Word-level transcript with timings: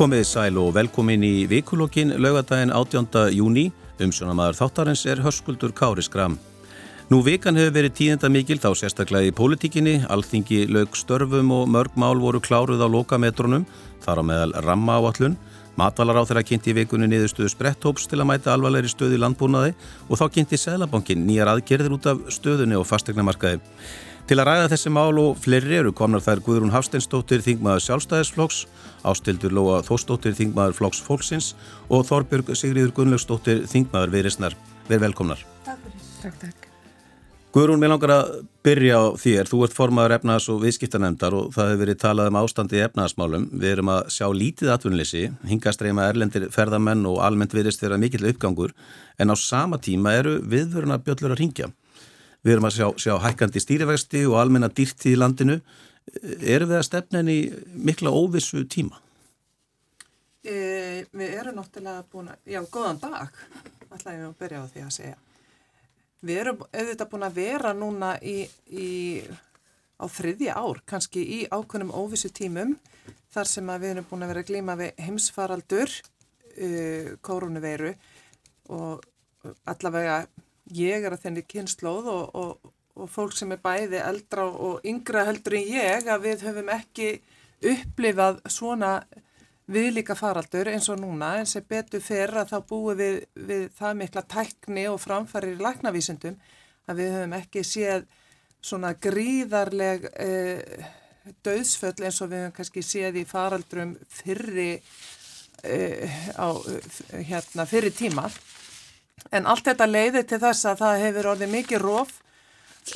Komið 0.00 0.22
sæl 0.24 0.56
og 0.56 0.70
velkomin 0.72 1.20
í 1.20 1.42
vikulokkin 1.44 2.14
laugadaginn 2.24 2.70
18. 2.72 3.34
júni. 3.36 3.66
Umsjónamaður 4.00 4.56
þáttarins 4.56 5.02
er 5.12 5.20
hörskuldur 5.20 5.74
Kári 5.76 6.00
Skram. 6.00 6.38
Nú 7.12 7.18
vikan 7.26 7.60
hefur 7.60 7.74
verið 7.74 7.98
tíðenda 7.98 8.30
mikil 8.32 8.56
þá 8.62 8.70
sérstaklega 8.80 9.28
í 9.28 9.36
pólitíkinni, 9.36 9.98
alþingi 10.08 10.62
lög 10.72 10.96
störfum 10.96 11.52
og 11.52 11.68
mörg 11.68 12.00
mál 12.00 12.16
voru 12.16 12.40
kláruð 12.40 12.80
á 12.80 12.88
lokametrunum, 12.88 13.68
þar 14.00 14.24
á 14.24 14.28
meðal 14.30 14.56
ramma 14.64 14.96
áallun. 14.96 15.36
Matvalar 15.76 16.24
á 16.24 16.24
þeirra 16.24 16.48
kynnti 16.48 16.72
í 16.72 16.78
vikunni 16.80 17.04
niðurstöðu 17.12 17.52
spretthóps 17.52 18.08
til 18.08 18.22
að 18.22 18.30
mæta 18.32 18.56
alvarleiri 18.56 18.88
stöðu 18.88 19.18
í 19.18 19.20
landbúnaði 19.20 19.76
og 20.08 20.16
þá 20.16 20.30
kynnti 20.32 20.56
Sælabankin 20.56 21.28
nýjar 21.28 21.52
aðgerðir 21.52 22.00
út 22.00 22.08
af 22.08 22.24
stöðunni 22.32 22.80
og 22.80 22.88
fastegnamarkaði. 22.88 23.60
Til 24.30 24.36
að 24.38 24.46
ræða 24.46 24.66
þessi 24.70 24.90
mál 24.94 25.16
og 25.18 25.38
fleiri 25.42 25.74
eru 25.80 25.90
komnar 25.90 26.22
þær 26.22 26.38
Guðrún 26.46 26.70
Hafsteinsdóttir 26.70 27.40
Þingmaður 27.42 27.82
sjálfstæðisflokks, 27.82 28.60
Ástildur 29.02 29.50
Lóa 29.50 29.80
Þóstóttir 29.82 30.36
Þingmaður 30.38 30.76
Flokks 30.78 31.00
Fólksins 31.02 31.48
og 31.90 32.04
Þorbjörg 32.06 32.52
Sigriður 32.54 32.92
Gunnlaugsdóttir 32.94 33.64
Þingmaður 33.66 34.12
Viðrisnar. 34.14 34.54
Verð 34.86 35.02
velkomnar. 35.08 35.42
Takk 35.66 35.82
fyrir. 35.82 36.04
Takk, 36.20 36.38
takk. 36.44 36.68
Guðrún, 37.50 37.82
mér 37.82 37.90
langar 37.90 38.14
að 38.20 38.30
byrja 38.62 39.02
á 39.02 39.04
þér. 39.18 39.50
Þú 39.50 39.64
ert 39.66 39.74
formaður 39.80 40.16
efnaðs- 40.20 40.48
og 40.54 40.62
viðskiptanemndar 40.62 41.34
og 41.34 41.50
það 41.56 41.72
hefur 41.72 41.82
verið 41.82 42.00
talað 42.04 42.30
um 42.30 42.40
ástandi 42.44 42.78
í 42.78 42.86
efnaðasmálum. 42.86 43.50
Við 43.50 43.72
erum 43.72 43.90
að 43.96 44.14
sjá 44.14 44.28
lítið 44.30 44.74
atvinnleysi, 44.76 45.26
hingastreima 45.50 46.06
erlendir 46.06 46.46
ferðamenn 46.54 47.02
og 47.10 47.18
almennt 47.26 47.58
viðrist 47.58 47.82
þeirra 47.82 47.98
mikill 47.98 48.30
uppgangur 48.30 48.78
en 49.18 49.34
á 49.34 49.34
sama 49.34 49.82
tíma 49.82 50.14
eru 50.22 50.38
viðvöruna 50.46 51.02
bjöllur 51.02 51.34
að 51.34 51.42
ringja. 51.42 51.72
Við 52.40 52.54
erum 52.54 52.68
að 52.70 52.76
sjá, 52.78 52.86
sjá 52.96 53.14
hækkandi 53.20 53.60
stýrivexti 53.60 54.24
og 54.28 54.38
almenna 54.40 54.70
dýrti 54.72 55.12
í 55.12 55.18
landinu. 55.18 55.58
Erum 56.40 56.70
við 56.70 56.78
að 56.78 56.86
stefna 56.88 57.20
henni 57.20 57.38
mikla 57.76 58.12
óvissu 58.16 58.62
tíma? 58.70 58.96
E, 60.40 61.04
við 61.12 61.34
erum 61.36 61.58
náttúrulega 61.58 62.06
búin 62.08 62.30
að, 62.32 62.40
já, 62.48 62.60
góðan 62.72 63.02
dag, 63.02 63.36
alltaf 63.90 64.14
ég 64.14 64.24
að 64.24 64.38
byrja 64.40 64.62
á 64.64 64.70
því 64.72 64.84
að 64.86 64.94
segja. 64.96 65.18
Við 66.24 66.40
erum 66.40 66.64
auðvitað 66.64 67.10
búin 67.12 67.26
að 67.28 67.36
vera 67.36 67.74
núna 67.76 68.14
í, 68.24 68.36
í, 68.72 68.88
á 70.00 70.04
þriðja 70.08 70.56
ár, 70.56 70.80
kannski 70.88 71.20
í 71.20 71.42
ákveðnum 71.52 71.92
óvissu 71.92 72.32
tímum, 72.32 72.74
þar 73.32 73.52
sem 73.52 73.72
við 73.76 73.90
erum 73.92 74.08
búin 74.08 74.24
að 74.24 74.32
vera 74.32 74.44
að 74.44 74.50
glíma 74.50 74.78
við 74.80 75.04
heimsfaraldur, 75.04 75.96
uh, 76.56 77.12
kórunuveiru 77.20 77.92
og 78.72 79.04
allavega 79.68 80.22
ég 80.76 81.06
er 81.06 81.16
að 81.16 81.24
þenni 81.24 81.46
kynnslóð 81.48 82.10
og, 82.12 82.36
og, 82.36 82.72
og 83.00 83.10
fólk 83.10 83.36
sem 83.36 83.52
er 83.54 83.62
bæði 83.62 84.00
eldra 84.02 84.46
og 84.50 84.86
yngra 84.86 85.26
heldur 85.28 85.58
en 85.58 85.72
ég 85.74 86.08
að 86.10 86.28
við 86.28 86.46
höfum 86.48 86.72
ekki 86.74 87.10
upplifað 87.70 88.40
svona 88.48 88.94
viðlíka 89.70 90.16
faraldur 90.18 90.70
eins 90.72 90.88
og 90.90 90.98
núna 91.00 91.34
en 91.40 91.48
sem 91.48 91.64
betur 91.68 92.02
fyrir 92.02 92.40
að 92.40 92.54
þá 92.54 92.56
búum 92.70 92.98
við, 92.98 93.20
við 93.34 93.68
það 93.78 94.00
mikla 94.00 94.24
tækni 94.34 94.86
og 94.90 94.98
framfærir 95.02 95.54
í 95.54 95.62
laknavísundum 95.62 96.38
að 96.90 97.02
við 97.02 97.14
höfum 97.16 97.36
ekki 97.38 97.64
séð 97.66 98.08
svona 98.60 98.92
gríðarleg 99.00 100.08
eh, 100.20 100.88
döðsföll 101.46 102.00
eins 102.02 102.20
og 102.24 102.32
við 102.32 102.44
höfum 102.44 102.56
kannski 102.58 102.84
séð 102.84 103.20
í 103.22 103.26
faraldrum 103.28 103.94
fyrri 104.10 104.72
eh, 105.62 106.18
á 106.34 106.48
hérna 107.28 107.68
fyrri 107.68 107.94
tíma 107.94 108.26
En 109.30 109.46
allt 109.46 109.66
þetta 109.68 109.86
leiði 109.86 110.24
til 110.26 110.40
þess 110.42 110.66
að 110.70 110.82
það 110.82 111.02
hefur 111.04 111.30
orðið 111.34 111.52
mikið 111.54 111.82
róf, 111.84 112.12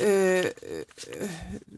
uh, 0.03 0.47
uh, 0.49 1.35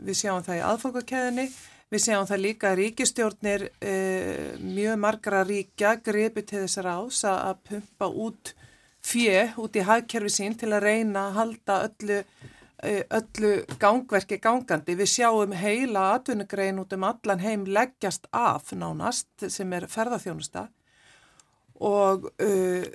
við 0.08 0.20
sjáum 0.22 0.46
það 0.46 0.60
í 0.60 0.64
aðfangakeðinni, 0.72 1.48
við 1.94 2.04
sjáum 2.04 2.28
það 2.30 2.44
líka 2.44 2.72
að 2.72 2.80
ríkistjórnir 2.82 3.66
uh, 3.68 4.46
mjög 4.64 5.02
margra 5.04 5.44
ríkja 5.48 5.98
gripi 6.04 6.46
til 6.48 6.64
þessar 6.66 6.92
ás 6.96 7.24
að 7.30 7.62
pumpa 7.70 8.10
út 8.10 8.54
fjö 9.08 9.48
út 9.62 9.78
í 9.78 9.86
hagkerfi 9.88 10.34
sín 10.34 10.58
til 10.60 10.74
að 10.74 10.88
reyna 10.88 11.28
að 11.28 11.38
halda 11.38 11.80
öllu, 11.88 12.22
uh, 12.84 13.04
öllu 13.20 13.54
gangverki 13.80 14.40
gangandi. 14.44 14.98
Við 14.98 15.14
sjáum 15.14 15.56
heila 15.56 16.14
atvinnugrein 16.16 16.82
út 16.82 16.96
um 16.98 17.06
allan 17.08 17.44
heim 17.44 17.68
leggjast 17.70 18.28
af 18.36 18.74
nánast 18.74 19.50
sem 19.54 19.76
er 19.78 19.88
ferðarþjónusta 19.92 20.68
og 21.88 22.32
uh, 22.42 22.88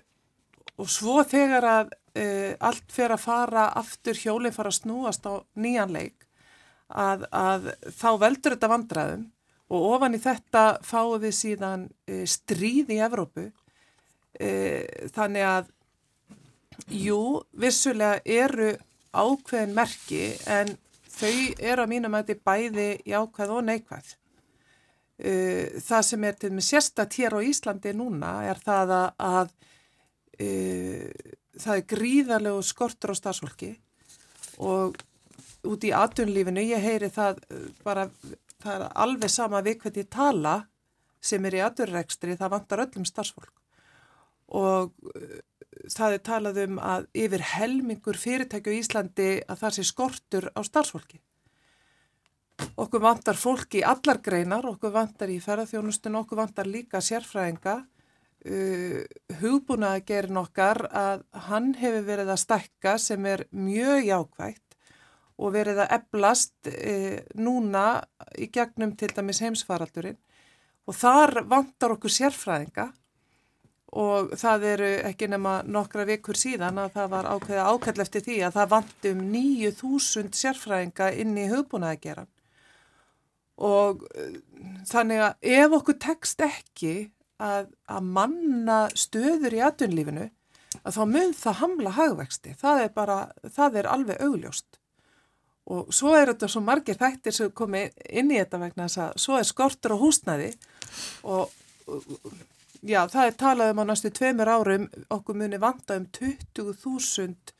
og 0.80 0.88
svo 0.90 1.22
þegar 1.28 1.68
að 1.68 1.92
e, 2.16 2.24
allt 2.60 2.92
fer 2.92 3.14
að 3.14 3.24
fara 3.24 3.68
aftur 3.78 4.18
hjólinn 4.18 4.54
fara 4.54 4.72
að 4.72 4.80
snúast 4.80 5.26
á 5.28 5.40
nýjan 5.58 5.92
leik 5.92 6.26
að, 6.88 7.26
að 7.32 7.72
þá 7.96 8.08
veldur 8.20 8.56
þetta 8.56 8.72
vandraðum 8.72 9.26
og 9.72 9.88
ofan 9.96 10.16
í 10.16 10.20
þetta 10.20 10.64
fáum 10.84 11.20
við 11.22 11.36
síðan 11.36 11.86
e, 12.04 12.22
stríð 12.28 12.92
í 12.92 13.00
Evrópu. 13.04 13.48
E, 14.36 14.50
þannig 15.14 15.46
að 15.48 15.70
jú, 16.92 17.20
vissulega 17.52 18.20
eru 18.24 18.72
ákveðin 19.12 19.76
merki 19.76 20.32
en 20.48 20.74
þau 21.12 21.36
eru 21.60 21.84
að 21.84 21.92
mínum 21.92 22.16
að 22.16 22.32
þetta 22.32 22.34
er 22.36 22.44
bæði 22.48 22.88
jákvæð 23.12 23.54
og 23.56 23.64
neikvæð. 23.68 24.12
Það 25.22 26.04
sem 26.08 26.24
er 26.26 26.38
til 26.40 26.48
með 26.50 26.64
sérstatt 26.66 27.14
hér 27.20 27.36
á 27.36 27.40
Íslandi 27.46 27.92
núna 27.94 28.30
er 28.48 28.58
það 28.58 28.94
að, 28.96 29.52
e, 29.52 29.71
það 30.38 31.76
er 31.76 31.88
gríðarlegu 31.92 32.62
skortur 32.64 33.12
á 33.12 33.16
starfsfólki 33.18 33.74
og 34.62 34.96
út 35.68 35.86
í 35.86 35.92
atunlífinu, 35.94 36.62
ég 36.64 36.82
heyri 36.82 37.10
það 37.12 37.40
e, 37.46 37.62
bara, 37.84 38.08
það 38.62 38.74
er 38.74 38.86
alveg 39.04 39.32
sama 39.32 39.62
við 39.64 39.80
hvernig 39.84 40.10
tala 40.10 40.54
sem 41.22 41.44
er 41.46 41.58
í 41.58 41.62
aturrekstri, 41.62 42.36
það 42.38 42.54
vantar 42.56 42.84
öllum 42.86 43.06
starfsfólk 43.06 43.52
og 44.58 44.90
e, 45.14 45.42
það 45.92 46.16
er 46.16 46.24
talað 46.26 46.62
um 46.66 46.80
að 46.82 47.06
yfir 47.24 47.44
helmingur 47.54 48.18
fyrirtækju 48.20 48.74
í 48.74 48.80
Íslandi 48.82 49.28
að 49.46 49.62
það 49.62 49.76
sé 49.76 49.86
skortur 49.88 50.48
á 50.52 50.60
starfsfólki. 50.66 51.22
Okkur 52.78 53.02
vantar 53.02 53.38
fólki 53.38 53.80
í 53.80 53.86
allar 53.86 54.20
greinar, 54.22 54.66
okkur 54.68 54.92
vantar 54.94 55.30
í 55.32 55.40
ferðarþjónustun, 55.42 56.18
okkur 56.20 56.38
vantar 56.38 56.68
líka 56.68 57.00
sérfræðinga 57.02 57.80
uh, 58.46 59.02
hugbúnaða 59.40 60.02
gerin 60.06 60.40
okkar 60.40 60.86
að 60.88 61.24
hann 61.48 61.72
hefur 61.78 62.06
verið 62.06 62.32
að 62.34 62.42
stakka 62.42 62.96
sem 63.00 63.26
er 63.26 63.46
mjög 63.50 64.06
jákvægt 64.08 64.76
og 65.42 65.54
verið 65.56 65.82
að 65.84 65.94
eblast 65.98 66.70
uh, 66.70 67.20
núna 67.38 67.86
í 68.38 68.50
gegnum 68.52 68.96
til 68.98 69.12
dæmis 69.14 69.42
heimsfaraldurinn. 69.44 70.18
Og 70.90 70.98
þar 70.98 71.44
vantar 71.46 71.94
okkur 71.94 72.10
sérfræðinga 72.10 72.88
og 73.92 74.32
það 74.40 74.68
eru 74.70 74.90
ekki 75.04 75.28
nema 75.28 75.58
nokkra 75.68 76.06
vikur 76.08 76.38
síðan 76.38 76.80
að 76.80 76.94
það 76.94 77.10
var 77.12 77.28
ákveða 77.34 77.66
ákall 77.68 78.04
eftir 78.04 78.24
því 78.24 78.38
að 78.46 78.54
það 78.56 78.70
vanti 78.72 79.10
um 79.12 79.24
9000 79.34 80.30
sérfræðinga 80.38 81.10
inn 81.20 81.34
í 81.36 81.48
hugbúnaðageran 81.50 82.30
og 83.62 84.06
uh, 84.16 84.38
þannig 84.88 85.26
að 85.26 85.50
ef 85.58 85.76
okkur 85.78 85.98
tekst 86.00 86.40
ekki 86.46 86.94
að, 87.42 87.72
að 87.90 88.12
manna 88.18 88.78
stöður 88.98 89.56
í 89.56 89.64
atunlífinu 89.66 90.28
að 90.82 90.96
þá 90.96 91.02
mun 91.08 91.34
það 91.36 91.58
hamla 91.60 91.96
hagvexti. 91.96 92.54
Það 92.60 92.84
er 92.84 92.94
bara, 92.94 93.18
það 93.56 93.80
er 93.80 93.90
alveg 93.92 94.22
augljóst. 94.24 94.78
Og 95.72 95.92
svo 95.94 96.14
er 96.18 96.32
þetta 96.32 96.48
svo 96.50 96.62
margir 96.64 96.98
þættir 96.98 97.34
sem 97.36 97.52
komi 97.54 97.84
inn 98.10 98.32
í 98.32 98.38
þetta 98.40 98.58
vegna 98.64 98.88
þess 98.88 99.02
að 99.04 99.20
svo 99.24 99.36
er 99.38 99.46
skortur 99.46 99.94
á 99.94 100.02
húsnaði 100.02 100.48
og 101.22 101.52
já, 102.82 103.06
það 103.06 103.26
er 103.28 103.36
talað 103.38 103.70
um 103.72 103.82
á 103.82 103.84
næstu 103.92 104.10
tveimur 104.10 104.50
árum 104.50 104.88
okkur 105.14 105.38
muni 105.38 105.60
vanta 105.62 106.00
um 106.00 106.08
20.000 106.18 107.54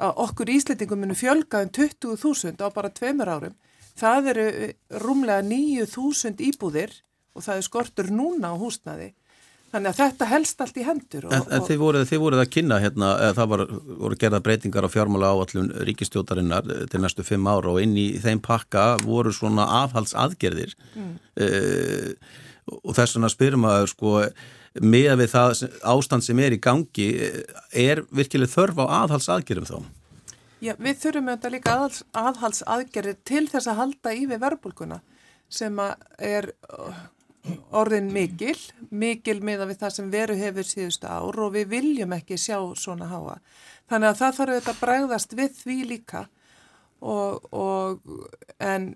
okkur 0.00 0.52
íslendingum 0.52 1.00
muni 1.00 1.16
fjölga 1.16 1.62
um 1.64 1.72
20.000 1.80 2.60
á 2.60 2.68
bara 2.76 2.92
tveimur 2.92 3.32
árum. 3.32 3.56
Það 3.96 4.30
eru 4.34 4.46
rúmlega 5.00 5.40
9.000 5.44 6.44
íbúðir 6.44 6.92
og 7.34 7.44
það 7.46 7.60
er 7.60 7.66
skortur 7.66 8.12
núna 8.14 8.52
á 8.52 8.56
húsnaði. 8.60 9.12
Þannig 9.70 9.92
að 9.92 9.98
þetta 10.00 10.26
helst 10.26 10.62
allt 10.64 10.78
í 10.80 10.84
hendur. 10.84 11.26
Og, 11.28 11.34
en, 11.36 11.44
en 11.54 11.66
þið 11.68 11.78
voruð, 11.78 12.04
þið 12.10 12.22
voruð 12.24 12.42
að 12.42 12.48
kynna 12.56 12.78
hérna, 12.82 13.10
það 13.36 13.50
var, 13.52 13.60
voru 14.02 14.16
gerða 14.18 14.40
breytingar 14.46 14.86
á 14.86 14.90
fjármála 14.90 15.30
áallun 15.30 15.68
ríkistjótarinnar 15.86 16.70
eh, 16.74 16.86
til 16.90 17.02
næstu 17.04 17.26
fimm 17.26 17.46
ára 17.46 17.70
og 17.70 17.78
inn 17.82 17.94
í 17.94 18.08
þeim 18.18 18.42
pakka 18.42 18.86
voru 19.04 19.30
svona 19.34 19.68
afhaldsaðgerðir 19.84 20.74
mm. 20.98 21.12
uh, 21.46 22.32
og 22.80 22.96
þess 22.98 23.14
vegna 23.14 23.30
spyrum 23.30 23.68
að 23.70 23.86
sko 23.92 24.16
með 24.82 25.12
við 25.22 25.32
það 25.36 25.62
ástand 25.94 26.26
sem 26.26 26.42
er 26.42 26.54
í 26.54 26.60
gangi 26.62 27.06
er 27.70 28.02
virkileg 28.14 28.50
þörf 28.50 28.82
á 28.82 28.84
aðhaldsaðgerðum 29.04 29.70
þá? 29.70 29.78
Já, 30.60 30.74
við 30.76 30.98
þurfum 31.00 31.30
auðvitað 31.30 31.54
líka 31.54 31.76
aðhals, 31.76 32.02
aðhaldsaðgerðir 32.12 33.22
til 33.26 33.46
þess 33.48 33.70
að 33.70 33.80
halda 33.80 34.18
í 34.18 34.26
við 34.28 34.42
verbulguna 34.42 35.00
sem 35.50 35.78
er 36.18 36.50
orðin 37.76 38.10
mikil, 38.12 38.56
mikil 38.90 39.38
miða 39.44 39.68
við 39.70 39.80
það 39.80 39.94
sem 39.96 40.10
veru 40.12 40.36
hefur 40.38 40.66
síðustu 40.68 41.08
ár 41.08 41.40
og 41.40 41.54
við 41.54 41.70
viljum 41.74 42.12
ekki 42.16 42.38
sjá 42.38 42.58
svona 42.76 43.08
háa. 43.10 43.38
Þannig 43.90 44.10
að 44.10 44.20
það 44.20 44.36
þarf 44.38 44.54
auðvitað 44.54 44.74
að 44.74 44.82
bregðast 44.84 45.36
við 45.38 45.56
því 45.62 45.78
líka 45.94 46.26
og, 47.00 47.48
og 47.52 48.00
en 48.60 48.92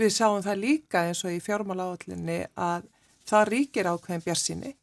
við 0.00 0.14
sjáum 0.16 0.42
það 0.42 0.62
líka 0.64 1.06
eins 1.06 1.22
og 1.24 1.36
í 1.36 1.40
fjármála 1.44 1.88
áallinni 1.92 2.42
að 2.56 2.88
það 3.28 3.48
ríkir 3.52 3.90
ákveðin 3.92 4.24
björnsinni 4.26 4.74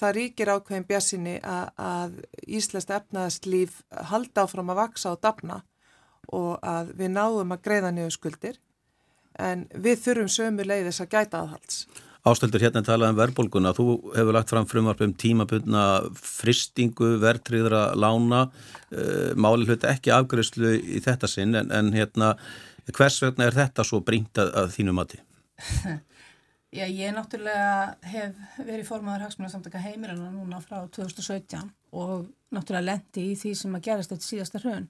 það 0.00 0.14
ríkir 0.18 0.52
ákveðin 0.52 0.86
björnsinni 0.88 1.36
að, 1.40 1.70
að 1.76 2.16
Íslands 2.58 2.88
efnaðast 2.98 3.48
líf 3.48 3.80
halda 4.10 4.44
áfram 4.44 4.72
að 4.72 4.80
vaksa 4.82 5.14
og 5.14 5.22
dafna 5.24 5.62
og 6.34 6.56
að 6.66 6.92
við 6.98 7.12
náðum 7.14 7.54
að 7.54 7.62
greiða 7.64 7.92
niður 7.94 8.16
skuldir 8.16 8.60
en 9.40 9.66
við 9.72 10.02
þurfum 10.04 10.32
sömu 10.32 10.66
leiðis 10.66 11.00
að 11.04 11.12
gæta 11.12 11.42
aðhalds. 11.42 11.86
Ástöldur 12.26 12.64
hérna 12.64 12.82
talað 12.82 13.12
um 13.12 13.18
verðbólguna, 13.20 13.70
þú 13.76 13.84
hefur 14.16 14.34
lagt 14.34 14.50
fram 14.50 14.66
frumvarp 14.66 15.02
um 15.06 15.12
tímabundna 15.14 15.84
fristingu, 16.18 17.12
verðtriðra, 17.22 17.92
lána, 17.94 18.48
uh, 18.90 19.30
máli 19.38 19.68
hluti 19.68 19.86
ekki 19.90 20.14
afgriðslu 20.16 20.72
í 20.80 21.02
þetta 21.04 21.30
sinn 21.30 21.54
en, 21.58 21.70
en 21.70 21.92
hérna 21.94 22.34
hvers 22.90 23.20
vegna 23.22 23.46
er 23.46 23.56
þetta 23.56 23.86
svo 23.86 24.02
brínt 24.02 24.42
að, 24.42 24.52
að 24.58 24.74
þínu 24.74 24.96
mati? 24.96 25.22
Já, 26.76 26.84
ég 26.90 27.14
náttúrulega 27.14 27.94
hef 28.10 28.34
verið 28.58 28.88
formadur 28.88 29.22
hagsmunarsamtaka 29.24 29.80
heimilina 29.80 30.28
núna 30.34 30.58
frá 30.60 30.82
2017 30.92 31.70
og 31.96 32.26
náttúrulega 32.52 32.88
lendi 32.90 33.30
í 33.30 33.36
því 33.38 33.52
sem 33.56 33.78
að 33.78 33.86
gerast 33.86 34.12
þetta 34.12 34.26
síðasta 34.26 34.60
hrjön 34.60 34.88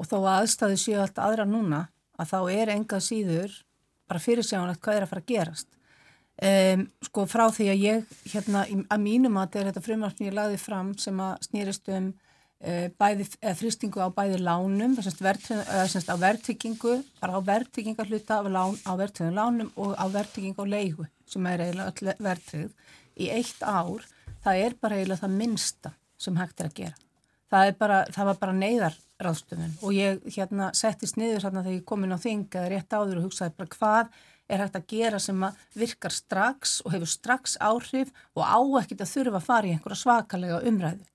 og 0.00 0.06
þó 0.06 0.16
að 0.20 0.30
aðstæðu 0.34 0.78
séu 0.84 1.00
allt 1.00 1.18
aðra 1.24 1.48
núna 1.48 1.80
að 2.20 2.30
þá 2.30 2.38
er 2.52 2.72
engað 2.76 3.06
síður 3.08 3.56
bara 4.10 4.22
fyrirsjáðanlegt 4.22 4.84
hvað 4.84 4.98
er 4.98 5.06
að 5.06 5.12
fara 5.14 5.24
að 5.24 5.32
gerast. 5.32 5.68
Um, 6.40 6.86
sko 7.04 7.26
frá 7.28 7.42
því 7.52 7.66
að 7.68 7.82
ég, 7.84 8.12
hérna, 8.32 8.62
að 8.64 9.02
mínum 9.02 9.34
að 9.36 9.46
þetta 9.46 9.60
er 9.60 9.66
þetta 9.68 9.82
frumvartni 9.84 10.28
ég 10.30 10.36
lagði 10.38 10.60
fram 10.62 10.94
sem 10.96 11.18
að 11.20 11.34
snýrist 11.44 11.90
um 11.92 12.06
uh, 12.64 12.86
bæði, 12.96 13.26
þrýstingu 13.58 14.00
á 14.00 14.08
bæði 14.16 14.38
lánum, 14.40 14.94
þess 14.96 15.20
að 15.20 16.08
á 16.08 16.16
verðtryggingu, 16.22 16.94
bara 17.20 17.36
á 17.36 17.40
verðtrygginga 17.44 18.06
hluta 18.08 18.40
lán, 18.48 18.78
á 18.88 18.92
verðtryggum 18.96 19.36
lánum 19.36 19.68
og 19.76 19.92
á 20.00 20.04
verðtryggingu 20.16 20.64
á 20.64 20.72
leigu 20.72 21.10
sem 21.28 21.50
er 21.50 21.66
eiginlega 21.66 21.92
öll 21.92 22.24
verðtrygg 22.24 23.20
í 23.20 23.28
eitt 23.36 23.60
ár, 23.60 24.08
það 24.40 24.64
er 24.64 24.80
bara 24.80 24.96
eiginlega 24.96 25.26
það 25.26 25.36
minsta 25.42 25.94
sem 26.20 26.40
hægt 26.40 26.64
er 26.64 26.70
að 26.70 26.76
gera. 26.80 26.98
Það, 27.50 27.70
bara, 27.82 28.02
það 28.14 28.28
var 28.30 28.42
bara 28.46 28.56
neyðar 28.56 28.98
ráðstöfun 29.20 29.76
og 29.84 29.92
ég 29.92 30.20
hérna 30.32 30.70
settist 30.76 31.20
niður 31.20 31.44
hérna 31.44 31.64
þegar 31.64 31.76
ég 31.76 31.86
kom 31.88 32.04
inn 32.06 32.14
á 32.16 32.20
þing 32.22 32.46
eða 32.48 32.68
rétt 32.72 32.94
áður 32.94 33.20
og 33.20 33.28
hugsaði 33.28 33.56
bara 33.58 33.74
hvað 33.74 34.20
er 34.50 34.64
hægt 34.64 34.76
að 34.80 34.88
gera 34.90 35.20
sem 35.22 35.46
að 35.46 35.62
virkar 35.78 36.14
strax 36.14 36.80
og 36.84 36.94
hefur 36.94 37.10
strax 37.10 37.56
áhrif 37.62 38.10
og 38.34 38.44
á 38.44 38.60
ekkit 38.82 39.04
að 39.04 39.12
þurfa 39.14 39.40
að 39.40 39.46
fara 39.46 39.70
í 39.70 39.72
einhverja 39.76 40.02
svakalega 40.02 40.60
umræðu. 40.70 41.06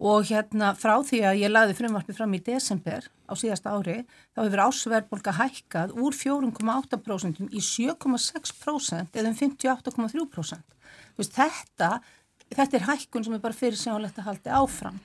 Og 0.00 0.24
hérna 0.30 0.70
frá 0.80 0.94
því 1.04 1.18
að 1.28 1.42
ég 1.42 1.52
laði 1.52 1.76
frumvarpi 1.76 2.14
fram 2.16 2.32
í 2.32 2.40
desember 2.40 3.04
á 3.28 3.32
síðasta 3.36 3.74
ári 3.76 3.98
þá 4.32 4.40
hefur 4.40 4.62
ásverðbolga 4.64 5.34
hækkað 5.36 5.92
úr 6.00 6.16
4,8% 6.16 7.42
í 7.52 7.60
7,6% 7.60 9.20
eða 9.20 9.28
um 9.28 9.36
58,3%. 9.36 10.76
Þetta, 11.20 11.90
þetta 12.54 12.78
er 12.78 12.86
hækkun 12.88 13.26
sem 13.26 13.34
er 13.36 13.42
bara 13.42 13.56
fyrir 13.56 13.78
sjálflegt 13.78 14.18
að 14.20 14.28
haldi 14.28 14.54
áfram. 14.54 14.96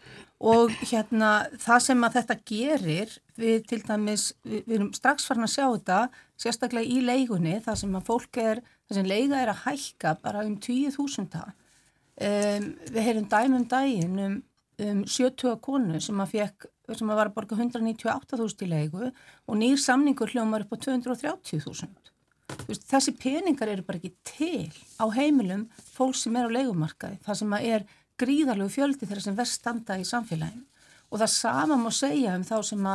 Og 0.46 0.74
hérna 0.84 1.32
það 1.62 1.84
sem 1.86 2.06
að 2.06 2.18
þetta 2.18 2.38
gerir 2.52 3.14
við 3.40 3.68
til 3.70 3.82
dæmis, 3.86 4.26
við, 4.44 4.64
við 4.66 4.78
erum 4.80 4.90
strax 4.96 5.28
farin 5.28 5.48
að 5.48 5.54
sjá 5.54 5.66
þetta 5.66 6.00
sérstaklega 6.42 6.92
í 6.92 7.04
leigunni 7.06 7.60
það 7.64 7.80
sem 7.84 7.96
að 7.96 8.10
fólk 8.10 8.42
er, 8.42 8.64
það 8.88 9.00
sem 9.00 9.10
leiga 9.10 9.40
er 9.42 9.54
að 9.54 9.64
hækka 9.64 10.16
bara 10.24 10.44
um 10.48 10.58
20.000 10.62 11.46
um, 11.46 12.68
við 12.92 13.02
heyrum 13.08 13.30
dæmum 13.32 13.68
dægin 13.72 14.20
um, 14.26 14.40
um 14.90 15.06
70 15.08 15.56
konu 15.64 16.02
sem 16.04 16.20
að 16.24 16.36
fekk, 16.36 16.68
sem 16.92 17.10
að 17.10 17.22
var 17.22 17.32
að 17.32 17.38
borga 17.38 17.60
198.000 17.62 18.68
í 18.68 18.72
leigu 18.74 19.08
og 19.08 19.62
nýr 19.62 19.80
samningur 19.82 20.34
hljómar 20.34 20.68
upp 20.68 20.76
á 20.76 20.78
230.000 20.90 22.15
þessi 22.68 23.14
peningar 23.20 23.72
eru 23.72 23.86
bara 23.86 24.00
ekki 24.00 24.14
til 24.26 24.72
á 24.98 25.06
heimilum 25.14 25.68
fólk 25.96 26.18
sem 26.20 26.36
er 26.40 26.50
á 26.50 26.56
leigumarkaði, 26.56 27.20
það 27.26 27.40
sem 27.42 27.58
að 27.58 27.68
er 27.74 27.86
gríðarlegu 28.22 28.72
fjöldi 28.72 29.08
þeirra 29.08 29.26
sem 29.26 29.38
verst 29.38 29.60
standa 29.60 30.00
í 30.00 30.08
samfélaginu. 30.08 30.64
Og 31.14 31.22
það 31.22 31.32
sama 31.36 31.78
má 31.80 31.92
segja 31.94 32.34
um 32.36 32.44
þá 32.44 32.56
sem 32.66 32.88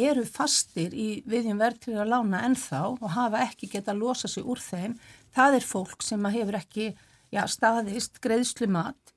eru 0.00 0.24
fastir 0.24 0.94
í 0.96 1.08
viðjum 1.28 1.60
verðtriða 1.60 2.06
lána 2.08 2.40
ennþá 2.46 2.80
og 2.94 3.04
hafa 3.14 3.42
ekki 3.44 3.68
geta 3.74 3.92
að 3.92 4.00
losa 4.02 4.30
sig 4.30 4.46
úr 4.46 4.62
þeim, 4.62 4.96
það 5.36 5.58
er 5.58 5.68
fólk 5.68 6.02
sem 6.02 6.30
hefur 6.32 6.58
ekki 6.58 6.86
já, 7.34 7.42
staðist 7.46 8.22
greiðslumat 8.24 9.12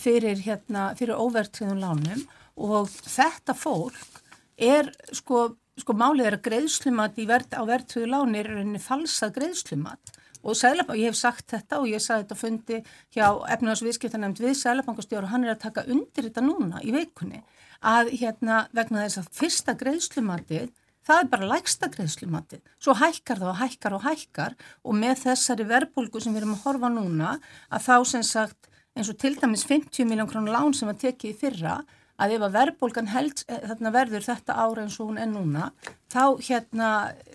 fyrir, 0.00 0.38
hérna, 0.46 0.92
fyrir 0.98 1.18
óverðtriðum 1.18 1.82
lánum. 1.82 2.24
Og 2.62 2.88
þetta 3.08 3.56
fólk 3.56 4.22
er 4.56 4.92
sko, 5.16 5.56
sko 5.80 5.94
málið 5.96 6.28
er 6.28 6.36
að 6.36 6.44
greiðslumat 6.48 7.22
verð, 7.28 7.54
á 7.56 7.62
verðtriðu 7.68 8.10
láni 8.12 8.42
er 8.42 8.50
einni 8.60 8.82
falsað 8.82 9.36
greiðslumat. 9.38 10.12
Og 10.42 10.58
Sælabank, 10.58 10.98
ég 10.98 11.12
hef 11.12 11.18
sagt 11.18 11.52
þetta 11.52 11.78
og 11.78 11.88
ég 11.88 12.02
sagði 12.02 12.24
þetta 12.24 12.34
að 12.34 12.42
fundi 12.42 12.78
hjá 13.14 13.26
efnaðs 13.54 13.84
viðskiptanemnd 13.86 14.42
við 14.42 14.56
Sælabankastjóru 14.58 15.28
og 15.28 15.32
hann 15.32 15.46
er 15.46 15.54
að 15.54 15.64
taka 15.68 15.84
undir 15.86 16.26
þetta 16.26 16.42
núna 16.42 16.82
í 16.82 16.94
veikunni 16.94 17.44
að 17.82 18.10
hérna 18.18 18.64
vegna 18.74 19.04
þess 19.06 19.22
að 19.22 19.30
fyrsta 19.38 19.76
greiðslumatið 19.78 20.72
það 21.06 21.22
er 21.22 21.30
bara 21.30 21.48
lægsta 21.50 21.88
greiðslumatið. 21.92 22.60
Svo 22.82 22.94
hækkar 22.98 23.40
það 23.42 23.52
og 23.52 23.60
hækkar 23.62 23.96
og 23.96 24.04
hækkar 24.06 24.58
og 24.82 24.98
með 24.98 25.24
þessari 25.24 25.66
verbulgu 25.70 26.22
sem 26.22 26.34
við 26.34 26.42
erum 26.42 26.56
að 26.56 26.66
horfa 26.66 26.92
núna 26.92 27.32
að 27.70 27.88
þá 27.88 27.96
sem 28.12 28.26
sagt 28.26 28.70
eins 28.96 29.10
og 29.10 29.18
til 29.18 29.34
dæmis 29.38 29.64
50 29.68 30.06
miljón 30.08 30.30
krónu 30.30 30.52
lán 30.52 30.74
sem 30.76 30.90
var 30.90 30.98
tekið 31.00 31.32
í 31.32 31.38
fyrra 31.38 31.80
að 32.20 32.36
ef 32.36 32.46
að 32.46 32.58
verbulgan 32.58 33.12
held 33.12 33.44
eh, 33.48 33.62
þarna 33.70 33.94
verður 33.94 34.26
þetta 34.26 34.58
ára 34.58 34.84
eins 34.84 34.98
og 35.00 35.12
hún 35.12 35.22
er 35.22 35.30
núna 35.30 35.70
þá 36.12 36.24
hérna, 36.42 36.90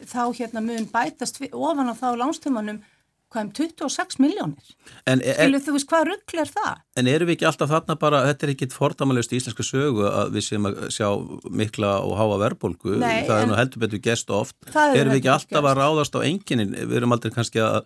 þá 0.06 0.22
hérna 0.38 0.64
mun 0.66 0.92
bætast 0.94 1.42
ofan 1.52 1.92
á 1.92 1.96
þá 1.98 2.10
lánstímanum 2.20 2.84
hvað 3.28 3.44
um 3.44 3.50
26 3.52 4.20
miljónir 4.24 4.70
skilu 5.04 5.60
þú 5.64 5.74
veist 5.76 5.90
hvað 5.90 6.06
ruggl 6.08 6.42
er 6.42 6.52
það? 6.52 6.82
En 7.00 7.10
eru 7.12 7.28
við 7.28 7.36
ekki 7.36 7.48
alltaf 7.50 7.72
þarna 7.74 7.98
bara 8.00 8.22
þetta 8.30 8.48
er 8.48 8.52
ekki 8.54 8.70
fordamalust 8.72 9.34
í 9.34 9.40
íslensku 9.42 9.66
sögu 9.68 10.06
að 10.08 10.38
við 10.38 10.46
séum 10.46 10.70
að 10.70 10.78
sjá 10.96 11.10
mikla 11.52 11.98
og 12.08 12.16
háa 12.20 12.38
verbolgu, 12.46 12.96
Nei, 13.02 13.26
það 13.28 13.42
er 13.42 13.50
nú 13.52 13.58
heldur 13.60 13.84
betur 13.84 14.04
gest 14.08 14.32
oft, 14.32 14.56
eru 14.72 15.12
við 15.12 15.20
ekki 15.20 15.34
alltaf 15.34 15.60
gest. 15.60 15.72
að 15.74 15.80
ráðast 15.82 16.16
á 16.16 16.20
enginin, 16.24 16.72
við 16.78 17.02
erum 17.02 17.18
aldrei 17.18 17.36
kannski 17.36 17.64
að, 17.64 17.82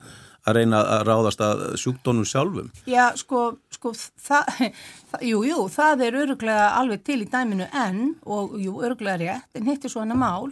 að 0.47 0.57
reyna 0.57 0.81
að 0.95 1.03
ráðast 1.09 1.43
að 1.45 1.63
sjúkdónum 1.81 2.27
sjálfum? 2.27 2.71
Já 2.89 3.11
sko, 3.19 3.43
sko 3.73 3.93
það, 3.97 4.49
það, 5.11 5.25
jú, 5.29 5.43
jú, 5.49 5.59
það 5.73 6.05
er 6.07 6.19
öruglega 6.23 6.69
alveg 6.79 7.03
til 7.07 7.19
í 7.23 7.29
dæminu 7.29 7.67
en 7.69 8.01
og 8.25 8.57
jú, 8.61 8.79
öruglega 8.81 9.19
rétt, 9.21 9.51
en 9.57 9.69
hittir 9.69 9.93
svona 9.93 10.17
mál 10.17 10.51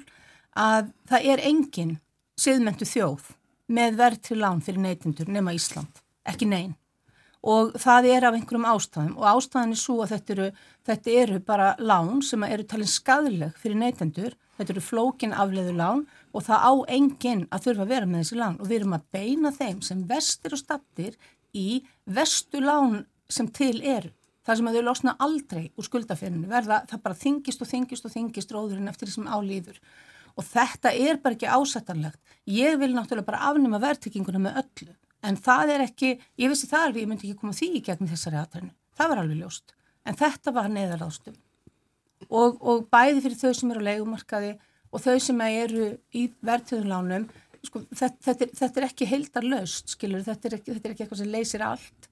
að 0.58 0.92
það 1.10 1.32
er 1.34 1.46
engin 1.50 1.98
siðmentu 2.40 2.88
þjóð 2.90 3.34
með 3.70 3.98
verð 4.00 4.22
til 4.30 4.40
lán 4.42 4.62
fyrir 4.66 4.82
neytindur 4.84 5.30
nema 5.30 5.54
Ísland, 5.58 6.04
ekki 6.28 6.50
neyn 6.50 6.76
og 7.40 7.76
það 7.80 8.10
er 8.12 8.28
af 8.28 8.36
einhverjum 8.36 8.68
ástæðum 8.68 9.14
og 9.16 9.28
ástæðan 9.32 9.76
er 9.76 9.80
svo 9.80 9.98
að 10.04 10.14
þetta 10.14 10.34
eru, 10.34 10.48
þetta 10.90 11.14
eru 11.22 11.40
bara 11.48 11.70
lán 11.80 12.24
sem 12.26 12.44
eru 12.44 12.66
talin 12.68 12.90
skadleg 12.90 13.56
fyrir 13.62 13.80
neytendur, 13.80 14.36
þetta 14.60 14.76
eru 14.76 14.84
flókin 14.84 15.36
afleðu 15.36 15.76
lán 15.78 16.04
og 16.34 16.46
það 16.46 16.66
á 16.66 16.74
enginn 16.96 17.48
að 17.50 17.66
þurfa 17.66 17.86
að 17.86 17.92
vera 17.94 18.10
með 18.10 18.24
þessi 18.24 18.40
lán. 18.40 18.60
Og 18.60 18.70
við 18.70 18.80
erum 18.80 18.96
að 18.98 19.08
beina 19.16 19.52
þeim 19.56 19.82
sem 19.86 20.06
vestir 20.10 20.56
og 20.56 20.62
stattir 20.62 21.18
í 21.56 21.82
vestu 22.06 22.62
lán 22.64 23.04
sem 23.30 23.50
til 23.54 23.78
eru 23.82 24.14
þar 24.46 24.58
sem 24.58 24.70
að 24.70 24.78
þau 24.78 24.86
losna 24.88 25.16
aldrei 25.22 25.66
úr 25.78 25.86
skuldaferinu 25.86 26.48
verða 26.50 26.80
það 26.90 27.02
bara 27.04 27.18
þingist 27.20 27.62
og 27.62 27.70
þingist 27.70 28.08
og 28.08 28.14
þingist 28.14 28.54
róðurinn 28.56 28.90
eftir 28.90 29.10
því 29.10 29.16
sem 29.18 29.28
álýður 29.30 29.82
og 30.40 30.48
þetta 30.48 30.94
er 30.96 31.20
bara 31.22 31.36
ekki 31.36 31.50
ásættanlegt. 31.52 32.20
Ég 32.50 32.80
vil 32.80 32.94
náttúrulega 32.96 33.28
bara 33.28 33.44
afnuma 33.50 33.82
verðtrygginguna 33.84 34.42
með 34.42 34.62
öllu. 34.64 34.96
En 35.26 35.36
það 35.36 35.74
er 35.74 35.84
ekki, 35.84 36.14
ég 36.40 36.52
vissi 36.52 36.70
það 36.70 36.86
alveg, 36.88 37.04
ég 37.04 37.10
myndi 37.12 37.28
ekki 37.28 37.42
koma 37.42 37.58
því 37.58 37.70
í 37.76 37.84
gegn 37.84 38.08
þessari 38.08 38.40
aðtrænu, 38.40 38.72
það 38.96 39.12
var 39.12 39.22
alveg 39.22 39.42
ljóst. 39.42 39.74
En 40.08 40.18
þetta 40.18 40.54
var 40.56 40.70
neðaráðstum 40.72 41.36
og, 42.30 42.56
og 42.64 42.88
bæði 42.92 43.26
fyrir 43.26 43.40
þau 43.42 43.58
sem 43.58 43.74
eru 43.74 43.84
á 43.84 43.88
leikumarkaði 43.90 44.54
og 44.90 45.04
þau 45.04 45.18
sem 45.22 45.42
eru 45.46 45.92
í 46.16 46.26
verðtöðunlánum 46.46 47.28
sko, 47.66 47.84
þetta, 47.92 48.18
þetta, 48.26 48.46
er, 48.46 48.54
þetta 48.62 48.82
er 48.82 48.88
ekki 48.90 49.10
heildar 49.10 49.48
löst 49.48 49.94
skilur, 49.96 50.24
þetta 50.26 50.50
er, 50.50 50.58
ekki, 50.60 50.76
þetta 50.76 50.90
er 50.90 50.96
ekki 50.96 51.06
eitthvað 51.06 51.22
sem 51.24 51.34
leysir 51.34 51.66
allt 51.66 52.10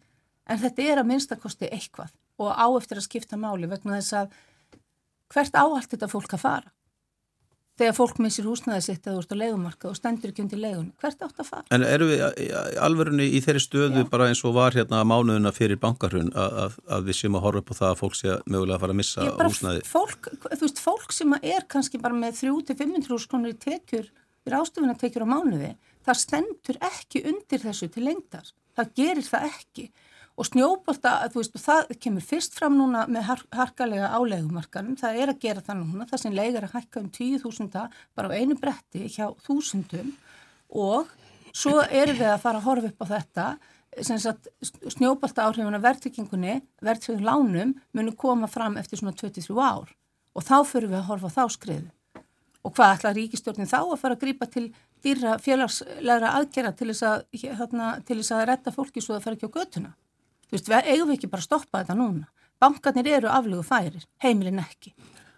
en 0.48 0.62
þetta 0.62 0.86
er 0.86 1.02
að 1.02 1.10
minnstakosti 1.12 1.72
eitthvað 1.72 2.14
og 2.38 2.52
á 2.54 2.68
eftir 2.78 3.02
að 3.02 3.08
skipta 3.08 3.40
máli 3.40 3.70
vegna 3.70 3.98
þess 3.98 4.18
að 4.22 4.36
hvert 5.34 5.58
áallt 5.60 5.94
þetta 5.94 6.12
fólk 6.12 6.36
að 6.38 6.44
fara 6.44 6.74
þegar 7.78 7.96
fólk 7.98 8.20
missir 8.24 8.48
húsnæði 8.48 8.84
sitt 8.86 9.08
eða 9.08 9.22
úrst 9.22 9.34
á 9.34 9.38
leikumarka 9.38 9.90
og 9.92 9.98
stendur 9.98 10.32
ekki 10.32 10.44
undir 10.44 10.62
leigun 10.62 10.90
hvert 11.02 11.24
átt 11.26 11.42
að 11.44 11.50
fara? 11.52 11.66
En 11.74 11.86
eru 11.86 12.10
við 12.10 12.24
alverðinni 12.84 13.28
í 13.38 13.42
þeirri 13.46 13.64
stöðu 13.64 14.04
Já. 14.04 14.08
bara 14.12 14.30
eins 14.32 14.44
og 14.48 14.56
var 14.58 14.78
hérna 14.78 15.04
mánuðuna 15.08 15.54
fyrir 15.56 15.80
bankarhun 15.82 16.32
að, 16.34 16.78
að 16.90 17.10
við 17.10 17.20
séum 17.20 17.38
að 17.38 17.46
horfa 17.48 17.64
upp 17.64 17.74
á 17.74 17.80
það 17.80 17.90
að 17.92 18.00
fólk 18.02 18.18
sé 18.18 18.38
mögulega 18.46 18.78
að 18.78 18.86
fara 18.86 18.96
að 18.96 19.02
missa 19.02 19.28
húsnæði? 19.42 19.84
Fólk, 19.92 20.32
þú 20.48 20.62
veist, 20.66 20.84
fólk 20.84 21.16
sem 21.16 21.38
er 21.42 21.68
kannski 21.70 22.02
bara 22.02 22.18
með 22.18 22.42
3-500 22.42 23.30
krónur 23.30 23.54
í 23.54 23.60
tekjur, 23.68 24.10
við 24.48 24.58
ástöfun 24.58 24.94
að 24.94 25.04
tekjur 25.06 25.28
á 25.28 25.34
mánuði, 25.34 25.74
það 26.08 26.22
stendur 26.24 26.82
ekki 26.90 27.24
undir 27.30 27.64
þessu 27.64 27.92
til 27.94 28.08
lengtar. 28.08 28.54
Það 28.78 28.94
gerir 29.00 29.26
það 29.26 29.48
ekki 29.52 29.88
og 30.38 30.46
snjóbolta, 30.46 31.16
þú 31.34 31.42
veist, 31.42 31.56
það 31.58 31.94
kemur 32.04 32.26
fyrst 32.26 32.54
fram 32.58 32.76
núna 32.78 33.06
með 33.10 33.24
har 33.32 33.40
harkalega 33.58 34.12
álegumarkanum, 34.14 34.98
það 35.00 35.22
er 35.24 35.32
að 35.32 35.40
gera 35.42 35.64
það 35.66 35.80
núna, 35.82 36.06
það 36.12 36.22
sem 36.24 36.36
leigar 36.38 36.68
að 36.68 36.76
hækka 36.76 37.02
um 37.02 37.08
10.000 37.16 37.88
bara 38.14 38.30
á 38.30 38.38
einu 38.38 38.58
bretti 38.62 39.08
hjá 39.10 39.32
þúsundum. 39.48 40.14
Og 40.70 41.10
svo 41.58 41.82
erum 41.90 42.20
við 42.22 42.30
að 42.30 42.44
fara 42.46 42.62
að 42.62 42.70
horfa 42.70 42.94
upp 42.94 43.02
á 43.02 43.08
þetta. 43.16 43.48
Sagt, 44.06 44.50
snjóbalta 44.94 45.48
áhrifuna 45.48 45.82
verðtrykkingunni, 45.82 46.60
verðtryggum 46.86 47.26
lánum 47.26 47.76
munu 47.98 48.14
koma 48.14 48.46
fram 48.52 48.78
eftir 48.78 49.02
svona 49.02 49.18
23 49.18 49.58
ár. 49.58 49.90
Og 50.38 50.46
þá 50.46 50.58
fyrir 50.70 50.92
við 50.92 51.02
að 51.02 51.08
horfa 51.10 51.34
þá 51.34 51.44
skriðu. 51.56 51.94
Og 52.62 52.76
hvað 52.78 52.98
ætla 53.00 53.16
ríkistjórnin 53.18 53.70
þá 53.70 53.80
að 53.80 54.02
fara 54.04 54.18
að 54.18 54.26
grýpa 54.28 54.46
til 54.52 54.68
dýra 55.02 55.38
félagslegra 55.42 56.36
aðgerra 56.38 56.76
til 56.78 56.92
þess 56.92 57.06
að, 57.10 57.24
hérna, 57.34 57.96
að 58.04 58.50
retta 58.52 58.74
fólki 58.76 59.02
svo 59.02 59.16
að 59.18 59.26
fara 59.26 59.40
ekki 59.40 59.50
á 59.50 59.58
götuna? 59.58 59.98
Þú 60.48 60.58
veist, 60.58 60.74
eigum 60.88 61.10
við 61.12 61.18
ekki 61.18 61.32
bara 61.32 61.44
að 61.44 61.50
stoppa 61.50 61.84
þetta 61.84 61.98
núna. 62.00 62.28
Bankarnir 62.58 63.10
eru 63.20 63.30
aflögu 63.30 63.66
færir, 63.68 64.06
heimilin 64.24 64.64
ekki. 64.64 64.94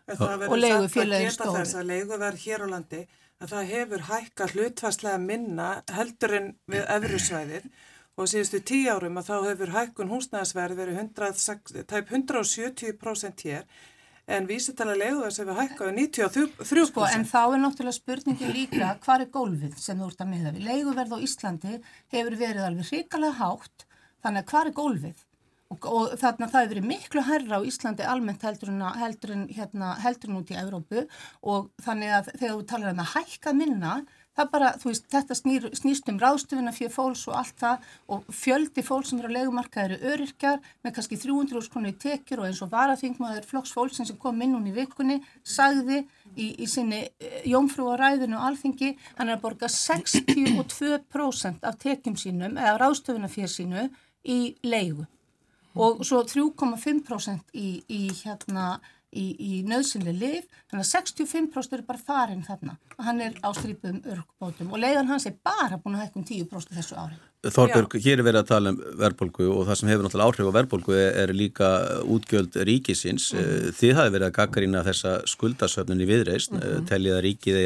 Og 0.09 0.55
leiðu 0.57 0.89
félagin 0.93 1.33
stóri. 1.33 1.65
Það 1.67 1.89
leiguverð 1.89 2.45
hér 2.45 2.65
á 2.65 2.67
landi 2.71 3.01
að 3.39 3.53
það 3.53 3.69
hefur 3.73 4.07
hækka 4.09 4.47
hlutfærslega 4.53 5.19
minna 5.23 5.69
heldur 5.95 6.35
en 6.39 6.49
við 6.71 6.89
öðrusvæðir 6.95 7.69
og 8.19 8.27
síðustu 8.27 8.59
tíu 8.67 8.95
árum 8.95 9.19
að 9.19 9.29
þá 9.29 9.35
hefur 9.45 9.71
hækkun 9.75 10.11
húsnæðisverð 10.11 10.81
verið 10.81 10.99
100, 11.05 11.85
tæp 11.87 12.11
170% 12.11 13.45
hér 13.47 13.67
en 14.29 14.47
vísitala 14.49 14.95
leiðuðars 14.97 15.39
hefur 15.41 15.57
hækkaði 15.57 15.93
93%. 16.05 16.89
Sko, 16.91 17.05
en 17.07 17.25
þá 17.27 17.39
er 17.43 17.61
náttúrulega 17.63 17.97
spurningi 17.97 18.49
líka 18.53 18.91
hvað 19.05 19.25
er 19.25 19.31
gólfið 19.33 19.77
sem 19.81 19.99
þú 19.99 20.09
ert 20.11 20.25
að 20.25 20.31
miða 20.33 20.53
við. 20.55 20.67
Leiguverð 20.67 21.15
á 21.15 21.19
Íslandi 21.25 21.77
hefur 22.13 22.37
verið 22.43 22.67
alveg 22.67 22.91
hrikalega 22.91 23.39
hátt, 23.39 23.87
þannig 24.23 24.45
að 24.45 24.53
hvað 24.53 24.69
er 24.69 24.77
gólfið? 24.79 25.25
Og, 25.69 25.83
og 25.85 26.13
þarna 26.17 26.47
það 26.49 26.63
hefur 26.63 26.71
verið 26.73 26.87
miklu 26.89 27.23
herra 27.27 27.59
á 27.61 27.67
Íslandi 27.69 28.05
almennt 28.09 28.41
heldur 28.41 28.71
en, 28.71 28.79
heldur 28.97 29.35
en, 29.35 29.43
hérna, 29.53 29.91
heldur 30.01 30.31
en 30.31 30.39
út 30.39 30.49
í 30.49 30.57
Evrópu. 30.57 31.03
Og 31.45 31.67
þannig 31.85 32.15
að 32.15 32.31
þegar 32.31 32.55
þú 32.55 32.63
talar 32.71 32.95
um 32.95 33.03
að 33.03 33.13
hækka 33.13 33.53
minna 33.53 33.99
það 34.39 34.49
bara, 34.53 34.69
þú 34.79 34.89
veist, 34.89 35.07
þetta 35.11 35.37
snýr, 35.37 35.67
snýst 35.77 36.09
um 36.11 36.19
ráðstöfuna 36.21 36.73
fyrir 36.75 36.93
fólks 36.93 37.25
og 37.29 37.37
allt 37.39 37.57
það. 37.59 37.87
Og 38.15 38.33
fjöldi 38.33 38.83
fólk 38.85 39.05
sem 39.09 39.21
eru 39.21 39.29
á 39.29 39.37
legumarka 39.37 39.83
eru 39.85 39.99
öryrkjar 40.13 40.57
með 40.85 40.95
kannski 40.97 41.19
300 41.21 41.69
krónir 41.73 41.93
í 41.93 41.99
tekjur. 42.01 42.41
Og 42.41 42.49
eins 42.49 42.63
og 42.65 42.71
varaþingmaður 42.73 43.47
flokks 43.49 43.75
fólksinn 43.75 44.09
sem 44.09 44.19
kom 44.21 44.41
inn 44.41 44.55
hún 44.57 44.69
í 44.71 44.75
vikunni 44.75 45.19
sagði 45.43 46.01
í, 46.35 46.53
í 46.63 46.67
sinni 46.69 47.05
eh, 47.05 47.41
jómfrú 47.49 47.91
og 47.93 47.99
ræðinu 48.01 48.39
og 48.39 48.49
alþingi 48.49 48.95
hann 49.19 49.29
er 49.29 49.37
að 49.37 49.43
borga 49.45 49.69
62% 49.69 51.65
af 51.67 51.79
tekjum 51.81 52.17
sínum 52.19 52.57
eða 52.57 52.77
ráðstöfuna 52.81 53.29
fyrir 53.31 53.51
sínu 53.53 53.89
í 54.25 54.55
leigu 54.63 55.05
og 55.79 56.01
svo 56.03 56.23
3,5% 56.27 57.53
í, 57.53 57.83
í 57.87 58.01
hérna 58.23 58.79
í, 59.15 59.25
í 59.39 59.61
nöðsynlega 59.67 60.17
liv, 60.17 60.45
þannig 60.69 60.85
að 60.85 60.91
65% 60.91 61.77
eru 61.77 61.87
bara 61.87 62.01
farin 62.01 62.45
þarna 62.45 62.75
og 62.97 63.07
hann 63.07 63.23
er 63.25 63.39
á 63.41 63.49
strípum 63.57 64.01
örkbótum 64.03 64.73
og 64.73 64.83
leiðan 64.83 65.09
hans 65.09 65.27
er 65.29 65.37
bara 65.45 65.79
búin 65.81 65.97
að 65.97 66.07
hækka 66.07 66.21
um 66.21 66.29
10% 66.29 66.77
þessu 66.77 66.99
ári. 66.99 67.19
Þorbjörg, 67.39 67.93
hér 68.03 68.19
er 68.19 68.25
verið 68.27 68.41
að 68.41 68.49
tala 68.49 68.71
um 68.73 68.79
verðbólgu 68.99 69.45
og 69.47 69.61
það 69.69 69.77
sem 69.79 69.89
hefur 69.93 70.03
náttúrulega 70.03 70.33
áhrif 70.33 70.49
á 70.51 70.57
verðbólgu 70.57 70.97
er 70.99 71.31
líka 71.31 71.69
útgjöld 72.03 72.57
ríkisins. 72.67 73.29
Mm. 73.31 73.69
Þið 73.77 73.93
hafi 73.95 74.13
verið 74.17 74.27
að 74.27 74.33
gaggarina 74.35 74.81
þessa 74.83 75.13
skuldasöfnun 75.31 76.03
í 76.03 76.09
viðreist, 76.09 76.51
mm 76.51 76.59
-hmm. 76.59 76.89
tellið 76.91 77.15
að 77.15 77.23
ríkið 77.29 77.61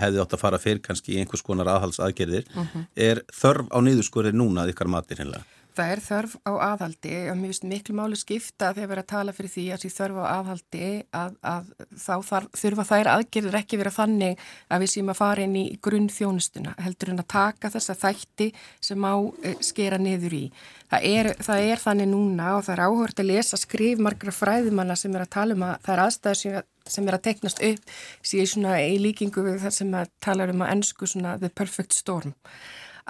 hefði 0.00 0.24
átt 0.24 0.34
að 0.34 0.42
fara 0.42 0.58
fyrr 0.58 0.82
kannski 0.82 1.14
í 1.14 1.20
einhvers 1.22 1.46
konar 1.46 1.70
aðhalsaðgerðir. 1.70 2.50
Mm 2.50 2.66
-hmm. 2.66 2.90
Er 2.96 3.22
þörf 3.30 3.70
á 3.70 3.78
niðurskorið 3.78 4.34
núna 4.34 4.66
að 4.66 4.74
ykkar 4.74 4.90
matir 4.90 5.22
hinnlega? 5.22 5.46
Það 5.76 5.92
er 5.94 6.00
þörf 6.04 6.32
á 6.42 6.52
aðhaldi 6.66 7.12
og 7.30 7.36
mér 7.38 7.52
finnst 7.52 7.66
miklu 7.70 7.94
máli 7.96 8.18
skipta 8.18 8.72
þegar 8.74 8.88
við 8.88 8.94
erum 8.96 9.04
að 9.04 9.10
tala 9.12 9.34
fyrir 9.36 9.52
því 9.52 9.64
að 9.70 9.84
því 9.84 9.90
þörf 9.94 10.18
á 10.18 10.24
aðhaldi 10.30 10.88
að, 11.20 11.36
að 11.52 11.70
þá 11.94 12.14
þarf, 12.30 12.48
þurfa 12.62 12.86
þær 12.88 13.10
aðgerðir 13.14 13.58
ekki 13.60 13.80
vera 13.80 13.92
þannig 13.94 14.42
að 14.68 14.84
við 14.84 14.92
séum 14.94 15.12
að 15.12 15.20
fara 15.20 15.44
inn 15.46 15.56
í 15.60 15.64
grunn 15.82 16.10
þjónustuna 16.10 16.74
heldur 16.82 17.12
en 17.12 17.22
að 17.22 17.28
taka 17.36 17.70
þessa 17.76 17.96
þætti 18.00 18.50
sem 18.90 19.06
á 19.06 19.14
e, 19.16 19.54
skera 19.64 20.00
niður 20.02 20.36
í. 20.40 20.42
Það 20.90 21.06
er, 21.12 21.30
það 21.38 21.68
er 21.70 21.84
þannig 21.84 22.10
núna 22.10 22.50
og 22.56 22.66
það 22.66 22.74
er 22.74 22.84
áhört 22.88 23.22
að 23.22 23.30
lesa 23.30 23.60
skrifmargra 23.60 24.34
fræðumanna 24.34 24.98
sem 24.98 25.14
er 25.14 25.24
að 25.26 25.34
tala 25.38 25.56
um 25.56 25.66
að 25.68 25.76
það 25.86 25.94
er 25.94 26.04
aðstæður 26.06 26.40
sem, 26.42 26.60
sem 26.90 27.08
er 27.08 27.16
að 27.16 27.24
teiknast 27.28 27.64
upp 27.70 27.96
síðan 28.26 28.68
í 28.74 28.98
líkingu 29.06 29.46
við 29.46 29.62
það 29.62 29.76
sem 29.78 29.96
að 30.00 30.12
tala 30.24 30.50
um 30.50 30.66
að 30.66 30.74
ennsku 30.74 31.06
svona 31.06 31.38
the 31.38 31.52
perfect 31.54 31.94
storm 31.94 32.34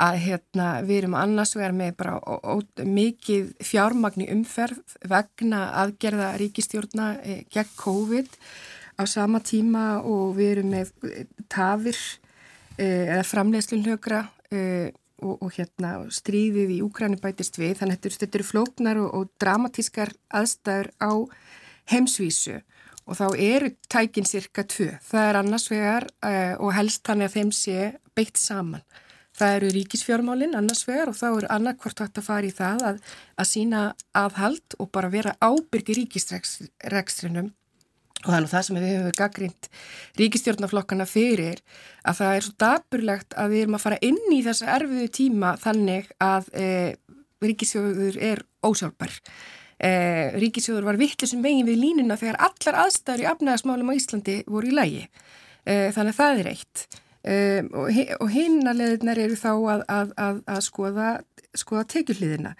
að 0.00 0.18
hérna, 0.24 0.68
við 0.86 1.02
erum 1.02 1.16
annars 1.18 1.52
vegar 1.56 1.74
með 1.76 1.92
bara 2.00 2.16
ó, 2.18 2.34
ó, 2.40 2.54
mikið 2.86 3.52
fjármagn 3.64 4.24
í 4.24 4.30
umferð 4.32 4.96
vegna 5.08 5.66
aðgerða 5.82 6.32
ríkistjórna 6.40 7.10
e, 7.20 7.42
gegn 7.52 7.74
COVID 7.80 8.38
á 9.00 9.02
sama 9.08 9.42
tíma 9.44 10.00
og 10.00 10.36
við 10.38 10.54
erum 10.54 10.72
með 10.74 10.92
eh, 11.08 11.26
tafir 11.52 11.98
e, 12.78 12.86
eða 12.86 13.26
framleiðslunhögra 13.28 14.22
e, 14.52 14.62
og, 15.20 15.36
og 15.36 15.52
hérna, 15.58 15.92
stríðið 16.12 16.74
í 16.78 16.80
Úkræni 16.86 17.20
bætist 17.20 17.60
við 17.60 17.76
þannig 17.82 18.00
að 18.00 18.16
þetta 18.22 18.40
eru 18.40 18.48
flóknar 18.48 19.02
og, 19.02 19.12
og 19.18 19.30
dramatískar 19.42 20.14
aðstæður 20.32 20.92
á 20.96 21.12
heimsvísu 21.92 22.60
og 23.10 23.18
þá 23.18 23.26
eru 23.42 23.72
tækin 23.90 24.28
cirka 24.28 24.62
tvö. 24.64 24.92
Það 25.02 25.28
er 25.28 25.38
annars 25.40 25.64
vegar 25.72 26.04
og 26.62 26.68
helst 26.76 27.02
þannig 27.08 27.26
að 27.26 27.36
þeim 27.40 27.48
sé 27.56 27.78
beitt 28.14 28.38
saman. 28.38 28.84
Það 29.40 29.54
eru 29.56 29.70
ríkisfjármálinn 29.72 30.56
annars 30.58 30.82
vegar 30.84 31.08
og 31.08 31.16
þá 31.16 31.28
er 31.30 31.46
annarkvort 31.54 32.02
hægt 32.02 32.18
að 32.20 32.26
fara 32.26 32.48
í 32.48 32.52
það 32.52 32.82
að, 32.90 32.98
að 33.40 33.48
sína 33.48 33.84
aðhald 34.16 34.76
og 34.76 34.90
bara 34.92 35.08
vera 35.12 35.32
ábyrgi 35.40 35.96
ríkisrekstrinum 36.02 37.48
og 38.20 38.28
það 38.28 38.36
er 38.36 38.44
nú 38.44 38.50
það 38.50 38.64
sem 38.66 38.76
við 38.76 38.90
hefum 38.90 39.14
gaggrínt 39.16 39.68
ríkistjórnaflokkana 40.20 41.06
fyrir 41.08 41.62
að 42.04 42.18
það 42.18 42.34
er 42.34 42.44
svo 42.44 42.54
daburlegt 42.60 43.36
að 43.40 43.54
við 43.54 43.62
erum 43.64 43.78
að 43.78 43.84
fara 43.86 44.00
inn 44.10 44.20
í 44.36 44.42
þessa 44.44 44.74
erfiðu 44.76 45.08
tíma 45.16 45.54
þannig 45.62 46.10
að 46.20 46.50
e, 46.52 46.66
ríkisfjörður 47.40 48.18
er 48.30 48.42
ósjálfbar. 48.66 49.14
E, 49.80 49.90
ríkisfjörður 50.36 50.90
var 50.90 51.00
vittlisum 51.00 51.44
veginn 51.44 51.68
við 51.68 51.80
línuna 51.80 52.18
þegar 52.20 52.42
allar 52.50 52.82
aðstæður 52.84 53.24
í 53.24 53.30
afnæðasmálum 53.30 53.92
á 53.92 53.96
Íslandi 53.96 54.36
voru 54.44 54.68
í 54.68 54.76
lægi. 54.76 55.06
E, 55.64 55.88
þannig 55.96 56.12
að 56.12 56.20
það 56.20 56.42
er 56.42 56.52
eitt. 56.52 56.84
Um, 57.20 57.66
og, 57.76 57.90
og 58.16 58.30
hinaleðinar 58.32 59.18
eru 59.20 59.36
þá 59.36 59.50
að, 59.52 59.82
að, 59.92 60.14
að, 60.16 60.38
að 60.48 60.62
skoða, 60.64 61.10
skoða 61.58 61.84
tekjuhliðina. 61.92 62.54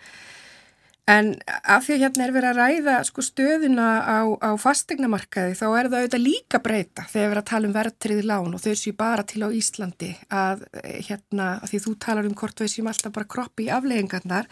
En 1.10 1.30
af 1.48 1.86
því 1.86 1.94
að 1.96 2.02
hérna 2.04 2.26
er 2.26 2.32
verið 2.34 2.50
að 2.50 2.58
ræða 2.60 2.96
sko, 3.08 3.22
stöðuna 3.24 3.86
á, 4.04 4.20
á 4.36 4.50
fastegnamarkaði 4.60 5.56
þá 5.58 5.64
er 5.66 5.88
það 5.88 5.96
auðvitað 5.96 6.22
líka 6.22 6.60
breyta 6.62 7.06
þegar 7.08 7.24
við 7.24 7.30
erum 7.30 7.40
að 7.40 7.48
tala 7.50 7.68
um 7.70 7.74
verðtriði 7.74 8.26
lán 8.28 8.54
og 8.54 8.62
þau 8.62 8.76
séu 8.78 8.94
bara 9.00 9.24
til 9.26 9.42
á 9.42 9.48
Íslandi 9.48 10.12
að 10.28 10.62
hérna, 11.08 11.48
að 11.56 11.72
því 11.72 11.82
þú 11.86 11.96
talar 12.04 12.28
um 12.28 12.36
hvort 12.38 12.62
við 12.62 12.72
séum 12.74 12.92
alltaf 12.92 13.16
bara 13.16 13.30
kroppi 13.34 13.66
í 13.66 13.72
afleggingarnar 13.74 14.50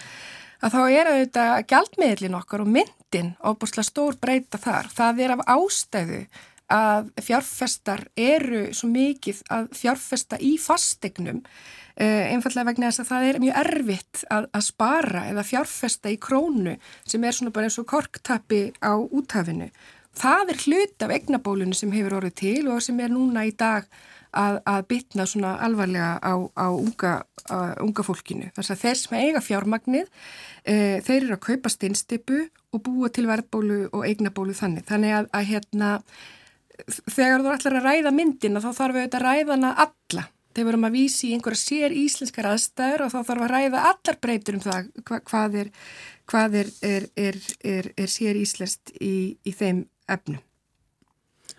að 0.59 0.75
þá 0.75 0.81
er 0.89 1.13
auðvitað 1.13 1.55
gjaldmiðlin 1.71 2.39
okkar 2.41 2.65
og 2.65 2.73
myndin 2.75 3.35
ábúrslega 3.39 3.87
stór 3.87 4.19
breyta 4.19 4.59
þar. 4.59 4.91
Það 4.91 5.23
er 5.25 5.35
af 5.37 5.45
ástæðu 5.55 6.23
að 6.73 7.11
fjárfestar 7.25 8.07
eru 8.17 8.69
svo 8.77 8.91
mikið 8.93 9.43
að 9.55 9.69
fjárfesta 9.77 10.41
í 10.45 10.57
fastegnum 10.61 11.43
Uh, 11.99 12.29
einfallega 12.31 12.69
vegna 12.69 12.89
þess 12.93 13.03
að 13.03 13.09
það 13.09 13.25
er 13.27 13.37
mjög 13.43 13.57
erfitt 13.59 14.21
að, 14.31 14.45
að 14.55 14.63
spara 14.69 15.23
eða 15.33 15.43
fjárfesta 15.43 16.13
í 16.15 16.19
krónu 16.23 16.77
sem 17.03 17.25
er 17.27 17.35
svona 17.35 17.51
bara 17.57 17.67
eins 17.67 17.79
og 17.83 17.89
korktappi 17.91 18.61
á 18.79 18.95
úthafinu. 18.95 19.67
Það 20.15 20.53
er 20.53 20.61
hlut 20.63 21.03
af 21.03 21.15
egnabólunu 21.17 21.75
sem 21.75 21.91
hefur 21.97 22.21
orðið 22.21 22.37
til 22.39 22.71
og 22.71 22.85
sem 22.87 23.03
er 23.03 23.11
núna 23.11 23.43
í 23.49 23.51
dag 23.51 23.91
að, 24.31 24.61
að 24.63 24.87
bytna 24.93 25.27
svona 25.27 25.57
alvarlega 25.67 26.13
á, 26.23 26.35
á 26.55 26.67
unga, 26.71 27.17
unga 27.83 28.07
fólkinu. 28.07 28.53
Þess 28.55 28.77
að 28.77 28.83
þeir 28.85 29.03
sem 29.03 29.19
eiga 29.19 29.43
fjármagnið, 29.49 30.07
uh, 30.07 30.97
þeir 31.03 31.19
eru 31.19 31.35
að 31.35 31.45
kaupa 31.51 31.75
steinstipu 31.75 32.45
og 32.71 32.87
búa 32.87 33.11
til 33.11 33.27
verðbólu 33.27 33.89
og 33.91 34.07
egnabólu 34.07 34.55
þannig. 34.55 34.87
Þannig 34.87 35.19
að, 35.19 35.33
að 35.35 35.51
hérna 35.51 35.93
þegar 36.87 37.45
þú 37.45 37.55
ætlar 37.55 37.79
að 37.79 37.87
ræða 37.89 38.15
myndina 38.15 38.63
þá 38.65 38.71
þarf 38.77 38.99
við 38.99 39.07
að 39.09 39.25
ræða 39.25 39.55
hana 39.57 39.73
alla. 39.87 40.27
Þegar 40.55 40.67
við 40.67 40.73
erum 40.73 40.89
að 40.89 40.97
vísi 40.97 41.29
í 41.29 41.37
einhverja 41.37 41.61
sér 41.61 41.95
íslenskar 41.95 42.49
aðstæður 42.51 43.05
og 43.05 43.13
þá 43.13 43.19
þarf 43.29 43.45
að 43.47 43.53
ræða 43.53 43.85
allar 43.93 44.19
breytur 44.25 44.59
um 44.59 44.65
það 44.65 44.91
hva, 45.05 45.21
hvað 45.31 45.57
er, 45.63 45.71
hvað 46.31 46.59
er, 46.65 46.73
er, 47.15 47.91
er 47.95 48.11
sér 48.11 48.41
íslenskt 48.41 48.95
í, 48.99 49.15
í 49.45 49.55
þeim 49.55 49.85
efnum. 50.11 50.43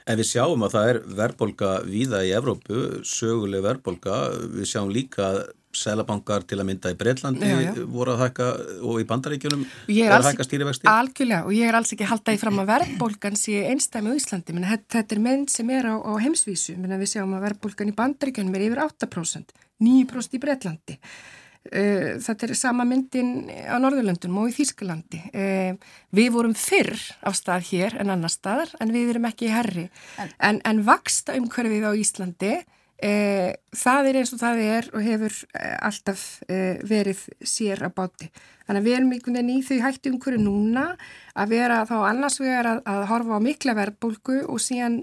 En 0.10 0.18
við 0.18 0.32
sjáum 0.32 0.66
að 0.66 0.74
það 0.74 0.90
er 0.90 1.00
verðbolga 1.20 1.72
víða 1.86 2.24
í 2.26 2.34
Evrópu, 2.34 2.80
söguleg 3.06 3.62
verðbolga. 3.62 4.16
Við 4.56 4.70
sjáum 4.72 4.90
líka 4.94 5.28
að 5.28 5.42
selabankar 5.76 6.46
til 6.50 6.58
að 6.58 6.68
mynda 6.70 6.92
í 6.94 6.98
Breitlandi 6.98 7.50
já, 7.50 7.58
já. 7.68 7.72
voru 7.94 8.16
að 8.16 8.24
hækka 8.24 8.48
og 8.90 9.02
í 9.02 9.08
bandaríkjunum 9.10 9.66
er 9.94 10.14
að 10.16 10.30
hækka 10.32 10.48
stýrivexti? 10.48 10.90
Algjörlega 10.90 11.46
og 11.46 11.54
ég 11.54 11.70
er 11.70 11.78
alls 11.78 11.94
ekki 11.94 12.08
að 12.08 12.14
halda 12.16 12.36
í 12.36 12.40
fram 12.42 12.62
að 12.64 12.72
verðbólgan 12.72 13.38
sé 13.38 13.60
einstæmi 13.70 14.14
á 14.14 14.18
Íslandi, 14.18 14.56
menn 14.56 14.70
þetta 14.90 15.04
er 15.06 15.22
mynd 15.26 15.54
sem 15.54 15.70
er 15.76 15.92
á, 15.94 15.96
á 16.02 16.14
heimsvísu, 16.24 16.78
menn 16.82 16.98
við 16.98 17.14
sjáum 17.14 17.36
að 17.38 17.46
verðbólgan 17.50 17.92
í 17.92 17.98
bandaríkjunum 18.00 18.58
er 18.58 18.66
yfir 18.66 18.82
8% 18.88 19.54
9% 19.80 20.40
í 20.40 20.42
Breitlandi 20.42 20.98
uh, 20.98 22.18
þetta 22.24 22.48
er 22.48 22.56
sama 22.58 22.88
myndin 22.88 23.50
á 23.70 23.78
Norðurlöndunum 23.82 24.42
og 24.44 24.50
í 24.52 24.58
Þýskalandi. 24.58 25.22
Uh, 25.30 25.94
við 26.16 26.34
vorum 26.36 26.58
fyrr 26.58 26.98
af 27.22 27.38
stað 27.38 27.70
hér 27.70 28.00
en 28.02 28.14
annar 28.16 28.34
staðar 28.34 28.74
en 28.82 28.94
við 28.96 29.14
erum 29.14 29.30
ekki 29.30 29.50
í 29.50 29.54
herri 29.54 29.88
en, 30.18 30.34
en, 30.50 30.62
en 30.66 30.84
vaksta 30.88 31.38
umhverfið 31.38 31.90
á 31.90 31.94
Íslandi 31.94 32.54
Eh, 33.00 33.54
það 33.80 34.10
er 34.10 34.18
eins 34.20 34.34
og 34.36 34.42
það 34.42 34.62
er 34.66 34.88
og 34.92 35.04
hefur 35.06 35.36
eh, 35.56 35.76
alltaf 35.88 36.24
eh, 36.52 36.82
verið 36.84 37.22
sér 37.48 37.86
að 37.88 37.96
báti. 37.96 38.28
Þannig 38.66 38.82
að 38.82 38.90
við 38.90 38.96
erum 38.98 39.14
einhvern 39.16 39.38
veginn 39.40 39.54
í 39.54 39.64
því 39.64 39.78
hætti 39.86 40.12
umhverju 40.12 40.42
núna 40.44 40.84
að 41.32 41.54
vera 41.56 41.80
þá 41.88 41.96
annars 42.10 42.40
vegar 42.44 42.74
að, 42.74 42.82
að 42.92 43.06
horfa 43.14 43.40
á 43.40 43.46
mikla 43.46 43.76
verðbólgu 43.80 44.42
og 44.52 44.60
síðan 44.62 45.00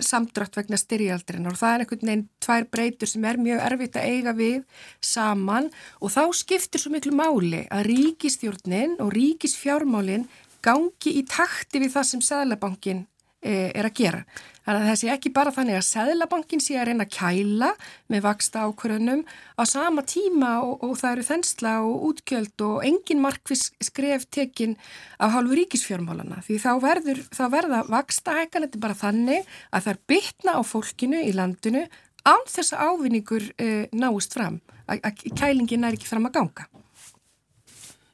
samdrátt 0.00 0.54
vegna 0.56 0.78
styrjaldrinnar 0.78 1.56
og 1.56 1.60
það 1.60 1.72
er 1.74 1.82
einhvern 1.84 2.10
veginn 2.10 2.26
tvær 2.42 2.66
breytur 2.72 3.10
sem 3.10 3.24
er 3.26 3.40
mjög 3.42 3.62
erfitt 3.66 3.98
að 3.98 4.08
eiga 4.14 4.34
við 4.38 4.84
saman 5.04 5.66
og 5.98 6.12
þá 6.14 6.22
skiptir 6.40 6.82
svo 6.82 6.92
miklu 6.94 7.12
máli 7.18 7.64
að 7.74 7.88
ríkistjórnin 7.90 8.96
og 9.02 9.10
ríkisfjármálin 9.16 10.28
gangi 10.64 11.16
í 11.18 11.24
takti 11.28 11.82
við 11.82 11.94
það 11.96 12.08
sem 12.10 12.24
Sæðlabankin 12.24 13.02
eh, 13.02 13.19
er 13.42 13.86
að 13.88 13.94
gera. 13.96 14.24
Þannig 14.60 14.82
að 14.84 14.90
það 14.90 14.98
sé 15.00 15.08
ekki 15.10 15.30
bara 15.34 15.52
þannig 15.56 15.76
að 15.78 15.86
Sæðlabankin 15.88 16.60
sé 16.62 16.76
að 16.78 16.84
reyna 16.90 17.06
að 17.06 17.14
kæla 17.16 17.70
með 18.12 18.20
vaksta 18.26 18.66
ákvörðunum 18.68 19.22
á 19.56 19.62
sama 19.66 20.04
tíma 20.06 20.50
og, 20.62 20.84
og 20.84 20.92
það 21.00 21.14
eru 21.14 21.24
þensla 21.30 21.72
og 21.86 22.04
útgjöld 22.10 22.64
og 22.66 22.84
engin 22.86 23.24
markvis 23.24 23.64
skref 23.82 24.28
tekin 24.30 24.76
af 25.18 25.34
hálfu 25.34 25.58
ríkisfjármálana 25.58 26.42
því 26.46 26.60
þá, 26.62 26.70
verður, 26.84 27.24
þá 27.34 27.44
verða 27.56 27.82
vaksta 27.90 28.36
hækkan 28.36 28.68
þetta 28.68 28.84
bara 28.84 29.00
þannig 29.00 29.50
að 29.72 29.88
það 29.88 29.92
er 29.94 30.02
bytna 30.12 30.54
á 30.54 30.62
fólkinu 30.70 31.24
í 31.24 31.34
landinu 31.34 31.86
án 32.28 32.46
þess 32.46 32.76
að 32.76 32.92
ávinningur 32.92 33.50
eh, 33.58 33.88
náist 33.96 34.36
fram, 34.36 34.60
að 34.86 35.24
kælingin 35.34 35.88
er 35.88 35.96
ekki 35.96 36.10
fram 36.10 36.28
að 36.28 36.36
ganga. 36.36 36.69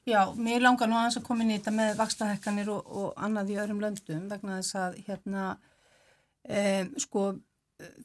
Já, 0.06 0.20
mér 0.38 0.62
langar 0.62 0.86
nú 0.86 0.94
aðeins 0.94 1.18
að 1.18 1.24
koma 1.26 1.42
inn 1.42 1.50
í 1.50 1.56
þetta 1.58 1.72
með 1.74 1.96
vakstahekkanir 1.98 2.68
og, 2.70 2.90
og 2.94 3.06
annað 3.26 3.48
í 3.50 3.56
öðrum 3.58 3.80
löndum 3.82 4.28
vegna 4.30 4.60
þess 4.60 4.76
að 4.78 4.98
hérna 5.08 5.46
um, 6.46 6.92
sko, 7.02 7.24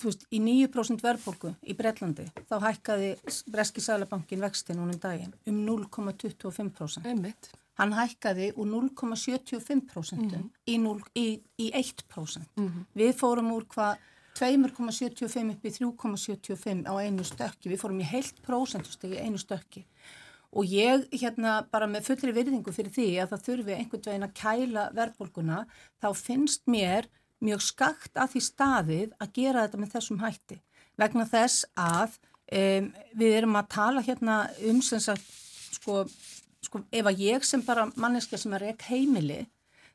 þú 0.01 0.07
veist, 0.07 0.25
í 0.33 0.39
9% 0.41 1.05
verðbólgu 1.05 1.51
í 1.61 1.75
Breitlandi 1.77 2.25
þá 2.49 2.55
hækkaði 2.65 3.11
Breski 3.53 3.85
Sælabankin 3.85 4.41
vexti 4.41 4.73
núna 4.73 4.95
um 4.95 5.03
daginn 5.03 5.35
um 5.45 5.61
0,25%. 5.67 7.05
Einmitt. 7.05 7.51
Hann 7.77 7.93
hækkaði 7.93 8.49
úr 8.57 8.73
0,75% 8.73 10.17
mm 10.17 10.33
-hmm. 10.33 10.49
í, 10.65 10.79
0, 10.81 10.97
í, 11.13 11.27
í 11.61 11.69
1%. 11.69 12.49
Mm 12.57 12.67
-hmm. 12.67 12.89
Við 12.97 13.13
fórum 13.21 13.53
úr 13.53 13.69
hvað 13.69 14.01
2,75 14.41 15.53
upp 15.53 15.65
í 15.65 15.75
3,75 15.77 16.89
á 16.89 16.93
einu 16.97 17.23
stökki. 17.23 17.69
Við 17.69 17.79
fórum 17.79 18.01
í 18.01 18.09
heilt 18.09 18.41
prósentustegi 18.41 19.21
í 19.21 19.21
einu 19.21 19.37
stökki 19.37 19.85
og 20.51 20.67
ég 20.67 21.05
hérna 21.15 21.61
bara 21.71 21.87
með 21.87 22.09
fullri 22.09 22.33
virðingu 22.35 22.73
fyrir 22.75 22.91
því 22.95 23.07
að 23.23 23.33
það 23.33 23.45
þurfi 23.47 23.77
einhvern 23.77 24.05
veginn 24.07 24.27
að 24.27 24.35
kæla 24.41 24.87
verðbólguna 24.97 25.61
þá 26.03 26.09
finnst 26.17 26.65
mér 26.67 27.07
mjög 27.41 27.63
skakt 27.65 28.19
að 28.19 28.35
því 28.35 28.41
staðið 28.47 29.15
að 29.17 29.31
gera 29.37 29.63
þetta 29.65 29.81
með 29.81 29.95
þessum 29.95 30.19
hætti 30.21 30.59
vegna 30.99 31.25
þess 31.29 31.63
að 31.79 32.19
um, 32.51 32.91
við 33.17 33.37
erum 33.39 33.57
að 33.59 33.71
tala 33.77 34.03
hérna 34.05 34.43
um 34.67 34.83
sem 34.85 35.01
sagt 35.01 35.25
sko, 35.77 36.03
sko 36.61 36.83
ef 36.91 37.09
að 37.09 37.23
ég 37.23 37.47
sem 37.47 37.63
bara 37.65 37.87
manneska 37.95 38.37
sem 38.37 38.53
er 38.57 38.71
ekki 38.73 38.91
heimili 38.91 39.41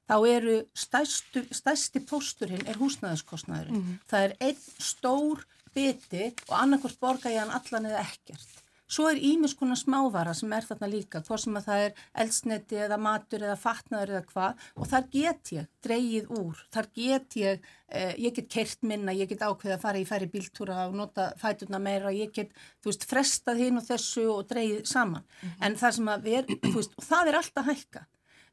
þá 0.07 0.17
eru 0.31 0.57
stærstu, 0.77 1.43
stærsti 1.55 2.03
pósturinn 2.07 2.67
er 2.71 2.79
húsnæðiskostnæðurinn. 2.79 3.75
Mm 3.75 3.83
-hmm. 3.83 4.03
Það 4.11 4.27
er 4.27 4.37
einn 4.41 4.61
stór 4.79 5.43
biti 5.75 6.33
og 6.49 6.55
annarkort 6.61 7.01
borga 7.01 7.31
ég 7.31 7.43
hann 7.43 7.51
allan 7.51 7.91
eða 7.91 8.05
ekkert. 8.07 8.63
Svo 8.87 9.09
er 9.11 9.19
ímiskona 9.19 9.75
smávara 9.75 10.31
sem 10.37 10.53
er 10.55 10.67
þarna 10.67 10.89
líka, 10.91 11.21
hvað 11.27 11.41
sem 11.43 11.57
að 11.59 11.65
það 11.67 11.81
er 11.87 12.03
eldsneti 12.23 12.77
eða 12.85 12.99
matur 13.03 13.43
eða 13.43 13.57
fatnaður 13.59 14.13
eða 14.15 14.27
hvað 14.31 14.69
og 14.77 14.91
þar 14.93 15.09
get 15.11 15.53
ég 15.57 15.67
dreyið 15.83 16.31
úr, 16.39 16.61
þar 16.75 16.89
get 16.95 17.37
ég, 17.41 17.67
eh, 17.91 18.15
ég 18.23 18.37
get 18.37 18.49
kert 18.53 18.87
minna, 18.87 19.15
ég 19.17 19.29
get 19.33 19.43
ákveðið 19.43 19.75
að 19.75 19.83
fara 19.83 19.99
í 19.99 20.07
færi 20.07 20.31
bíltúra 20.31 20.87
og 20.87 20.95
nota 20.95 21.33
fæturna 21.41 21.83
meira, 21.83 22.15
ég 22.15 22.31
get, 22.33 22.55
þú 22.79 22.93
veist, 22.93 23.09
frestað 23.11 23.65
hinn 23.65 23.83
og 23.83 23.89
þessu 23.91 24.29
og 24.37 24.47
dreyið 24.53 24.87
saman. 24.87 25.27
Mm 25.27 25.49
-hmm. 25.49 25.67
En 25.67 25.77
það 25.77 25.93
sem 25.99 26.09
að 26.09 26.23
við, 26.23 26.57
þú 26.71 26.77
veist, 26.79 26.95
og 26.97 27.05
það 27.05 27.29
er 27.29 27.35
alltaf 27.35 27.67
hækka. 27.67 28.07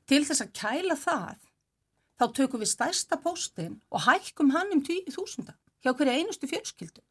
Til 0.07 0.25
þess 0.25 0.41
að 0.41 0.53
kæla 0.53 0.95
það, 0.95 1.37
þá 2.19 2.25
tökum 2.33 2.59
við 2.59 2.73
stærsta 2.73 3.17
póstinn 3.21 3.81
og 3.91 4.01
hækkum 4.01 4.51
hann 4.51 4.73
um 4.73 4.81
tíu 4.81 5.05
þúsunda 5.09 5.53
hjá 5.83 5.93
hverja 5.93 6.17
einustu 6.17 6.47
fjölskyldu. 6.47 7.01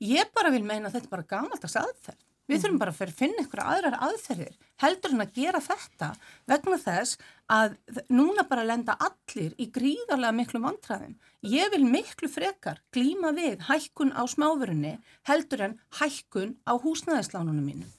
Ég 0.00 0.30
bara 0.34 0.50
vil 0.50 0.62
meina 0.62 0.88
að 0.88 0.98
þetta 0.98 1.06
er 1.06 1.10
bara 1.10 1.30
gamaldags 1.32 1.76
aðferð. 1.76 2.27
Við 2.48 2.62
þurfum 2.62 2.78
bara 2.80 2.92
að 2.94 3.12
finna 3.12 3.42
ykkur 3.44 3.60
aðrar 3.60 3.96
aðferðir 4.06 4.54
heldur 4.80 5.12
en 5.12 5.24
að 5.24 5.34
gera 5.36 5.60
þetta 5.60 6.06
vegna 6.48 6.78
þess 6.80 7.18
að 7.52 7.74
núna 8.08 8.44
bara 8.48 8.64
lenda 8.64 8.94
allir 9.04 9.52
í 9.60 9.66
gríðarlega 9.74 10.32
miklu 10.36 10.62
vantræðum. 10.64 11.16
Ég 11.44 11.68
vil 11.74 11.84
miklu 11.84 12.30
frekar 12.32 12.80
glíma 12.94 13.34
við 13.36 13.66
hækkun 13.68 14.14
á 14.16 14.24
smáverunni 14.24 14.94
heldur 15.28 15.66
en 15.66 15.76
hækkun 16.00 16.54
á 16.64 16.72
húsnæðislánunum 16.80 17.66
mínum. 17.68 17.90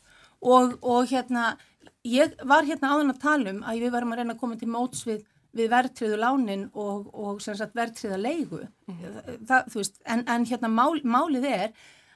Og, 0.42 0.80
og 0.82 1.06
hérna, 1.12 1.52
ég 2.08 2.34
var 2.48 2.66
hérna 2.66 2.96
áðan 2.96 3.14
að 3.14 3.22
tala 3.22 3.54
um 3.54 3.62
að 3.68 3.84
við 3.84 3.94
varum 3.94 4.16
að 4.16 4.22
reyna 4.24 4.34
að 4.34 4.42
koma 4.42 4.58
til 4.58 4.72
móts 4.72 5.06
við, 5.06 5.22
við 5.54 5.70
verðtriðu 5.76 6.18
lánin 6.24 6.66
og, 6.74 7.12
og 7.14 7.44
verðtriða 7.78 8.18
leigu. 8.18 8.64
Mm. 8.90 9.06
Það, 9.46 9.70
veist, 9.76 10.02
en, 10.10 10.26
en 10.26 10.50
hérna 10.50 10.74
mál, 10.74 10.98
málið 11.04 11.50
er 11.52 11.68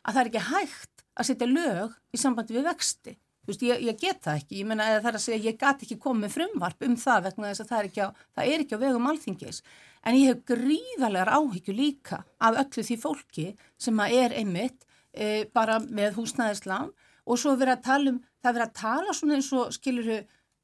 að 0.03 0.15
það 0.15 0.21
er 0.23 0.31
ekki 0.31 0.45
hægt 0.49 0.92
að 1.13 1.29
setja 1.29 1.49
lög 1.49 1.93
í 2.13 2.19
sambandi 2.21 2.57
við 2.57 2.67
vexti. 2.69 3.15
Veist, 3.43 3.63
ég, 3.65 3.81
ég 3.83 3.97
get 3.99 4.21
það 4.23 4.37
ekki, 4.39 4.59
ég 4.61 4.67
menna 4.69 4.85
að 4.87 5.01
það 5.01 5.09
er 5.09 5.17
að 5.17 5.23
segja, 5.25 5.45
ég 5.49 5.57
gati 5.59 5.83
ekki 5.83 5.97
komið 5.99 6.31
frumvarp 6.37 6.85
um 6.87 6.93
það 6.99 7.25
vegna 7.25 7.49
þess 7.49 7.63
að 7.63 7.71
það 7.71 7.79
er 7.79 7.89
ekki 7.89 8.05
á, 8.05 8.09
er 8.43 8.63
ekki 8.63 8.77
á 8.79 8.83
vegum 8.83 9.09
alþingis. 9.11 9.59
En 10.03 10.15
ég 10.19 10.29
hef 10.31 10.45
gríðarlegar 10.47 11.31
áhyggju 11.35 11.75
líka 11.75 12.21
af 12.39 12.59
öllu 12.61 12.85
því 12.87 12.97
fólki 13.01 13.47
sem 13.79 13.99
að 13.99 14.15
er 14.21 14.37
einmitt 14.39 14.87
e, 15.11 15.43
bara 15.51 15.81
með 15.83 16.15
húsnæðislán 16.21 16.93
og 17.23 17.39
svo 17.39 17.57
verið 17.59 17.75
að 17.75 17.83
tala 17.89 18.13
um, 18.13 18.21
það 18.43 18.57
verið 18.57 18.69
að 18.69 18.79
tala 18.79 19.17
svona 19.17 19.37
eins 19.37 19.51
og 19.55 19.75
skiluru, 19.75 20.17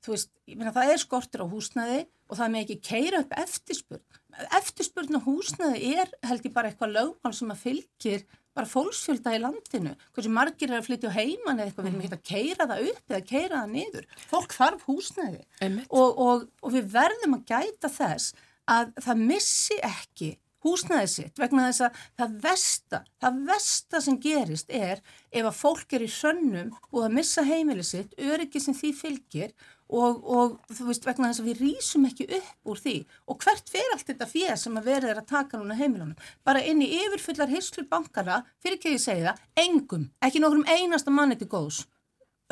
þú 0.03 0.15
veist, 0.15 0.31
ég 0.47 0.59
menna 0.59 0.75
það 0.75 0.93
er 0.93 1.03
skortur 1.03 1.43
á 1.43 1.51
húsnæði 1.51 2.01
og 2.29 2.39
það 2.39 2.53
með 2.53 2.65
ekki 2.65 2.79
keira 2.89 3.23
upp 3.25 3.35
eftirspurn. 3.43 4.19
Eftirspurn 4.55 5.19
á 5.19 5.27
húsnæði 5.27 5.95
er 5.99 6.11
held 6.29 6.47
ég 6.47 6.55
bara 6.55 6.71
eitthvað 6.71 6.95
lögmál 6.95 7.35
sem 7.35 7.51
að 7.51 7.63
fylgir 7.63 8.27
bara 8.57 8.69
fólksfjölda 8.69 9.35
í 9.35 9.39
landinu, 9.43 9.93
hversu 10.15 10.33
margir 10.33 10.71
er 10.71 10.79
að 10.79 10.89
flytja 10.89 11.13
heiman 11.13 11.59
eða 11.59 11.69
eitthvað, 11.69 11.85
við 11.85 11.91
erum 11.91 12.03
ekki 12.05 12.17
að 12.17 12.27
keira 12.31 12.67
það 12.71 12.91
upp 12.91 13.13
eða 13.13 13.21
keira 13.29 13.61
það 13.61 13.73
niður, 13.77 14.09
fólk 14.31 14.55
þarf 14.57 14.85
húsnæði. 14.89 15.41
Og, 15.89 16.21
og, 16.25 16.45
og 16.65 16.75
við 16.75 16.91
verðum 16.93 17.39
að 17.39 17.45
gæta 17.53 17.91
þess 17.93 18.33
að 18.69 18.93
það 19.05 19.25
missi 19.31 19.79
ekki 19.85 20.31
húsnæði 20.65 21.09
sitt 21.11 21.39
vegna 21.39 21.69
þess 21.69 21.85
að 21.87 21.99
það 22.19 22.37
versta, 22.43 23.01
það 23.23 23.41
versta 23.47 24.01
sem 24.03 24.19
gerist 24.23 24.73
er 24.75 25.01
ef 25.31 25.45
að 25.45 25.59
fólk 25.59 25.95
er 25.95 26.05
í 26.05 26.09
sönnum 26.11 26.73
og 26.91 27.03
að 27.05 27.15
missa 27.15 27.45
heimili 27.47 27.85
sitt, 27.87 28.15
öryggi 28.19 28.61
sem 28.63 28.75
því 28.75 28.91
fylgir 28.97 29.53
og, 29.89 30.21
og 30.23 30.57
þú 30.69 30.87
veist 30.89 31.05
vegna 31.07 31.31
þess 31.31 31.41
að 31.43 31.49
við 31.49 31.61
rýsum 31.63 32.07
ekki 32.09 32.27
upp 32.37 32.71
úr 32.71 32.81
því. 32.83 32.95
Og 33.29 33.39
hvert 33.43 33.71
fer 33.73 33.93
allt 33.93 34.07
þetta 34.09 34.27
fér 34.29 34.59
sem 34.61 34.77
að 34.79 34.89
verður 34.91 35.21
að 35.21 35.29
taka 35.31 35.59
núna 35.59 35.77
heimilunum 35.79 36.15
bara 36.47 36.63
inn 36.65 36.83
í 36.85 36.89
yfirfullar 36.99 37.51
hyslur 37.51 37.87
bankana 37.89 38.43
fyrir 38.61 38.77
ekki 38.77 38.91
að 38.91 38.97
ég 38.97 39.05
segja 39.05 39.31
það, 39.31 39.45
engum. 39.65 40.05
Ekki 40.25 40.43
nokkrum 40.43 40.67
einasta 40.69 41.13
manni 41.13 41.39
til 41.39 41.49
góðs. 41.49 41.83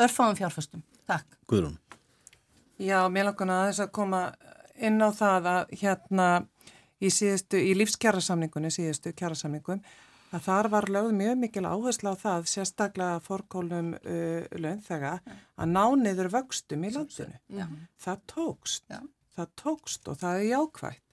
Örfáðum 0.02 0.38
fjárfæstum, 0.42 0.84
takk. 1.10 1.40
Guðrún. 1.50 1.78
Já, 2.78 3.00
mér 3.10 3.32
langar 3.32 3.54
að 3.54 3.70
þess 3.72 3.86
að 3.86 3.94
koma 3.98 4.22
inn 4.78 5.02
á 5.02 5.10
það 5.10 5.48
að 5.54 5.78
hérna 5.82 6.28
í 7.02 7.10
síðustu, 7.14 7.58
í 7.58 7.74
lífskjærasamningunni 7.78 8.70
síðustu 8.74 9.14
kjærasamningum 9.18 9.82
að 10.36 10.46
þar 10.48 10.70
var 10.74 10.88
lögð 10.92 11.12
mjög 11.18 11.36
mikil 11.42 11.66
áherslu 11.68 12.12
á 12.12 12.16
það 12.20 12.48
sérstaklega 12.52 13.20
fórkólum 13.24 13.94
uh, 13.98 14.48
launþega 14.60 15.14
að 15.56 15.74
ná 15.74 15.84
niður 16.02 16.32
vöxtum 16.36 16.88
í 16.88 16.94
landinu. 16.96 17.38
Já. 17.48 17.68
Það 18.04 18.24
tókst, 18.34 18.88
Já. 18.92 19.02
það 19.38 19.54
tókst 19.64 20.10
og 20.12 20.20
það 20.24 20.40
er 20.40 20.50
jákvægt. 20.52 21.04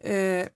Uh, 0.00 0.46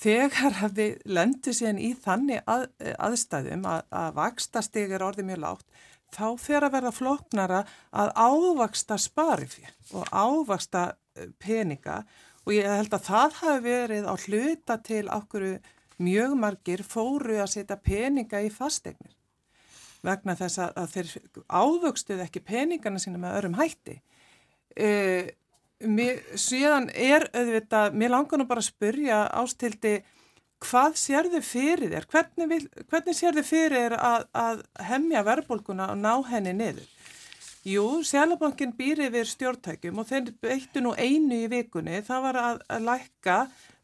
þegar 0.00 0.58
við 0.74 0.98
lendum 1.10 1.56
síðan 1.56 1.82
í 1.82 1.92
þannig 1.98 2.42
að, 2.50 2.66
aðstæðum 3.02 3.64
að, 3.68 3.80
að 4.02 4.12
vakstasteg 4.18 4.94
er 4.94 5.04
orðið 5.06 5.30
mjög 5.30 5.42
lágt, 5.44 5.84
þá 6.10 6.26
fer 6.42 6.66
að 6.66 6.74
verða 6.74 6.94
floknara 6.94 7.60
að 7.94 8.12
ávaksta 8.18 8.98
sparifér 8.98 9.74
og 9.94 10.10
ávaksta 10.10 10.88
uh, 10.90 11.30
peninga 11.38 12.02
og 12.46 12.56
ég 12.56 12.66
held 12.66 12.94
að 12.96 13.04
það 13.06 13.36
hafi 13.42 13.60
verið 13.66 14.08
á 14.08 14.14
hluta 14.24 14.76
til 14.82 15.04
okkur 15.12 15.44
mjög 16.00 16.36
margir 16.38 16.84
fóru 16.86 17.38
að 17.40 17.52
setja 17.54 17.78
peninga 17.80 18.42
í 18.44 18.50
fasteignir 18.52 19.16
vegna 20.06 20.36
þess 20.38 20.62
að, 20.64 20.78
að 20.80 20.94
þeir 20.94 21.10
ávöxtuð 21.48 22.22
ekki 22.24 22.40
peningana 22.44 23.00
sína 23.02 23.20
með 23.20 23.36
örum 23.40 23.58
hætti. 23.58 23.98
Uh, 24.80 25.28
mér, 25.84 26.22
síðan 26.40 26.88
er 26.94 27.26
auðvitað, 27.34 27.98
mér 28.00 28.14
langar 28.14 28.40
nú 28.40 28.46
bara 28.48 28.64
að 28.64 28.70
spurja 28.70 29.26
ástildi 29.42 29.98
hvað 30.60 30.96
sér 31.00 31.28
þau 31.32 31.42
fyrir 31.44 31.92
þér? 31.92 32.06
Hvernig, 32.12 32.48
vil, 32.50 32.86
hvernig 32.92 33.16
sér 33.16 33.36
þau 33.36 33.46
fyrir 33.48 33.76
þér 33.76 33.96
að, 33.98 34.26
að 34.36 34.64
hemmja 34.90 35.24
verðbólguna 35.26 35.90
og 35.94 36.00
ná 36.00 36.12
henni 36.30 36.56
niður? 36.56 36.88
Jú, 37.60 38.00
Sjælabankin 38.08 38.70
býr 38.72 39.02
yfir 39.04 39.26
stjórntækjum 39.28 39.98
og 40.00 40.06
þeir 40.08 40.30
beittu 40.40 40.80
nú 40.80 40.94
einu 40.96 41.42
í 41.44 41.48
vikunni, 41.52 41.98
það 42.06 42.22
var 42.24 42.38
að, 42.40 42.60
að 42.72 42.86
lækka 42.86 43.34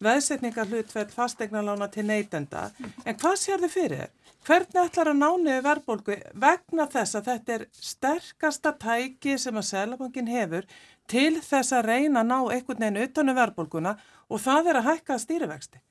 veðsetningar 0.07 0.71
hlutfell 0.71 1.11
fastegnalána 1.13 1.91
til 1.93 2.07
neytenda. 2.09 2.71
En 3.05 3.19
hvað 3.21 3.37
sér 3.43 3.61
þið 3.67 3.75
fyrir? 3.75 4.15
Hvernig 4.49 4.81
ætlar 4.81 5.11
að 5.13 5.21
nániðu 5.21 5.67
verðbólgu 5.67 6.17
vegna 6.41 6.87
þess 6.89 7.19
að 7.19 7.29
þetta 7.29 7.55
er 7.59 7.67
sterkasta 7.77 8.73
tæki 8.81 9.37
sem 9.43 9.61
að 9.61 9.69
Sjælabankin 9.69 10.33
hefur 10.33 10.65
til 11.13 11.43
þess 11.45 11.77
að 11.77 11.91
reyna 11.91 12.23
að 12.23 12.31
ná 12.31 12.39
einhvern 12.57 12.81
veginn 12.81 13.03
utanum 13.05 13.37
verðbólguna 13.43 13.97
og 14.31 14.41
það 14.41 14.73
er 14.73 14.81
að 14.81 14.89
hækka 14.89 15.21
stýrivexti? 15.21 15.83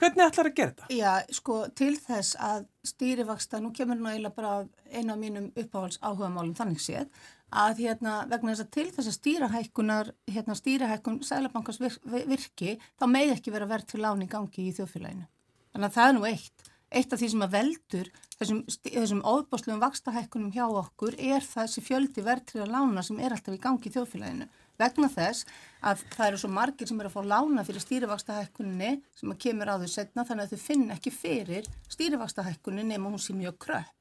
Hvernig 0.00 0.24
ætlar 0.24 0.48
að 0.50 0.56
gera 0.58 0.72
þetta? 0.72 0.88
Já, 0.90 1.12
sko, 1.36 1.56
til 1.78 1.92
þess 2.02 2.34
að 2.42 2.64
stýrivaksta, 2.88 3.60
nú 3.62 3.70
kemur 3.76 4.00
nú 4.00 4.10
eiginlega 4.10 4.34
bara 4.34 4.54
eina 4.90 5.14
af 5.14 5.20
mínum 5.20 5.46
uppáhalds 5.54 6.00
áhugamálum 6.02 6.56
þannig 6.58 6.82
séð, 6.82 7.06
að 7.54 7.84
hérna 7.84 8.16
vegna 8.30 8.56
þess 8.56 8.64
að 8.64 8.72
til 8.74 8.86
þess 8.96 9.10
að 9.10 9.16
stýrahækkunar, 9.20 10.10
hérna 10.34 10.58
stýrahækkun 10.58 11.20
Sælabankars 11.22 11.78
virki, 11.78 12.74
þá 12.98 13.06
með 13.12 13.36
ekki 13.36 13.54
vera 13.54 13.70
verð 13.70 13.92
til 13.92 14.02
láni 14.02 14.26
gangi 14.30 14.66
í 14.66 14.74
þjóðfélaginu. 14.74 15.28
Þannig 15.74 15.90
að 15.90 15.96
það 15.98 16.10
er 16.10 16.18
nú 16.18 16.26
eitt. 16.32 16.70
Eitt 16.94 17.14
af 17.14 17.18
því 17.18 17.28
sem 17.30 17.46
að 17.46 17.54
veldur 17.54 18.10
þessum, 18.34 18.60
þessum 18.84 19.22
óbásluðum 19.26 19.80
vakstahækkunum 19.82 20.52
hjá 20.54 20.66
okkur 20.66 21.14
er 21.18 21.42
þessi 21.42 21.82
fjöldi 21.82 22.22
verð 22.22 22.50
til 22.50 22.60
að 22.62 22.74
lána 22.74 23.02
sem 23.02 23.18
er 23.18 23.34
alltaf 23.34 23.56
í 23.56 23.62
gangi 23.62 23.90
í 23.90 23.94
þjóðfélaginu 23.94 24.46
vegna 24.80 25.10
þess 25.12 25.48
að 25.84 26.04
það 26.14 26.28
eru 26.28 26.40
svo 26.42 26.52
margir 26.52 26.90
sem 26.90 27.00
eru 27.00 27.10
að 27.10 27.16
fá 27.16 27.32
lána 27.34 27.66
fyrir 27.66 27.84
stýrivakstahækkunni 27.84 28.94
sem 29.18 29.34
að 29.34 29.42
kemur 29.46 29.72
á 29.72 29.80
þau 29.82 29.90
setna 29.90 30.24
þannig 30.28 30.46
að 30.46 30.54
þau 30.54 30.64
finn 30.68 30.86
ekki 30.94 31.12
fyrir 31.14 31.68
stýrivakstahækkunni 31.92 32.86
nema 32.88 33.12
hún 33.12 33.22
sé 33.22 33.36
mjög 33.36 33.60
kröpp. 33.66 33.92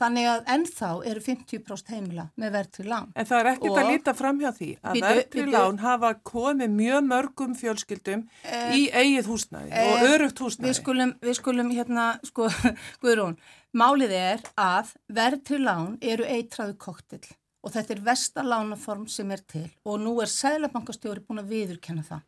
Þannig 0.00 0.26
að 0.30 0.46
ennþá 0.54 0.88
eru 1.10 1.20
50% 1.20 1.90
heimila 1.92 2.22
með 2.40 2.54
verðtri 2.54 2.84
lán. 2.88 3.10
En 3.12 3.26
það 3.28 3.40
er 3.42 3.48
ekkert 3.50 3.68
og, 3.68 3.80
að 3.80 3.90
líta 3.90 4.14
fram 4.16 4.38
hjá 4.40 4.48
því 4.56 4.68
að 4.80 5.00
verðtri 5.04 5.42
lán 5.52 5.80
hafa 5.82 6.12
komið 6.30 6.70
mjög 6.78 7.02
mörgum 7.10 7.56
fjölskyldum 7.58 8.22
e, 8.40 8.60
í 8.78 8.86
eigið 8.94 9.28
húsnæði 9.28 9.74
e, 9.76 9.82
og 9.90 10.06
örugt 10.06 10.40
húsnæði. 10.40 10.70
Við 10.70 10.78
skulum, 10.78 11.12
við 11.20 11.36
skulum 11.36 11.74
hérna, 11.76 12.06
sko, 12.24 12.48
Guðrún, 13.04 13.36
málið 13.76 14.16
er 14.22 14.48
að 14.56 14.94
verðtri 15.20 15.60
lán 15.60 15.98
eru 16.00 16.24
eitraðu 16.24 16.78
koktill 16.80 17.26
og 17.60 17.74
þetta 17.74 17.94
er 17.94 18.04
vestalánaform 18.08 19.06
sem 19.10 19.30
er 19.34 19.44
til 19.48 19.68
og 19.84 20.00
nú 20.00 20.16
er 20.22 20.30
Sælabankastjóri 20.32 21.24
búin 21.26 21.42
að 21.42 21.52
viðurkenna 21.54 22.06
það. 22.06 22.22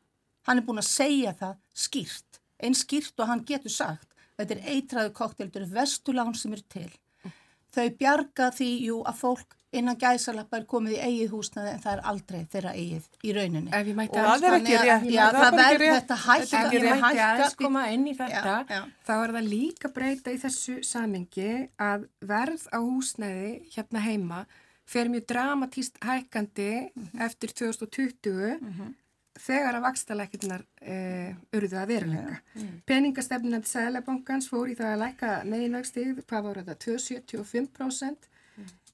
Hann 0.48 0.58
er 0.58 0.66
búin 0.66 0.82
að 0.82 0.90
segja 0.90 1.32
það 1.38 1.58
skýrt, 1.84 2.42
einn 2.62 2.76
skýrt 2.76 3.22
og 3.22 3.30
hann 3.30 3.46
getur 3.48 3.72
sagt 3.72 4.08
þetta 4.36 4.58
er 4.58 4.76
eitraðu 4.76 5.14
kokteldur 5.16 5.66
vestulán 5.70 6.36
sem 6.36 6.54
er 6.56 6.62
til. 6.72 6.90
Þau 7.72 7.88
bjarga 7.96 8.50
því 8.52 8.70
jú 8.84 9.00
að 9.08 9.20
fólk 9.22 9.54
innan 9.72 9.96
gæsalappa 9.96 10.58
er 10.58 10.64
komið 10.68 10.98
í 10.98 11.00
eigið 11.00 11.30
húsnaði 11.32 11.70
en 11.72 11.78
það 11.80 11.92
er 11.94 12.02
aldrei 12.10 12.40
þeirra 12.52 12.72
eigið 12.76 13.06
í 13.24 13.32
rauninni. 13.36 13.70
Og 13.72 14.18
það 14.18 14.44
er 14.48 14.56
ekki 14.58 14.74
rétt. 14.82 15.06
Já, 15.08 15.22
það 15.32 15.56
verður 15.56 15.94
þetta 15.94 16.18
hækka. 16.26 16.60
Ef 16.60 16.74
ég 16.76 16.84
mætti 16.90 17.22
aðeins 17.26 17.56
koma 17.62 17.84
inn 17.94 18.04
í 18.04 18.12
þetta, 18.18 18.56
já, 18.68 18.74
já. 18.76 18.82
þá 19.08 19.14
er 19.14 19.34
það 19.38 19.48
líka 19.54 19.92
breyta 19.94 20.34
í 20.34 20.42
þessu 20.42 20.76
samingi 20.84 21.54
að 21.80 22.04
verð 22.28 22.66
á 22.68 22.78
húsnaði 22.84 23.54
hérna 23.72 24.04
heima 24.04 24.42
fer 24.88 25.08
mjög 25.08 25.26
dramatíst 25.28 25.98
hækkandi 26.02 26.72
mm 26.94 27.02
-hmm. 27.02 27.24
eftir 27.26 27.48
2020 27.48 28.58
mm 28.60 28.72
-hmm. 28.72 28.94
þegar 29.38 29.74
að 29.74 29.82
vakstalækirnar 29.82 30.62
e, 30.80 31.34
urðu 31.56 31.76
að 31.76 31.88
veruleika. 31.88 32.36
Mm 32.54 32.62
-hmm. 32.62 32.82
Peningastefnunandi 32.86 33.68
Sælabankans 33.68 34.48
fór 34.48 34.68
í 34.68 34.74
það 34.74 34.92
að 34.92 35.02
læka 35.04 35.44
meginvextið, 35.44 36.24
hvað 36.28 36.42
voru 36.42 36.60
þetta, 36.60 36.74
2,75% 36.84 38.16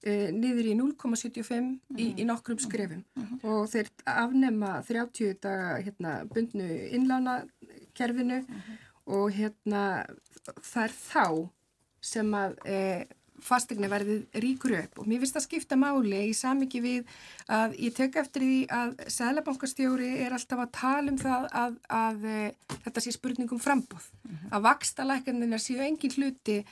e, 0.03 0.31
niður 0.35 0.71
í 0.71 0.75
0,75 0.79 1.69
í, 1.97 2.07
í 2.23 2.25
nokkrum 2.25 2.59
skrefum 2.63 3.05
og 3.43 3.69
þeir 3.73 3.91
afnema 4.05 4.83
30 4.87 5.39
daga 5.43 5.79
hérna, 5.83 6.25
bundnu 6.35 6.69
innlánakerfinu 6.99 8.43
og 9.07 9.31
hérna 9.33 9.85
það 10.63 10.85
er 10.85 10.95
þá 10.95 11.27
sem 12.01 12.35
að 12.35 12.59
e, 12.65 12.79
fastegna 13.45 13.91
verðið 13.91 14.41
ríkur 14.43 14.75
upp 14.79 15.01
og 15.03 15.09
mér 15.09 15.23
finnst 15.23 15.39
það 15.39 15.47
skipta 15.47 15.79
máli 15.79 16.25
í 16.29 16.35
samingi 16.37 16.83
við 16.85 17.17
að 17.53 17.79
ég 17.79 17.97
tek 17.97 18.19
eftir 18.23 18.45
því 18.45 18.59
að 18.75 18.95
Sælabankastjóri 19.15 20.11
er 20.25 20.37
alltaf 20.37 20.65
að 20.65 20.75
tala 20.79 21.13
um 21.13 21.19
það 21.21 21.49
að, 21.49 21.49
að, 21.63 21.81
að 22.01 22.29
e, 22.29 22.77
þetta 22.87 23.05
sé 23.05 23.15
spurningum 23.17 23.63
frambóð, 23.63 24.11
mhm. 24.23 24.37
-huh. 24.37 24.53
að 24.57 24.69
vakstalækandina 24.69 25.59
séu 25.63 25.83
engin 25.85 26.17
hluti 26.17 26.63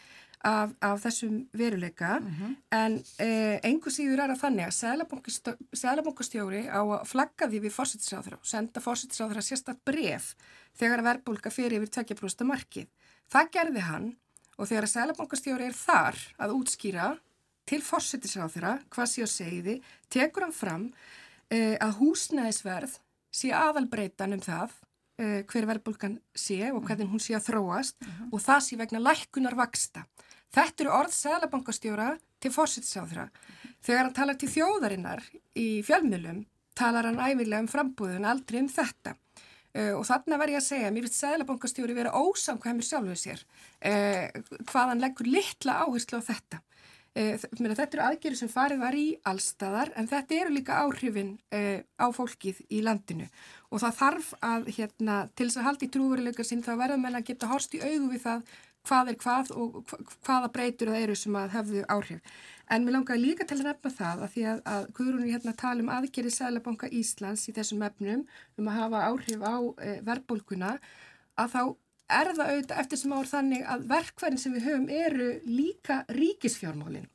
af, 0.47 0.73
af 0.81 1.01
þessum 1.03 1.39
veruleika 1.53 2.21
mhm. 2.21 2.35
-huh. 2.43 2.55
en 2.71 2.99
eh, 3.19 3.59
engu 3.63 3.91
síður 3.91 4.25
er 4.25 4.35
að 4.35 4.43
þannig 4.45 4.67
að 4.67 5.57
Sælabankastjóri 5.81 6.67
á 6.69 6.81
að 6.83 7.07
flagga 7.07 7.49
því 7.49 7.63
við 7.67 7.77
fósittisráðra 7.79 8.39
og 8.41 8.47
senda 8.47 8.81
fósittisráðra 8.81 9.43
sérstaklega 9.43 9.85
bref 9.85 10.35
þegar 10.77 11.03
verðbólka 11.03 11.51
fyrir 11.51 11.81
yfir 11.81 12.05
2% 12.05 12.45
markið. 12.45 12.87
Það 13.33 13.51
gerði 13.53 13.81
hann 13.81 14.17
og 14.57 14.69
þegar 14.69 14.87
að 14.87 14.95
sælabankastjóri 14.95 15.69
er 15.69 15.77
þar 15.77 16.19
að 16.43 16.57
útskýra 16.57 17.11
til 17.67 17.83
fórsettisráþurra 17.83 18.77
hvað 18.93 19.11
sé 19.11 19.25
að 19.27 19.33
segiði, 19.33 19.77
tekur 20.13 20.47
hann 20.47 20.55
fram 20.55 20.89
uh, 20.91 21.77
að 21.83 21.97
húsnæðisverð 22.01 22.99
sé 23.35 23.53
aðalbreytan 23.53 24.37
um 24.37 24.43
það 24.45 24.73
uh, 24.73 25.43
hver 25.51 25.69
verðbólkan 25.73 26.19
sé 26.37 26.71
og 26.71 26.85
hvernig 26.87 27.11
hún 27.11 27.23
sé 27.23 27.37
að 27.37 27.51
þróast 27.51 27.99
uh 28.01 28.09
mhm. 28.09 28.17
-huh. 28.17 28.33
og 28.33 28.41
það 28.47 28.61
sé 28.67 28.79
vegna 28.79 29.05
lækkunar 29.09 29.59
vaksta. 29.59 30.07
Þetta 30.55 30.83
eru 30.85 30.93
orð 30.95 31.13
sælabankastjóra 31.13 32.11
til 32.41 32.51
fórsettisráþurra. 32.51 33.29
Þegar 33.83 34.05
hann 34.05 34.15
talar 34.15 34.37
til 34.39 34.49
þjóðarinnar 34.49 35.23
í 35.55 35.83
fjölmjölum 35.83 36.47
talar 36.75 37.09
hann 37.09 37.19
æfilega 37.21 37.61
um 37.65 37.69
frambúðun 37.69 38.29
aldrei 38.29 38.61
um 38.61 38.69
þetta. 38.69 39.17
Uh, 39.77 39.93
og 39.99 40.07
þarna 40.09 40.39
verð 40.41 40.55
ég 40.55 40.63
að 40.63 40.69
segja, 40.71 40.93
mér 40.95 41.05
finnst 41.05 41.21
Sæðlabankastjóri 41.21 41.97
vera 41.97 42.15
ósamkvæmur 42.17 42.87
sjálfuð 42.87 43.19
sér 43.21 43.43
uh, 43.45 44.39
hvaðan 44.71 45.03
leggur 45.03 45.29
litla 45.29 45.83
áherslu 45.85 46.23
á 46.23 46.29
þetta. 46.31 46.61
Uh, 47.17 47.35
þetta 47.61 47.85
eru 47.85 48.05
aðgerið 48.07 48.41
sem 48.41 48.53
farið 48.53 48.81
var 48.81 48.97
í 48.97 49.05
allstæðar 49.29 49.93
en 50.01 50.09
þetta 50.09 50.39
eru 50.39 50.55
líka 50.55 50.79
áhrifin 50.85 51.35
á 51.53 52.07
fólkið 52.13 52.63
í 52.73 52.81
landinu 52.85 53.29
og 53.69 53.83
það 53.83 53.99
þarf 54.01 54.33
að 54.49 54.71
hérna, 54.79 55.19
til 55.37 55.49
þess 55.49 55.61
að 55.61 55.69
halda 55.69 55.87
í 55.87 55.93
trúveruleika 55.93 56.47
sinn 56.47 56.65
þá 56.65 56.73
verður 56.77 57.03
meðan 57.03 57.21
að 57.21 57.29
geta 57.33 57.51
horst 57.53 57.77
í 57.77 57.83
augu 57.85 58.11
við 58.15 58.25
það 58.25 58.57
hvað 58.87 59.13
er 59.13 59.19
hvað 59.23 59.55
og 59.57 59.81
hvaða 60.27 60.53
breytur 60.55 60.93
það 60.93 61.07
eru 61.07 61.17
sem 61.19 61.39
að 61.39 61.57
hefðu 61.57 61.83
áhrif. 61.93 62.37
En 62.67 62.83
mér 62.83 62.97
langar 62.97 63.19
líka 63.21 63.47
til 63.47 63.61
að 63.61 63.69
nefna 63.69 63.91
það 63.95 64.23
að 64.27 64.31
því 64.35 64.45
að, 64.51 64.61
að 64.75 64.87
Guðrún 64.97 65.25
er 65.25 65.33
hérna 65.37 65.53
að 65.53 65.61
tala 65.61 65.85
um 65.85 65.91
aðgerið 65.97 66.35
Sælabanka 66.35 66.89
Íslands 66.91 67.45
í 67.47 67.55
þessum 67.55 67.85
efnum 67.87 68.25
um 68.59 68.71
að 68.71 68.79
hafa 68.81 69.03
áhrif 69.11 69.45
á 69.47 69.57
e, 69.87 69.93
verðbólkuna 70.07 70.73
að 71.39 71.53
þá 71.53 71.61
er 72.17 72.33
það 72.33 72.51
auðvitað 72.51 72.81
eftir 72.83 73.01
sem 73.03 73.15
ár 73.15 73.31
þannig 73.31 73.69
að 73.71 73.87
verkverðin 73.93 74.43
sem 74.43 74.57
við 74.57 74.67
höfum 74.67 74.89
eru 74.97 75.29
líka 75.47 76.01
ríkisfjármálin. 76.17 77.07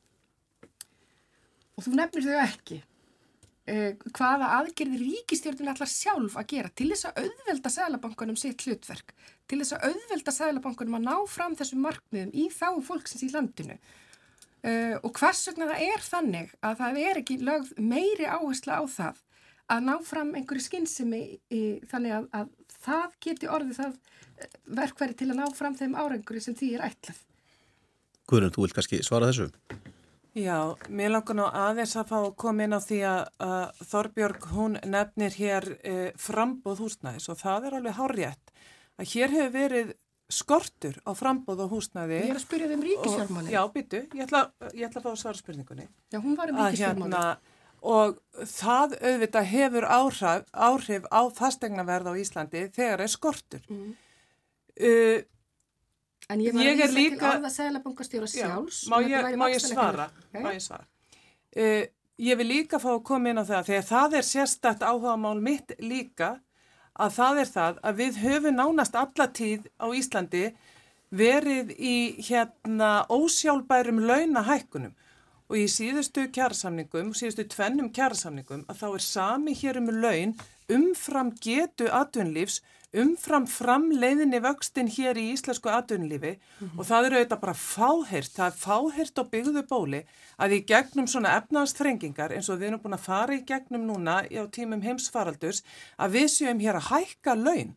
Og 1.76 1.84
þú 1.84 1.94
nefnir 1.98 2.26
þau 2.28 2.40
ekki. 2.46 2.80
E, 3.72 3.94
hvaða 4.12 4.50
aðgerið 4.58 5.00
ríkistjórnum 5.00 5.72
ætlar 5.72 5.88
sjálf 5.88 6.34
að 6.36 6.48
gera 6.50 6.70
til 6.76 6.90
þess 6.90 7.08
að 7.08 7.22
auðvelda 7.22 7.72
Sælabankanum 7.72 8.36
sitt 8.36 8.66
hlutverk, 8.66 9.14
til 9.48 9.62
þess 9.62 9.78
að 9.78 9.86
auðvelda 9.88 10.34
Sælabankanum 10.36 10.98
að 10.98 11.06
ná 11.06 11.14
fram 11.32 11.56
þessum 11.56 11.84
markmiðum 11.86 12.34
í 12.36 12.48
þá 12.52 12.68
fólksins 12.84 13.24
í 13.24 13.32
landinu 13.32 13.78
Uh, 14.62 14.94
og 15.02 15.10
hvers 15.18 15.40
vegna 15.48 15.66
það 15.72 15.80
er 15.88 16.02
þannig 16.06 16.50
að 16.62 16.76
það 16.78 16.98
er 17.02 17.18
ekki 17.18 17.36
lögð 17.42 17.70
meiri 17.82 18.28
áhersla 18.30 18.76
á 18.78 18.86
það 18.86 19.16
að 19.74 19.80
ná 19.88 19.96
fram 20.06 20.30
einhverju 20.38 20.62
skinnsemi 20.68 21.22
þannig 21.90 22.14
að, 22.14 22.28
að 22.38 22.76
það 22.84 23.16
geti 23.26 23.50
orðið 23.50 23.80
það 23.80 23.96
eh, 23.96 24.52
verkværi 24.78 25.16
til 25.18 25.28
að 25.32 25.40
ná 25.40 25.56
fram 25.56 25.74
þeim 25.78 25.96
áranguri 25.98 26.42
sem 26.44 26.54
því 26.58 26.68
er 26.76 26.84
ætlað. 26.90 27.18
Guðrun, 28.30 28.54
þú 28.54 28.66
vil 28.66 28.76
kannski 28.76 29.02
svara 29.02 29.32
þessu? 29.32 29.48
Já, 30.32 30.72
mér 30.88 31.12
langar 31.12 31.36
nú 31.36 31.44
aðeins 31.44 31.92
að 32.00 32.08
fá 32.08 32.18
að 32.22 32.30
koma 32.40 32.64
inn 32.64 32.72
á 32.72 32.80
því 32.80 33.00
að, 33.04 33.82
Þorbjörg 33.90 34.46
hún 34.54 34.78
nefnir 34.88 35.34
hér 35.36 35.66
e, 35.84 35.96
frambóð 36.16 36.86
húsnæðis 36.86 37.28
og 37.28 37.40
það 37.42 37.66
er 37.68 37.76
alveg 37.78 37.98
hárjætt 37.98 38.54
að 38.96 39.10
hér 39.12 39.34
hefur 39.34 39.52
verið 39.58 39.92
skortur 40.32 40.96
á 41.04 41.12
frambóð 41.12 41.66
og 41.66 41.74
húsnæði. 41.76 42.22
Ég 42.22 42.32
er 42.32 42.38
að 42.40 42.46
spyrja 42.46 42.68
þeim 42.70 42.78
um 42.78 42.86
ríkisjármáli. 42.88 43.52
Já, 43.52 43.60
byttu, 43.74 44.00
ég 44.08 44.22
ætla, 44.24 44.42
ég 44.72 44.86
ætla 44.86 45.02
að 45.02 45.04
fá 45.04 45.10
að 45.12 45.18
svara 45.20 45.40
spurningunni. 45.42 45.88
Já, 46.08 46.18
hún 46.24 46.38
var 46.38 46.52
um 46.52 46.62
ríkisjármáli. 46.62 47.12
Hérna, 47.12 47.58
og 47.82 48.22
það 48.46 48.96
auðvitað 49.02 49.50
hefur 49.50 49.88
áhrif, 49.90 50.48
áhrif 50.52 51.10
á 51.12 51.20
fastegnaverð 51.36 52.08
á 52.08 52.14
Íslandi 52.22 52.64
þegar 52.72 53.04
er 53.04 53.12
skortur. 53.12 53.68
Mm. 53.68 53.92
Uh, 54.80 55.18
en 56.32 56.44
ég 56.44 56.56
var 56.56 56.68
að 56.68 56.80
vísa 56.80 56.96
líka... 56.96 57.18
til 57.18 57.30
orða 57.32 57.50
seglabankastjóra 57.56 58.30
sjálfs. 58.32 58.84
Má 58.90 58.96
ég, 59.04 59.28
má 59.40 59.46
ég 59.52 59.64
svara? 59.64 60.08
Má 60.34 60.48
ég 60.52 60.62
svara? 60.64 60.88
Uh, 61.52 61.84
ég 62.22 62.40
vil 62.40 62.48
líka 62.48 62.80
fá 62.82 62.90
að 62.94 63.04
koma 63.08 63.32
inn 63.32 63.42
á 63.42 63.44
það, 63.44 63.68
þegar 63.70 63.88
það 63.90 64.18
er 64.18 64.28
sérstætt 64.30 64.86
áhuga 64.86 65.16
mál 65.20 65.42
mitt 65.42 65.76
líka 65.82 66.34
að 66.92 67.14
það 67.16 67.42
er 67.42 67.50
það 67.52 67.82
að 67.82 68.00
við 68.02 68.20
höfum 68.22 68.58
nánast 68.58 68.96
allatíð 68.98 69.68
á 69.80 69.86
Íslandi 69.96 70.44
verið 71.12 71.72
í 71.76 71.96
hérna 72.24 72.90
ósjálfbærum 73.12 74.00
launahækkunum 74.08 74.94
og 75.52 75.58
í 75.60 75.66
síðustu 75.68 76.24
kjærasamningum, 76.32 77.12
síðustu 77.16 77.44
tvennum 77.52 77.90
kjærasamningum 77.92 78.64
að 78.72 78.78
þá 78.80 78.86
er 78.88 79.04
sami 79.04 79.56
hér 79.56 79.80
um 79.82 79.90
laun 80.00 80.32
umfram 80.72 81.32
getu 81.44 81.90
atvinnlífs, 81.92 82.62
umfram 82.92 83.46
framleiðinni 83.48 84.40
vöxtin 84.44 84.90
hér 84.92 85.16
í 85.16 85.30
íslensku 85.32 85.70
atvinnlífi 85.72 86.32
mm 86.36 86.68
-hmm. 86.68 86.78
og 86.78 86.86
það 86.86 87.06
eru 87.06 87.16
auðvitað 87.16 87.40
bara 87.44 87.54
fáhirt, 87.54 88.32
það 88.36 88.46
er 88.46 88.58
fáhirt 88.66 89.20
á 89.20 89.24
byggðu 89.32 89.62
bóli 89.68 90.02
að 90.38 90.52
í 90.56 90.64
gegnum 90.66 91.06
svona 91.06 91.36
efnaðastrengingar 91.38 92.32
eins 92.32 92.48
og 92.48 92.58
við 92.58 92.68
erum 92.68 92.82
búin 92.82 92.98
að 92.98 93.06
fara 93.08 93.34
í 93.34 93.44
gegnum 93.44 93.86
núna 93.86 94.22
á 94.28 94.44
tímum 94.50 94.82
heimsfaraldurs 94.82 95.62
að 95.98 96.12
við 96.16 96.28
séum 96.28 96.60
hér 96.60 96.76
að 96.76 96.88
hækka 96.92 97.34
laun 97.34 97.74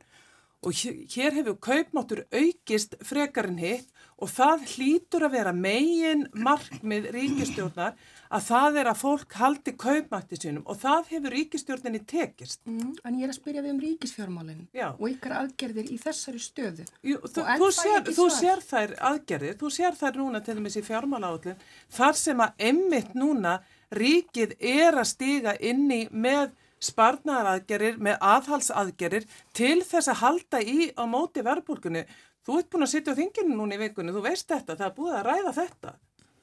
og 0.65 0.73
hér 1.15 1.33
hefur 1.33 1.57
kaupmáttur 1.61 2.25
aukist 2.33 2.95
frekarinn 3.01 3.61
hitt 3.61 3.87
og 4.15 4.31
það 4.31 4.65
hlýtur 4.71 5.25
að 5.27 5.33
vera 5.35 5.51
megin 5.55 6.25
markmið 6.39 7.09
ríkistjórnar 7.15 7.95
að 8.35 8.45
það 8.47 8.79
er 8.81 8.89
að 8.89 8.99
fólk 9.01 9.35
haldi 9.39 9.73
kaupmætti 9.79 10.39
sínum 10.39 10.63
og 10.71 10.79
það 10.81 11.11
hefur 11.11 11.35
ríkistjórninni 11.35 12.01
tekist. 12.07 12.61
Mm, 12.65 12.95
en 13.03 13.19
ég 13.19 13.27
er 13.27 13.33
að 13.33 13.39
spyrja 13.39 13.63
þig 13.65 13.73
um 13.73 13.81
ríkisfjármálinn 13.83 14.65
og 14.87 15.05
ykkar 15.11 15.37
aðgerðir 15.41 15.91
í 15.91 15.99
þessari 16.01 16.41
stöðu. 16.41 16.87
Jú, 17.03 17.21
þú, 17.27 17.45
þú, 17.61 17.71
sér, 17.79 18.11
þú 18.15 18.27
sér 18.39 18.65
þær 18.65 18.97
aðgerðir, 19.11 19.57
þú 19.59 19.71
sér 19.77 19.99
þær 19.99 20.21
núna 20.23 20.43
til 20.45 20.57
dæmis 20.59 20.79
í 20.79 20.85
fjármálállin 20.85 21.63
þar 21.95 22.19
sem 22.19 22.45
að 22.45 22.67
emmitt 22.71 23.15
núna 23.17 23.59
ríkið 23.95 24.55
er 24.59 24.95
að 24.95 25.11
stiga 25.11 25.57
inni 25.59 26.05
með 26.11 26.55
sparnaraðgerir, 26.83 27.97
með 28.03 28.17
aðhalsaðgerir 28.23 29.25
til 29.55 29.79
þess 29.85 30.11
að 30.11 30.21
halda 30.21 30.61
í 30.61 30.89
á 30.93 31.03
móti 31.09 31.43
verðbólkunni. 31.45 32.03
Þú 32.45 32.57
ert 32.59 32.69
búin 32.73 32.85
að 32.85 32.91
sitja 32.91 33.15
á 33.15 33.19
þinginu 33.19 33.55
núna 33.57 33.77
í 33.77 33.81
vikunni, 33.81 34.13
þú 34.13 34.21
veist 34.25 34.49
þetta, 34.51 34.75
það 34.77 34.87
er 34.87 34.97
búið 34.99 35.15
að 35.17 35.25
ræða 35.29 35.53
þetta. 35.59 35.93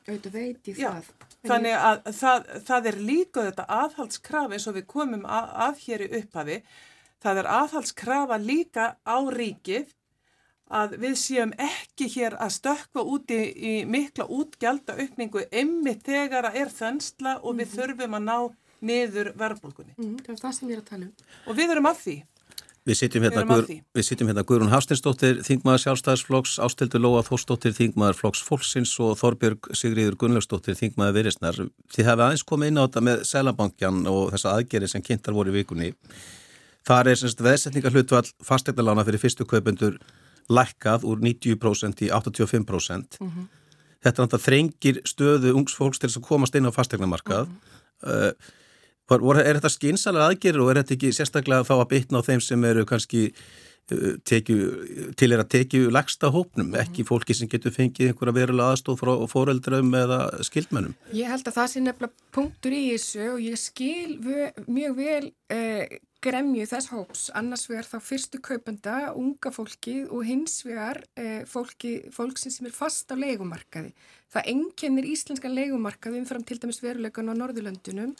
Auðvitað 0.03 0.33
veit 0.35 0.71
ég 0.71 0.79
það. 0.81 1.11
Þannig 1.47 1.77
að 1.79 1.99
það, 2.19 2.47
það 2.67 2.89
er 2.91 2.97
líka 3.11 3.45
þetta 3.47 3.67
aðhalskrafi 3.77 4.57
eins 4.57 4.67
og 4.67 4.77
við 4.79 4.87
komum 4.91 5.27
að, 5.27 5.53
að 5.67 5.83
hér 5.85 6.03
í 6.03 6.09
upphafi. 6.19 6.57
Það 7.23 7.43
er 7.43 7.49
aðhalskrafa 7.57 8.39
líka 8.43 8.87
á 9.07 9.19
ríkið 9.31 9.93
að 10.73 10.97
við 11.03 11.15
séum 11.21 11.53
ekki 11.61 12.09
hér 12.17 12.35
að 12.41 12.55
stökka 12.57 13.05
úti 13.05 13.39
í 13.53 13.75
mikla 13.87 14.27
útgjálta 14.27 14.97
aukningu 14.99 15.45
emmi 15.53 15.95
þegar 16.03 16.49
að 16.51 16.59
er 16.65 16.73
þensla 16.73 17.37
og 17.43 17.61
við 17.61 17.67
mm 17.67 17.71
-hmm. 17.71 17.77
þurfum 17.77 18.19
að 18.19 18.27
ná 18.27 18.39
niður 18.83 19.33
verðbólkunni. 19.39 19.95
Mm, 19.99 20.19
það 20.25 20.35
er 20.35 20.41
það 20.43 20.55
sem 20.57 20.69
ég 20.69 20.77
er 20.77 20.83
að 20.83 20.89
tala 20.91 21.07
um. 21.07 21.13
Og 21.47 21.59
við 21.59 21.75
erum 21.75 21.91
að 21.91 21.99
því. 22.03 22.17
Við 22.83 22.97
sitjum 22.99 23.23
hérna, 23.23 23.45
Guður, 23.47 23.69
við 23.95 24.05
sitjum 24.09 24.27
hérna 24.27 24.43
Guðrún 24.43 24.73
Hafstinsdóttir, 24.73 25.37
Þingmaður 25.47 25.83
sjálfstæðisflokks, 25.85 26.57
Ástildur 26.65 27.03
Lóa 27.05 27.21
Þórsdóttir, 27.23 27.75
Þingmaður 27.77 28.17
Flokks 28.19 28.41
Fólksins 28.43 28.95
og 28.99 29.13
Þorbjörg 29.21 29.69
Sigriður 29.79 30.17
Gunnlaugsdóttir, 30.19 30.75
Þingmaður 30.81 31.15
Virisnar. 31.21 31.61
Þið 31.95 32.09
hefði 32.11 32.25
aðeins 32.27 32.43
komið 32.49 32.73
inn 32.73 32.81
á 32.83 32.85
þetta 32.89 33.03
með 33.07 33.23
Selabankjan 33.29 34.01
og 34.11 34.33
þessa 34.35 34.55
aðgeri 34.57 34.89
sem 34.91 35.05
kynntar 35.07 35.37
voru 35.37 35.53
í 35.53 35.57
vikunni. 35.61 35.93
Það 36.83 37.11
er 37.13 37.21
semst 37.21 37.45
veðsetningar 37.47 37.95
hlutvall 37.95 38.25
fastegnalána 38.43 39.05
fyrir 39.07 39.23
fyrstu 39.23 39.47
kaupendur 39.47 40.01
lækkað 40.51 41.07
úr 41.07 41.23
90% 41.23 42.03
í 42.03 42.11
85%. 42.11 43.21
Mm 43.23 43.31
-hmm. 43.31 43.47
Þetta 44.03 44.43
þrengir 44.43 44.99
stöðu 45.07 45.55
ungs 45.55 45.79
fólks 45.79 46.03
til 46.03 46.11
að 46.11 46.27
komast 46.27 46.59
inn 46.59 46.67
á 46.67 46.75
fastegnamarkað. 46.75 47.47
Mm 47.47 47.55
-hmm. 47.55 48.27
uh, 48.27 48.59
Er 49.13 49.59
þetta 49.59 49.73
skynsalega 49.73 50.31
aðgerður 50.31 50.65
og 50.65 50.73
er 50.73 50.81
þetta 50.83 50.97
ekki 50.97 51.13
sérstaklega 51.17 51.69
þá 51.69 51.75
að 51.79 51.91
bytna 51.93 52.23
á 52.23 52.27
þeim 52.29 52.43
sem 52.45 52.65
eru 52.69 52.85
kannski 52.89 53.25
uh, 53.33 54.15
til 54.23 55.29
er 55.33 55.43
að 55.43 55.51
tekju 55.57 55.91
lagsta 55.93 56.31
hópnum, 56.33 56.71
mm. 56.71 56.79
ekki 56.85 57.05
fólki 57.09 57.37
sem 57.37 57.51
getur 57.51 57.75
fengið 57.75 58.13
einhverja 58.13 58.37
verulega 58.37 58.77
aðstóð 58.77 59.03
frá 59.03 59.13
fóreldraum 59.31 59.93
eða 59.99 60.21
skildmennum? 60.47 60.95
Ég 61.17 61.29
held 61.33 61.49
að 61.49 61.59
það 61.59 61.69
sé 61.73 61.83
nefnilega 61.85 62.33
punktur 62.35 62.77
í 62.77 62.87
þessu 62.93 63.29
og 63.35 63.45
ég 63.45 63.61
skil 63.61 64.17
mjög 64.69 64.97
vel 64.97 65.27
eh, 65.53 66.01
gremju 66.23 66.67
þess 66.71 66.93
hóps, 66.93 67.25
annars 67.39 67.67
vegar 67.71 67.89
þá 67.89 67.97
fyrstu 68.07 68.41
kaupanda, 68.45 68.97
unga 69.19 69.51
fólkið 69.55 70.13
og 70.15 70.23
hins 70.27 70.61
vegar 70.67 71.03
eh, 71.19 71.43
fólki, 71.51 71.97
fólksinn 72.15 72.55
sem 72.55 72.69
er 72.69 72.77
fast 72.77 73.11
á 73.11 73.19
leikumarkaði. 73.19 73.91
Það 74.33 74.49
enginnir 74.55 75.11
íslenska 75.11 75.51
leikumarkaði 75.51 76.23
umfram 76.23 76.47
til 76.47 76.61
dæmis 76.63 76.81
veruleikan 76.85 77.29
á 77.29 77.35
Norðurlöndunum 77.35 78.15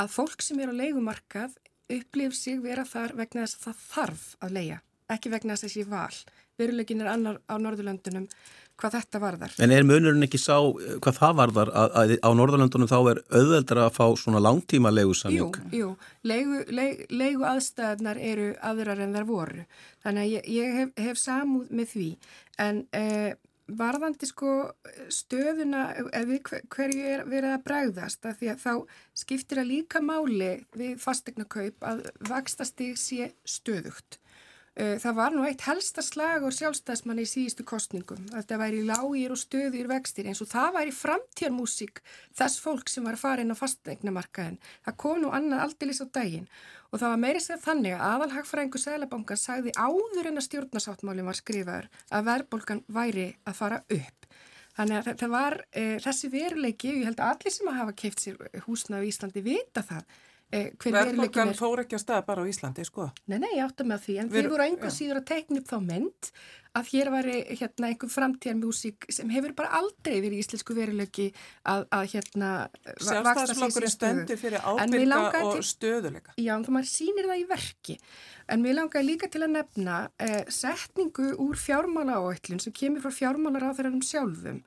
að 0.00 0.14
fólk 0.16 0.44
sem 0.44 0.60
er 0.62 0.72
á 0.72 0.74
leikumarkað 0.76 1.58
upplif 1.92 2.36
sig 2.36 2.62
vera 2.62 2.86
þar 2.88 3.16
vegna 3.18 3.44
þess 3.44 3.58
að 3.58 3.66
það 3.66 3.84
þarf 3.90 4.24
að 4.40 4.56
leia, 4.56 4.80
ekki 5.12 5.32
vegna 5.32 5.56
þess 5.56 5.64
að 5.64 5.70
þessi 5.70 5.90
val. 5.90 6.16
Verulegin 6.60 7.00
er 7.02 7.08
annar 7.12 7.38
á 7.48 7.54
Norðurlöndunum 7.56 8.26
hvað 8.80 8.96
þetta 8.96 9.20
varðar. 9.22 9.54
En 9.62 9.72
er 9.74 9.86
munurinn 9.86 10.26
ekki 10.26 10.40
sá 10.40 10.56
hvað 10.64 11.18
það 11.18 11.36
varðar 11.38 11.70
að, 11.76 11.94
að 12.00 12.14
á 12.20 12.30
Norðurlöndunum 12.38 12.90
þá 12.90 12.98
er 13.12 13.20
auðveldra 13.30 13.86
að 13.86 13.96
fá 13.98 14.04
svona 14.20 14.42
langtíma 14.42 14.92
leigusamling? 14.92 15.60
Jú, 15.70 15.78
jú, 15.78 15.92
leigu, 16.28 16.64
leigu, 16.72 17.06
leigu 17.12 17.46
aðstæðnar 17.48 18.20
eru 18.20 18.50
aðrar 18.64 19.04
en 19.04 19.16
þar 19.16 19.28
voru. 19.28 19.64
Þannig 20.04 20.26
að 20.26 20.34
ég, 20.34 20.50
ég 20.56 20.76
hef, 20.80 20.92
hef 21.06 21.22
samúð 21.22 21.72
með 21.72 21.90
því 21.94 22.08
en 22.66 22.84
eh, 22.96 23.32
varðandi 23.66 24.28
sko 24.28 24.52
stöðuna 25.12 25.84
við 26.28 26.50
hverju 26.72 27.04
er 27.14 27.24
verið 27.28 27.56
að 27.56 27.64
bræðast 27.68 28.26
að 28.26 28.40
því 28.40 28.50
að 28.52 28.64
þá 28.64 28.74
skiptir 29.22 29.62
að 29.62 29.70
líka 29.70 30.02
máli 30.04 30.52
við 30.76 30.96
fastegna 31.02 31.46
kaup 31.46 31.86
að 31.86 32.04
vaksta 32.28 32.66
stig 32.68 32.98
sé 33.00 33.32
stöðugt 33.44 34.18
það 34.72 35.16
var 35.18 35.34
nú 35.34 35.42
eitt 35.44 35.66
helsta 35.66 36.00
slag 36.00 36.46
og 36.48 36.54
sjálfstæðsmann 36.56 37.20
í 37.20 37.26
síðustu 37.28 37.64
kostningum. 37.68 38.22
Þetta 38.32 38.58
væri 38.60 38.80
lágir 38.88 39.34
og 39.34 39.40
stöðir 39.40 39.90
vextir 39.90 40.30
eins 40.30 40.40
og 40.40 40.48
það 40.48 40.78
væri 40.78 40.94
framtjármúsík 40.96 42.00
þess 42.38 42.62
fólk 42.62 42.88
sem 42.88 43.04
var 43.04 43.18
að 43.18 43.24
fara 43.26 43.44
inn 43.44 43.52
á 43.52 43.60
fastegnamarkaðin. 43.60 44.56
Það 44.86 44.98
kom 45.04 45.20
nú 45.20 45.34
annað 45.36 45.66
aldeilis 45.66 46.00
á 46.00 46.06
daginn 46.08 46.48
og 46.88 47.02
það 47.02 47.12
var 47.12 47.22
meiri 47.26 47.44
segð 47.44 47.66
þannig 47.66 47.98
að 47.98 48.06
aðalhagfræðingu 48.08 48.80
Sælabanka 48.80 49.36
sagði 49.36 49.76
áður 49.76 50.32
en 50.32 50.40
að 50.40 50.48
stjórnasáttmálinn 50.48 51.28
var 51.28 51.40
skrifaður 51.42 51.92
að 52.08 52.26
verðbólgan 52.32 52.84
væri 52.88 53.28
að 53.44 53.60
fara 53.60 53.84
upp. 53.92 54.28
Þannig 54.72 55.08
að 55.12 55.24
var 55.28 55.60
e, 55.68 55.98
þessi 56.00 56.32
veruleiki, 56.32 56.96
ég 56.96 57.10
held 57.10 57.20
að 57.20 57.34
allir 57.34 57.52
sem 57.52 57.68
að 57.68 57.80
hafa 57.82 57.96
keift 57.96 58.22
sér 58.24 58.38
húsna 58.64 59.04
á 59.04 59.08
Íslandi 59.08 59.44
vita 59.44 59.84
það 59.84 60.06
Eh, 60.08 60.31
Verðbólgan 60.52 61.54
fór 61.56 61.84
ekki 61.84 61.96
að 61.96 62.04
staða 62.04 62.24
bara 62.26 62.44
á 62.44 62.50
Íslandi, 62.50 62.84
sko? 62.84 63.08
Nei, 63.30 63.38
nei, 63.40 63.52
ég 63.56 63.64
átta 63.64 63.86
með 63.88 64.02
því, 64.06 64.16
en 64.20 64.32
Ver, 64.32 64.42
þið 64.42 64.52
voru 64.52 64.66
einhver 64.66 64.92
síður 64.92 65.22
að 65.22 65.30
tekna 65.32 65.62
upp 65.62 65.70
þá 65.70 65.78
mynd 65.86 66.32
að 66.72 66.88
hér 66.88 67.10
væri 67.12 67.34
hérna 67.60 67.88
einhver 67.90 68.10
framtíðarmjúsík 68.12 69.06
sem 69.12 69.32
hefur 69.32 69.52
bara 69.56 69.74
aldrei 69.76 70.14
verið 70.22 70.38
í 70.38 70.40
íslensku 70.40 70.76
verilöki 70.76 71.26
að, 71.68 71.84
að 71.92 72.04
hérna 72.14 72.52
Sjálfstæðsflokkurinn 72.96 73.92
stendur 73.92 74.40
fyrir 74.40 74.64
ábyrga 74.64 75.42
og 75.50 75.60
stöðuleika. 75.68 76.32
Já, 76.40 76.54
en 76.56 76.64
þú 76.64 76.76
maður 76.76 76.90
sýnir 76.92 77.28
það 77.28 77.42
í 77.42 77.44
verki. 77.50 77.98
En 78.52 78.64
mér 78.64 78.78
langar 78.78 79.04
líka 79.04 79.28
til 79.32 79.44
að 79.44 79.54
nefna 79.58 79.98
eh, 80.16 80.40
setningu 80.52 81.34
úr 81.44 81.60
fjármála 81.60 82.16
áætlun 82.24 82.62
sem 82.64 82.76
kemur 82.76 83.04
frá 83.04 83.12
fjármálar 83.20 83.68
á 83.68 83.76
þeirra 83.76 83.92
um 83.92 84.00
sjálfum 84.04 84.62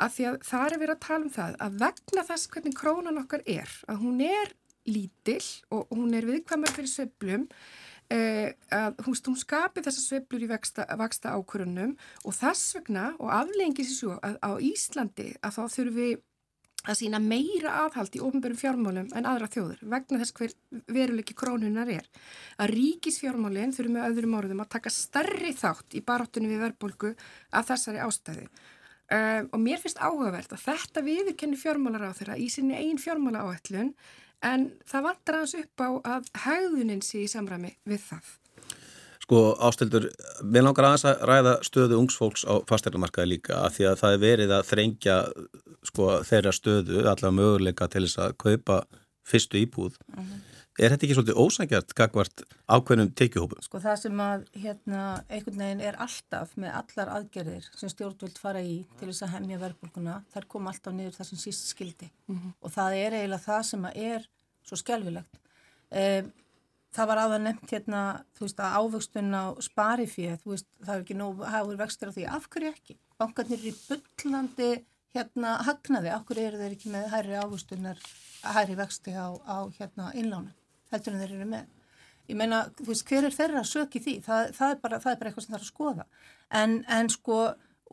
að 0.00 0.16
því 0.16 0.26
að 0.30 0.40
það 0.48 0.66
er 0.66 0.80
verið 0.80 0.96
að 0.96 1.04
tala 1.04 1.26
um 1.26 1.34
það 1.34 1.60
að 1.60 1.78
vegna 1.84 2.26
þess 2.30 2.50
hvernig 2.54 2.76
krónan 2.78 3.20
okkar 3.20 3.44
er, 3.44 3.76
að 3.84 4.00
hún 4.00 4.24
er 4.24 4.54
lítill 4.88 5.44
og 5.74 5.90
hún 5.94 6.14
er 6.16 6.26
viðkvæmur 6.28 6.72
fyrir 6.76 6.90
sveplum 6.90 7.46
eh, 8.12 8.56
að 8.72 9.02
hún, 9.06 9.18
hún 9.28 9.38
skapi 9.40 9.84
þessar 9.84 10.06
sveplur 10.06 10.46
í 10.46 10.50
vaksta, 10.50 11.36
ákvörunum 11.36 11.94
og 12.24 12.36
þess 12.36 12.76
vegna 12.78 13.10
og 13.18 13.30
aflengið 13.42 13.90
sér 13.90 13.98
svo 13.98 14.18
að 14.24 14.40
á 14.40 14.50
Íslandi 14.70 15.30
að 15.40 15.56
þá 15.58 15.62
þurfum 15.76 16.00
við 16.00 16.18
að 16.88 16.96
sína 16.96 17.18
meira 17.20 17.74
aðhald 17.82 18.14
í 18.16 18.22
ofnbörum 18.24 18.56
fjármálum 18.56 19.10
en 19.16 19.26
aðra 19.28 19.50
þjóður 19.52 19.82
vegna 19.92 20.20
þess 20.22 20.36
hver 20.38 20.54
veruleiki 20.88 21.36
krónunar 21.36 21.90
er. 21.92 22.06
Að 22.56 22.72
ríkisfjármálinn 22.72 23.74
þurfum 23.76 23.98
með 23.98 24.06
öðrum 24.08 24.36
orðum 24.38 24.62
að 24.64 24.70
taka 24.78 24.92
starri 24.94 25.52
þátt 25.56 25.98
í 25.98 26.04
baróttunum 26.06 26.52
við 26.52 26.64
verðbólgu 26.64 27.12
af 27.52 27.68
þessari 27.68 28.00
ástæði 28.00 28.46
um, 28.48 29.50
og 29.50 29.60
mér 29.60 29.82
finnst 29.82 30.00
áhugavert 30.00 30.56
að 30.56 30.64
þetta 30.64 31.04
viðurkenni 31.04 31.60
fjármálar 31.60 32.08
á 32.08 32.16
þeirra 32.16 32.40
í 32.40 32.48
sinni 32.52 32.78
einn 32.78 33.00
fjármála 33.02 33.44
áætlun 33.44 33.92
en 34.46 34.68
það 34.88 35.06
vantar 35.08 35.40
hans 35.40 35.56
upp 35.58 35.82
á 35.84 35.88
að 36.16 36.28
haugðunin 36.44 37.02
sé 37.04 37.24
í 37.24 37.30
samræmi 37.30 37.74
við 37.88 38.04
það. 38.08 38.36
Sko 39.20 39.40
ástildur, 39.62 40.08
við 40.42 40.64
langar 40.64 40.88
aðeins 40.88 41.06
að 41.06 41.24
ræða 41.30 41.56
stöðu 41.66 41.98
ungsfólks 42.02 42.42
á 42.48 42.58
fasteignumarkaði 42.66 43.36
líka 43.36 43.60
að 43.62 43.76
því 43.76 43.88
að 43.90 43.98
það 44.00 44.14
er 44.16 44.22
verið 44.24 44.54
að 44.56 44.70
þrengja 44.70 45.18
sko, 45.86 46.08
þeirra 46.26 46.54
stöðu, 46.56 47.02
allavega 47.04 47.36
möguleika 47.36 47.88
til 47.92 48.06
þess 48.08 48.22
að 48.24 48.38
kaupa 48.42 48.80
fyrstu 49.28 49.60
íbúð. 49.62 50.00
Uh 50.10 50.24
mhm. 50.24 50.49
Er 50.80 50.94
þetta 50.94 51.04
ekki 51.04 51.14
svolítið 51.18 51.38
ósangjart 51.42 51.90
gagvart 51.92 52.42
ákveðnum 52.64 53.10
tekjuhópum? 53.12 53.60
Sko 53.66 53.82
það 53.82 53.96
sem 54.00 54.20
að 54.24 54.44
hérna 54.62 55.00
einhvern 55.28 55.60
veginn 55.60 55.82
er 55.84 55.98
alltaf 56.00 56.54
með 56.56 56.76
allar 56.78 57.10
aðgerðir 57.18 57.66
sem 57.76 57.90
stjórnvöld 57.92 58.38
fara 58.40 58.62
í 58.64 58.78
til 58.96 59.10
þess 59.10 59.26
að 59.26 59.34
hemmja 59.34 59.58
verðbólkuna, 59.60 60.14
þær 60.32 60.46
kom 60.54 60.70
alltaf 60.70 60.94
niður 60.96 61.18
það 61.18 61.28
sem 61.28 61.42
síst 61.42 61.68
skildi 61.74 62.08
mm 62.08 62.36
-hmm. 62.38 62.54
og 62.64 62.72
það 62.72 62.96
er 62.96 63.16
eiginlega 63.18 63.44
það 63.44 63.62
sem 63.70 63.84
að 63.90 63.98
er 64.06 64.24
svo 64.64 64.78
skjálfilegt. 64.80 65.40
Eh, 65.90 66.22
það 66.96 67.10
var 67.10 67.20
áður 67.24 67.42
nefnt 67.44 67.74
hérna, 67.74 68.00
þú 68.38 68.46
veist 68.46 68.62
að 68.64 68.76
ávöxtun 68.80 69.36
á 69.36 69.44
sparifið, 69.60 70.38
þú 70.42 70.54
veist 70.54 70.68
það 70.80 70.94
er 70.94 71.02
ekki 71.04 71.18
nóg 71.18 71.44
hafur 71.44 71.76
vextir 71.76 72.08
á 72.08 72.16
því, 72.16 72.24
af 72.24 72.48
hverju 72.48 72.72
ekki? 72.72 72.96
Bankarnir 73.20 73.60
er 73.60 73.68
í 73.68 73.74
byllandi 73.88 74.70
hérna 75.14 75.58
hagnaði, 75.66 76.14
okkur 76.14 76.38
eru 76.38 76.60
þeir 76.60 76.74
ekki 76.76 76.90
með 76.92 77.08
hærri 77.12 77.36
áhustunar, 77.36 77.98
hærri 78.42 78.76
vexti 78.78 79.12
á, 79.12 79.28
á 79.44 79.58
hérna 79.76 80.10
innlánu, 80.14 80.52
heldur 80.92 81.16
en 81.16 81.22
þeir 81.22 81.34
eru 81.36 81.48
með. 81.50 81.72
Ég 82.30 82.38
meina, 82.38 82.60
þú 82.78 82.86
veist, 82.92 83.06
hver 83.08 83.26
er 83.26 83.34
þeirra 83.34 83.62
að 83.64 83.70
sökja 83.72 84.04
því? 84.04 84.14
Það, 84.26 84.52
það, 84.58 84.74
er 84.74 84.78
bara, 84.84 85.00
það 85.02 85.12
er 85.12 85.18
bara 85.20 85.30
eitthvað 85.30 85.46
sem 85.46 85.54
það 85.54 85.58
er 85.58 85.64
að 85.64 85.72
skoða. 85.72 86.06
En, 86.60 86.76
en 86.98 87.10
sko, 87.10 87.38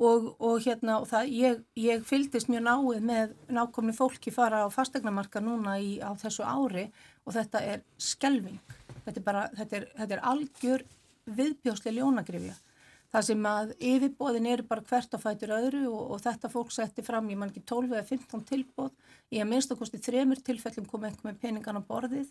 og, 0.10 0.28
og 0.38 0.60
hérna, 0.66 1.00
og 1.02 1.08
það, 1.10 1.32
ég, 1.34 1.64
ég 1.82 2.06
fyldist 2.06 2.52
mjög 2.52 2.68
náið 2.68 3.08
með 3.10 3.34
nákomni 3.58 3.96
fólki 3.98 4.34
fara 4.36 4.66
á 4.66 4.70
fastegnamarka 4.74 5.42
núna 5.42 5.80
í, 5.82 5.98
á 6.04 6.14
þessu 6.22 6.46
ári 6.46 6.86
og 7.26 7.34
þetta 7.40 7.64
er 7.74 7.84
skelving. 7.98 8.62
Þetta 9.08 9.18
er 9.18 9.26
bara, 9.26 9.48
þetta 9.58 9.82
er, 9.82 9.90
þetta 9.98 10.18
er 10.18 10.26
algjör 10.34 10.88
viðbjóslega 11.38 11.98
ljónagrifja 11.98 12.58
það 13.14 13.26
sem 13.30 13.46
að 13.50 13.72
yfirbóðin 13.90 14.50
eru 14.52 14.66
bara 14.68 14.84
hvert 14.90 15.16
að 15.16 15.24
fætur 15.24 15.54
öðru 15.56 15.84
og, 15.90 16.02
og 16.16 16.24
þetta 16.24 16.52
fólk 16.52 16.74
setti 16.76 17.06
fram, 17.06 17.30
ég 17.32 17.40
man 17.40 17.52
ekki 17.54 17.64
12 17.70 17.94
eða 17.96 18.06
15 18.10 18.44
tilbóð, 18.50 18.92
ég 19.34 19.44
að 19.44 19.52
minnst 19.52 19.72
að 19.72 19.82
kosti 19.82 20.02
þremur 20.04 20.42
tilfellum 20.44 20.88
kom 20.90 21.08
einhver 21.08 21.32
með 21.32 21.40
peningan 21.44 21.80
á 21.80 21.84
borðið, 21.88 22.28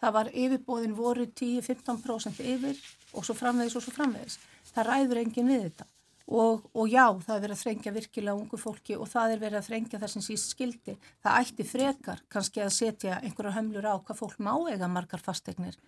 það 0.00 0.16
var 0.18 0.32
yfirbóðin 0.32 0.98
voru 0.98 1.28
10-15% 1.40 2.42
yfir 2.42 2.82
og 3.14 3.26
svo 3.26 3.36
framvegis 3.38 3.78
og 3.78 3.86
svo 3.86 3.94
framvegis. 3.94 4.38
Það 4.74 4.90
ræður 4.90 5.22
engin 5.24 5.50
við 5.50 5.64
þetta 5.68 5.88
og, 6.30 6.66
og 6.78 6.86
já, 6.86 7.06
það 7.24 7.34
er 7.34 7.42
verið 7.42 7.56
að 7.56 7.62
þrengja 7.64 7.92
virkilega 7.94 8.38
ungu 8.38 8.58
fólki 8.60 8.96
og 8.96 9.08
það 9.10 9.32
er 9.34 9.40
verið 9.42 9.58
að 9.60 9.66
þrengja 9.66 10.00
það 10.02 10.12
sem 10.12 10.24
síst 10.26 10.52
skildi. 10.54 10.94
Það 11.24 11.40
ætti 11.40 11.66
frekar 11.66 12.22
kannski 12.30 12.62
að 12.62 12.76
setja 12.76 13.18
einhverja 13.24 13.56
hömlur 13.56 13.88
á 13.90 13.94
hvað 13.98 14.20
fólk 14.20 14.38
má 14.38 14.52
eiga 14.70 14.90
margar 14.90 15.22
fastegnir 15.24 15.78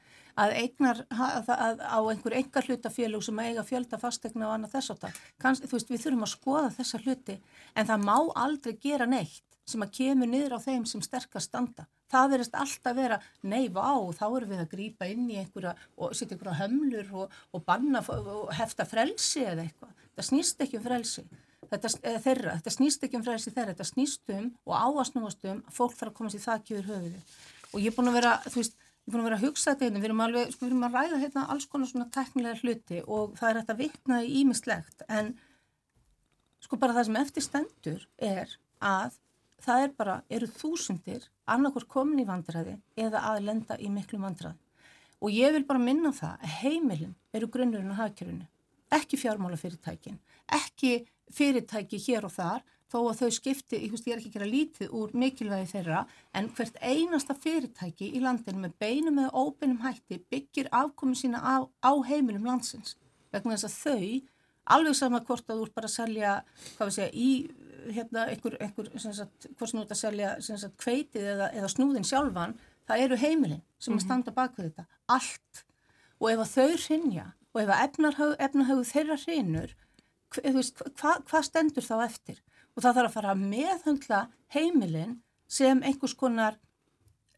að 0.41 0.55
eignar 0.57 1.03
að, 1.13 1.51
að, 1.53 1.83
á 1.85 1.99
einhver 2.01 2.37
enga 2.39 2.63
hlutafélug 2.65 3.25
sem 3.25 3.41
eiga 3.45 3.65
fjölda 3.69 3.99
fastegna 4.01 4.49
og 4.49 4.55
annað 4.57 4.79
þess. 4.79 5.19
Kanns, 5.43 5.61
þú 5.61 5.77
veist, 5.77 5.91
við 5.93 6.05
þurfum 6.07 6.27
að 6.27 6.33
skoða 6.33 6.71
þessa 6.79 7.01
hluti 7.05 7.39
en 7.77 7.89
það 7.91 8.07
má 8.09 8.17
aldrei 8.45 8.77
gera 8.81 9.09
neitt 9.09 9.59
sem 9.69 9.85
að 9.85 9.93
kemur 9.99 10.31
niður 10.31 10.57
á 10.57 10.65
þeim 10.65 10.87
sem 10.89 11.05
sterkast 11.05 11.53
standa. 11.53 11.87
Það 12.13 12.33
verðist 12.35 12.59
alltaf 12.61 12.97
vera, 12.99 13.17
nei, 13.49 13.71
vá, 13.73 13.89
þá 14.13 14.27
erum 14.29 14.51
við 14.53 14.65
að 14.67 14.73
grýpa 14.75 15.09
inn 15.09 15.31
í 15.33 15.39
einhverja 15.41 15.73
og 15.97 16.13
setja 16.13 16.37
einhverja 16.37 16.59
hömlur 16.61 17.15
og, 17.23 17.39
og 17.57 17.65
banna 17.65 18.03
og 18.05 18.53
hefta 18.59 18.85
frelsi 18.89 19.47
eða 19.47 19.65
eitthvað. 19.65 19.97
Það 20.13 20.29
snýst 20.29 20.61
ekki 20.67 20.79
um 20.79 20.85
frelsi 20.85 21.25
þetta, 21.73 21.91
þeirra, 22.23 22.57
þetta 22.61 22.75
snýst 22.75 23.07
ekki 23.07 23.19
um 23.19 23.25
frelsi 23.27 23.53
þeirra, 23.53 23.75
þetta 23.75 23.89
snýst 23.89 24.33
um 24.37 24.49
og 24.69 24.75
áasnúast 24.77 25.47
um 25.49 25.63
að 25.63 25.77
fólk 25.77 25.97
þarf 25.99 26.13
að 26.13 26.17
koma 26.19 26.33
sér 26.33 26.45
það 26.45 26.61
ekki 26.61 26.77
yfir 26.77 26.91
höfuðu. 26.91 27.23
Og 27.73 27.79
ég 27.81 27.89
er 27.89 27.97
búin 27.97 28.11
að 28.11 28.19
vera, 28.19 28.35
þú 28.47 28.61
veist, 28.61 28.77
ég 28.83 29.09
er 29.09 29.15
búin 29.15 29.23
að 29.23 29.29
vera 29.29 29.39
að 29.39 29.47
hugsa 29.47 29.73
þetta 29.73 29.87
hérna, 29.87 30.03
við 30.03 30.11
erum 30.11 30.23
alveg, 30.27 30.53
sko, 30.53 30.65
við 30.65 30.71
erum 30.71 30.87
að 30.89 30.99
ræða 30.99 31.23
hérna 31.23 31.47
alls 31.55 31.69
konar 31.73 31.91
svona 31.91 32.09
teknilega 32.13 32.61
hluti 32.61 33.01
og 33.07 33.35
það 33.41 33.49
er 33.49 33.61
þetta 33.61 33.79
vittna 33.81 34.21
í 34.23 34.31
ímislegt 34.43 35.07
en 35.09 35.33
sko 36.63 36.79
bara 36.79 36.97
það 36.99 37.09
sem 37.09 37.21
eftir 37.23 37.47
stendur 37.47 38.07
er 38.23 38.57
að 38.83 39.19
það 39.63 39.87
er 39.87 39.97
bara, 39.99 40.17
eru 40.31 40.49
þúsundir 40.51 41.27
annarkur 41.47 41.89
komin 41.91 42.23
í 42.23 42.29
vandræði 42.29 42.79
eða 42.97 43.25
að 43.33 43.45
lenda 43.49 43.79
í 43.79 43.91
miklu 43.91 44.21
vandræði 44.23 44.59
og 45.23 45.31
ég 45.31 45.55
vil 45.55 45.65
bara 45.67 45.83
minna 45.83 46.11
það 46.15 46.43
að 46.43 46.57
heimilin 46.63 47.15
eru 47.33 47.51
grunnurinn 47.51 47.95
á 47.95 48.03
hafkjörunu 48.03 48.47
ekki 48.93 49.17
fjármálafyrirtækin, 49.17 50.19
ekki 50.53 51.07
fyrirtæki 51.33 52.01
hér 52.07 52.27
og 52.29 52.35
þar 52.35 52.65
þó 52.93 52.99
að 53.09 53.23
þau 53.23 53.31
skipti, 53.39 53.79
ég, 53.81 53.93
veist, 53.93 54.07
ég 54.07 54.15
er 54.15 54.21
ekki 54.21 54.31
að 54.33 54.35
gera 54.37 54.51
lítið 54.51 54.97
úr 54.99 55.15
mikilvægi 55.17 55.71
þeirra, 55.71 56.03
en 56.37 56.51
hvert 56.57 56.77
einasta 56.85 57.37
fyrirtæki 57.41 58.11
í 58.13 58.21
landinu 58.21 58.67
með 58.67 58.75
beinum 58.83 59.23
eða 59.23 59.33
óbeinum 59.33 59.81
hætti 59.87 60.21
byggir 60.33 60.69
afkomin 60.77 61.17
sína 61.17 61.41
á, 61.41 61.65
á 61.65 61.93
heimilum 62.05 62.45
landsins. 62.51 62.99
Vegna 63.33 63.57
þess 63.57 63.71
að 63.71 63.79
þau, 63.79 64.11
alveg 64.77 64.99
sama 64.99 65.23
hvort 65.25 65.49
að 65.49 65.63
þú 65.63 65.69
ert 65.69 65.77
bara 65.79 65.89
að 65.89 65.95
selja, 65.97 66.35
hvað 66.77 66.91
við 66.91 66.99
segja, 66.99 67.13
í 67.17 67.31
hérna 67.91 68.27
einhver, 68.31 68.57
einhver 68.63 68.91
sagt, 68.99 69.49
hvort 69.59 69.71
sem 69.71 69.79
þú 69.79 69.85
ert 69.85 69.95
að 69.95 70.01
selja 70.01 70.33
sagt, 70.41 70.79
kveitið 70.83 71.29
eða, 71.35 71.51
eða 71.59 71.71
snúðin 71.73 72.07
sjálfan, 72.09 72.57
það 72.89 73.05
eru 73.07 73.21
heimilin 73.21 73.63
sem 73.79 73.93
mm 73.93 73.99
-hmm. 73.99 74.05
standa 74.05 74.33
bak 74.33 74.59
við 74.59 74.71
þetta, 74.71 74.87
allt 75.07 75.65
og 76.21 76.31
ef 76.31 76.39
að 76.39 76.53
þau 76.57 76.77
hrinja 76.87 77.27
og 77.53 77.63
ef 77.63 77.69
að 77.69 77.83
efnahögu 78.39 78.85
þeirra 78.85 79.17
hrinur 79.25 79.77
hvað 80.33 81.25
hva 81.29 81.43
stendur 81.43 81.85
þá 81.85 81.97
eftir 82.05 82.43
og 82.77 82.83
það 82.83 82.95
þarf 82.97 83.09
að 83.09 83.15
fara 83.17 83.33
að 83.35 83.43
meðhundla 83.53 84.21
heimilin 84.55 85.19
sem 85.49 85.83
einhvers 85.83 86.15
konar 86.15 86.57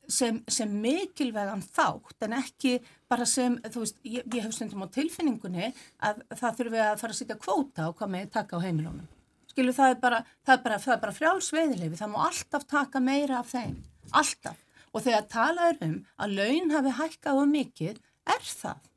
sem, 0.08 0.40
sem 0.48 0.70
mikilvegan 0.80 1.64
þátt 1.64 2.26
en 2.26 2.36
ekki 2.38 2.76
bara 3.10 3.26
sem, 3.28 3.56
þú 3.64 3.84
veist, 3.84 4.00
ég, 4.04 4.26
ég 4.30 4.44
hef 4.44 4.54
stundum 4.54 4.84
á 4.84 4.94
tilfinningunni 4.94 5.70
að 6.04 6.22
það 6.34 6.58
þurfum 6.58 6.76
við 6.76 6.84
að 6.84 7.02
fara 7.02 7.16
að 7.16 7.20
sitja 7.20 7.40
kvóta 7.40 7.88
og 7.88 7.98
hvað 7.98 8.14
með 8.14 8.30
taka 8.36 8.60
á 8.60 8.64
heimilunum. 8.64 9.08
Skilu, 9.54 9.70
það 9.70 9.92
er 9.92 9.98
bara, 10.02 10.16
það 10.42 10.56
er 10.56 10.62
bara, 10.64 10.76
það 10.82 10.92
er 10.96 11.02
bara 11.04 11.14
frjálsveiðilefi, 11.14 11.98
það 12.00 12.08
má 12.10 12.16
alltaf 12.24 12.64
taka 12.66 12.98
meira 12.98 13.36
af 13.38 13.52
þeim, 13.52 13.76
alltaf. 14.10 14.56
Og 14.90 15.04
þegar 15.04 15.28
talaður 15.30 15.84
um 15.86 15.94
að 16.24 16.34
laun 16.40 16.74
hafi 16.74 16.94
hækkað 16.98 17.38
og 17.38 17.52
mikið, 17.52 18.00
er 18.34 18.48
það. 18.48 18.90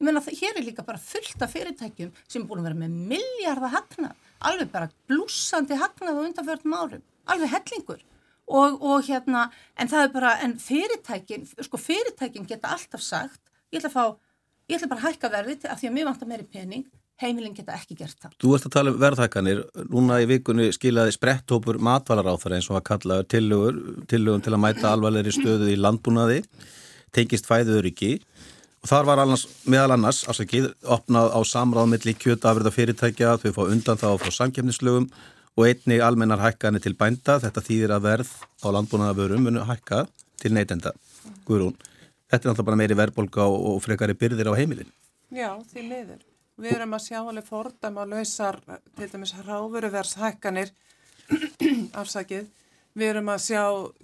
Ég 0.00 0.08
meina 0.08 0.24
það 0.26 0.40
hér 0.40 0.58
er 0.58 0.66
líka 0.66 0.86
bara 0.88 1.02
fullt 1.04 1.46
af 1.46 1.54
fyrirtækjum 1.54 2.10
sem 2.24 2.48
búin 2.48 2.64
að 2.64 2.70
vera 2.70 2.80
með 2.82 2.98
miljardar 3.12 3.74
hagnað, 3.76 4.28
alveg 4.50 4.74
bara 4.74 4.90
blúsandi 5.06 5.78
hagnað 5.78 6.18
á 6.18 6.22
undanfjörðum 6.26 6.78
árum, 6.80 7.08
alveg 7.30 7.54
hellingur. 7.54 8.04
Og, 8.50 8.82
og 8.82 9.06
hérna, 9.06 9.46
en 9.78 9.92
það 9.92 10.08
er 10.08 10.14
bara, 10.16 10.36
en 10.42 10.58
fyrirtækin, 10.58 11.46
sko 11.54 11.78
fyrirtækin 11.78 12.50
geta 12.50 12.74
alltaf 12.74 13.06
sagt, 13.06 13.44
ég 13.70 13.78
ætla 13.78 13.92
að 13.92 13.94
fá, 13.94 14.32
ég 14.66 14.80
ætla 14.80 14.90
bara 14.90 15.04
að 15.04 15.12
hækka 15.12 15.36
verðið 15.36 15.70
af 15.70 15.78
því 15.78 15.92
að 15.92 16.00
mér 16.00 16.10
vantar 16.10 16.32
meiri 16.32 16.50
pening, 16.50 16.88
heimilin 17.20 17.54
geta 17.56 17.76
ekki 17.76 17.98
gert 17.98 18.16
það. 18.18 18.36
Þú 18.40 18.52
ert 18.56 18.68
að 18.68 18.74
tala 18.76 18.92
um 18.92 19.00
verðhækkanir, 19.00 19.64
núna 19.92 20.20
í 20.22 20.28
vikunni 20.30 20.70
skilaði 20.76 21.16
sprettópur 21.16 21.80
matvalar 21.82 22.30
eins 22.30 22.70
og 22.70 22.80
að 22.80 22.86
kalla 22.92 23.22
tillögur, 23.24 23.80
tillögum 24.10 24.44
til 24.44 24.54
að 24.56 24.62
mæta 24.64 24.94
alvarleiri 24.94 25.34
stöðu 25.34 25.68
í 25.72 25.80
landbúnaði, 25.80 26.42
tengist 27.12 27.48
fæðuður 27.50 27.90
ekki 27.90 28.14
Og 28.80 28.88
þar 28.88 29.08
var 29.10 29.20
annars, 29.20 29.42
meðal 29.68 29.92
annars, 29.92 30.22
afsakið, 30.30 30.70
opnað 30.88 31.34
á 31.36 31.40
samráðmiðli 31.44 32.14
kjötafröða 32.16 32.72
fyrirtækja, 32.72 33.34
þau 33.42 33.52
fá 33.58 33.60
undan 33.66 34.00
þá 34.00 34.06
frá 34.22 34.32
samkjöfnislögum 34.38 35.10
og 35.58 35.66
einni 35.66 35.98
almennar 36.00 36.40
hækkanir 36.40 36.80
til 36.80 36.94
bænda. 36.96 37.36
Þetta 37.44 37.64
þýðir 37.66 37.94
að 37.98 38.06
verð 38.06 38.32
á 38.64 38.66
landbúnaðavörum 38.72 39.44
munu 39.50 39.66
hækka 39.68 40.06
til 40.40 40.54
neytenda. 40.56 40.94
Guðrún, 41.44 41.76
þetta 42.32 42.54
er 42.54 42.64
bara 42.70 42.80
meiri 42.80 42.96
verðbolga 42.96 43.50
og 43.52 43.84
frekari 43.84 44.16
byrðir 44.16 44.48
á 44.48 44.56
heimilin. 44.56 44.88
Já, 45.28 45.52
því 45.74 45.88
miður. 45.92 46.29
Við 46.60 46.76
erum 46.76 46.96
að 46.96 47.04
sjá 47.06 47.18
alveg 47.22 47.46
fordæma 47.48 48.04
að 48.04 48.14
lausar, 48.14 48.58
til 48.96 49.08
dæmis 49.12 49.34
ráðveruverðshækkanir, 49.46 50.72
afsakið. 52.00 52.50
Við 52.98 53.12
erum 53.14 53.30
að 53.32 53.44
sjá 53.46 53.62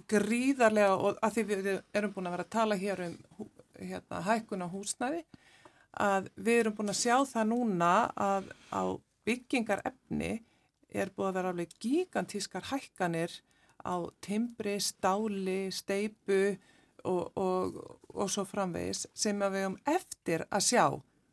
gríðarlega, 0.09 0.95
og 0.95 1.19
að 1.21 1.35
því 1.35 1.43
við 1.51 1.69
erum 1.75 2.13
búin 2.15 2.29
að 2.29 2.37
vera 2.37 2.47
að 2.47 2.55
tala 2.55 2.79
hér 2.79 3.03
um 3.09 3.17
hérna, 3.77 4.21
hækkun 4.25 4.65
á 4.65 4.67
húsnæði 4.71 5.21
að 5.97 6.29
við 6.35 6.61
erum 6.61 6.75
búin 6.77 6.93
að 6.93 6.99
sjá 7.01 7.15
það 7.25 7.49
núna 7.51 7.91
að 8.13 8.49
á 8.69 8.83
byggingarefni 9.27 10.31
er 10.93 11.11
búin 11.13 11.29
að 11.29 11.37
vera 11.39 11.53
alveg 11.53 11.75
gigantískar 11.81 12.67
hækkanir 12.71 13.33
á 13.81 13.95
timbri, 14.21 14.77
stáli, 14.81 15.67
steipu 15.73 16.57
og, 17.07 17.37
og, 17.37 17.77
og 18.13 18.31
svo 18.31 18.45
framvegis 18.47 19.05
sem 19.13 19.37
við 19.41 19.63
höfum 19.63 19.77
eftir 19.89 20.45
að 20.49 20.65
sjá 20.67 20.85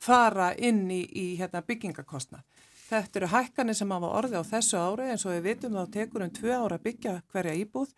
fara 0.05 0.53
inn 0.57 0.85
í, 0.93 1.03
í 1.05 1.27
hérna, 1.41 1.65
byggingakostna. 1.65 2.43
Þetta 2.85 3.21
eru 3.21 3.31
hækkanir 3.33 3.77
sem 3.79 3.95
hafa 3.95 4.13
orði 4.19 4.41
á 4.41 4.45
þessu 4.45 4.77
ári 4.79 5.09
eins 5.13 5.25
og 5.25 5.33
við 5.33 5.47
vitum 5.49 5.79
þá 5.79 5.95
tekur 5.95 6.27
um 6.27 6.35
tvö 6.37 6.53
ára 6.53 6.77
að 6.77 6.85
byggja 6.85 7.15
hverja 7.33 7.57
íbúð 7.63 7.95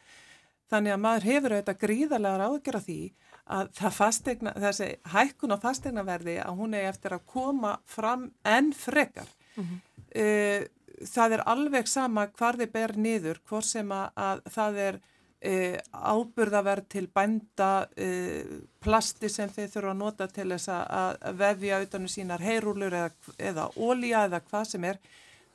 þannig 0.71 0.95
að 0.95 1.03
maður 1.03 1.27
hefur 1.31 1.55
auðvitað 1.55 1.81
gríðarlega 1.83 2.47
ágjör 2.51 2.79
að 2.79 2.87
því 2.87 3.01
að 3.57 3.69
fastegna, 3.95 4.53
þessi 4.59 4.89
hækkun 5.13 5.55
á 5.55 5.59
fastegnaverði 5.63 6.39
að 6.43 6.57
hún 6.61 6.75
er 6.75 6.89
eftir 6.91 7.15
að 7.15 7.27
koma 7.31 7.77
fram 7.87 8.31
enn 8.43 8.73
frekar. 8.75 9.29
Mm 9.57 9.67
-hmm. 9.67 10.65
það 11.15 11.33
er 11.33 11.43
alveg 11.47 11.89
sama 11.89 12.27
hvar 12.27 12.57
þið 12.57 12.73
ber 12.73 12.97
niður, 12.97 13.39
hvort 13.49 13.65
sem 13.65 13.93
að 13.93 14.43
það 14.51 14.79
er 14.89 15.01
uh, 15.45 15.77
áburðaverð 15.93 16.89
til 16.93 17.07
bænda, 17.15 17.71
uh, 17.87 18.57
plasti 18.83 19.31
sem 19.33 19.53
þeir 19.53 19.71
þurfa 19.75 19.93
að 19.93 20.01
nota 20.01 20.31
til 20.31 20.49
þess 20.55 20.73
að 20.73 21.31
vefja 21.37 21.83
utanum 21.85 22.11
sínar 22.11 22.45
heyrúlur 22.45 22.95
eða, 22.95 23.37
eða 23.39 23.71
ólíja 23.77 24.27
eða 24.31 24.43
hvað 24.49 24.69
sem 24.73 24.91
er 24.93 25.01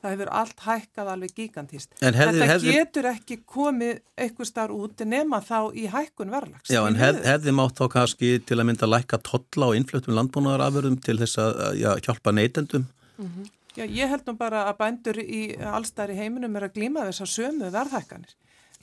það 0.02 0.14
hefur 0.16 0.30
allt 0.34 0.62
hækkað 0.66 1.10
alveg 1.12 1.34
gigantist. 1.36 1.92
Hefði, 2.00 2.18
Þetta 2.18 2.48
hefði, 2.50 2.74
getur 2.74 3.08
ekki 3.12 3.36
komið 3.46 4.00
eitthvað 4.18 4.48
starf 4.48 4.74
út 4.74 5.04
nema 5.06 5.38
þá 5.46 5.58
í 5.78 5.86
hækkun 5.92 6.32
verðlags. 6.34 6.72
Já, 6.72 6.80
en 6.88 6.98
hef, 6.98 7.20
hefði 7.26 7.54
mátt 7.54 7.78
þá 7.78 7.84
kannski 7.92 8.32
til 8.48 8.58
að 8.58 8.68
mynda 8.70 8.88
að 8.88 8.94
lækka 8.96 9.20
totla 9.28 9.70
og 9.70 9.78
innfluttum 9.78 10.16
landbúnaðarafurðum 10.18 10.98
til 11.06 11.18
þess 11.22 11.38
að 11.42 11.62
já, 11.78 11.90
hjálpa 12.02 12.34
neytendum? 12.34 12.88
Mm 13.16 13.30
-hmm. 13.30 13.50
Já, 13.76 13.86
ég 13.86 14.08
held 14.08 14.26
nú 14.26 14.36
bara 14.36 14.66
að 14.68 14.78
bændur 14.82 15.18
í 15.22 15.56
allstæri 15.56 16.16
heiminum 16.16 16.56
er 16.56 16.68
að 16.68 16.74
glíma 16.76 17.06
þess 17.06 17.24
að 17.24 17.34
sömu 17.36 17.70
verðhækkanir. 17.72 18.34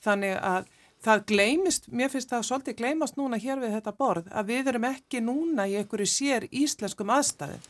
Þannig 0.01 0.37
að 0.39 0.65
það 1.05 1.25
gleimist, 1.31 1.87
mér 1.91 2.11
finnst 2.11 2.31
það 2.33 2.47
svolítið 2.47 2.79
gleimast 2.81 3.19
núna 3.19 3.39
hér 3.39 3.61
við 3.61 3.75
þetta 3.77 3.95
borð, 3.95 4.31
að 4.31 4.49
við 4.51 4.71
erum 4.73 4.87
ekki 4.89 5.21
núna 5.23 5.67
í 5.69 5.77
einhverju 5.79 6.09
sér 6.11 6.47
íslenskum 6.51 7.11
aðstæðum 7.15 7.67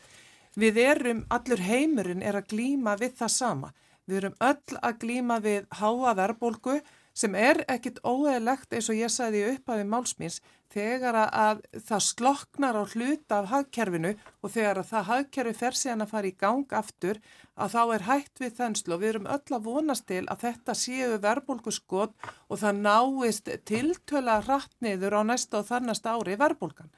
Við 0.59 0.79
erum, 0.81 1.19
allur 1.29 1.61
heimurinn 1.61 2.23
er 2.25 2.39
að 2.39 2.49
glýma 2.53 2.95
við 2.99 3.13
það 3.19 3.31
sama. 3.35 3.69
Við 4.09 4.17
erum 4.19 4.39
öll 4.41 4.79
að 4.81 4.97
glýma 5.03 5.37
við 5.43 5.67
háa 5.79 6.13
verðbólgu 6.17 6.79
sem 7.19 7.35
er 7.35 7.63
ekkit 7.67 7.99
óeðlegt 8.07 8.73
eins 8.73 8.87
og 8.91 8.99
ég 8.99 9.11
sagði 9.11 9.43
upp 9.51 9.73
af 9.73 9.83
málsmins 9.87 10.39
þegar 10.69 11.17
að 11.25 11.63
það 11.87 12.03
sloknar 12.05 12.77
á 12.77 12.83
hluta 12.93 13.39
af 13.39 13.49
hagkerfinu 13.49 14.11
og 14.43 14.53
þegar 14.53 14.81
að 14.81 14.89
það 14.91 15.07
hagkerfi 15.09 15.53
fer 15.57 15.77
síðan 15.79 16.05
að 16.05 16.11
fara 16.13 16.29
í 16.29 16.35
gang 16.37 16.75
aftur 16.79 17.19
að 17.59 17.73
þá 17.73 17.81
er 17.95 18.05
hægt 18.07 18.41
við 18.43 18.55
þenslu 18.59 18.95
og 18.95 19.01
við 19.01 19.11
erum 19.13 19.29
öll 19.33 19.57
að 19.57 19.65
vonast 19.65 20.07
til 20.11 20.21
að 20.29 20.45
þetta 20.45 20.75
séu 20.77 21.19
verðbólgu 21.25 21.73
skot 21.73 22.29
og 22.47 22.61
það 22.61 22.81
náist 22.85 23.51
tiltöla 23.67 24.39
hrattniður 24.45 25.17
á 25.17 25.21
næsta 25.25 25.63
og 25.63 25.69
þannast 25.71 26.05
ári 26.05 26.37
verðbólgan. 26.39 26.91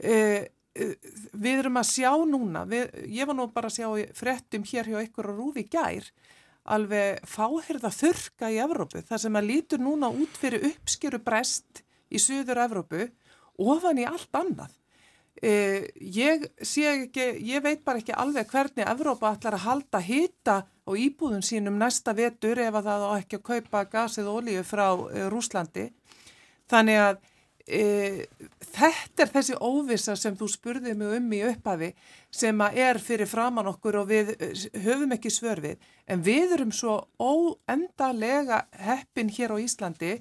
Uh, 0.00 0.44
uh, 0.76 0.94
við 1.32 1.62
erum 1.64 1.80
að 1.80 1.90
sjá 1.94 2.12
núna, 2.28 2.66
við, 2.68 2.92
ég 3.08 3.28
var 3.28 3.36
nú 3.36 3.48
bara 3.54 3.72
að 3.72 3.80
sjá 3.80 4.12
frettum 4.16 4.68
hér 4.68 4.92
hjá 4.92 5.00
ykkur 5.06 5.32
á 5.32 5.32
Rúfi 5.32 5.64
gær, 5.72 6.12
alveg 6.70 7.22
fáherða 7.28 7.90
þurka 7.94 8.50
í 8.52 8.58
Evrópu, 8.62 9.02
þar 9.06 9.22
sem 9.24 9.38
að 9.38 9.48
lítur 9.50 9.82
núna 9.82 10.10
út 10.10 10.36
fyrir 10.40 10.66
uppskeru 10.70 11.20
brest 11.22 11.82
í 12.10 12.20
Suður 12.22 12.62
Evrópu 12.66 13.08
ofan 13.60 14.00
í 14.00 14.06
allt 14.08 14.36
annað. 14.36 14.76
Eh, 15.40 15.86
ég, 15.96 16.42
ekki, 16.60 17.26
ég 17.48 17.62
veit 17.64 17.84
bara 17.84 18.00
ekki 18.02 18.12
alveg 18.12 18.50
hvernig 18.50 18.88
Evrópa 18.90 19.30
ætlar 19.32 19.56
að 19.56 19.64
halda 19.64 20.00
hita 20.04 20.56
á 20.66 20.90
íbúðun 20.92 21.44
sínum 21.46 21.78
næsta 21.80 22.12
vetur 22.16 22.60
ef 22.60 22.74
að 22.76 22.90
það 22.90 23.04
á 23.08 23.10
ekki 23.14 23.38
að 23.38 23.46
kaupa 23.46 23.84
gasið 23.88 24.28
og 24.28 24.40
olíu 24.42 24.64
frá 24.66 24.86
eh, 24.90 25.28
Rúslandi. 25.32 25.86
Þannig 26.68 27.00
að 27.00 27.22
e, 27.66 28.26
þetta 28.72 29.24
er 29.24 29.32
þessi 29.34 29.56
óvisa 29.60 30.16
sem 30.18 30.36
þú 30.38 30.48
spurðið 30.50 30.98
mig 30.98 31.14
um 31.16 31.32
í 31.36 31.40
upphafi 31.48 31.90
sem 32.34 32.62
að 32.64 32.78
er 32.84 33.00
fyrir 33.02 33.30
framann 33.30 33.70
okkur 33.70 34.00
og 34.02 34.10
við 34.10 34.34
höfum 34.84 35.16
ekki 35.16 35.32
svör 35.32 35.62
við. 35.64 35.80
En 36.06 36.22
við 36.26 36.56
erum 36.56 36.72
svo 36.74 36.96
óendalega 37.20 38.64
heppin 38.78 39.32
hér 39.32 39.54
á 39.54 39.62
Íslandi 39.62 40.18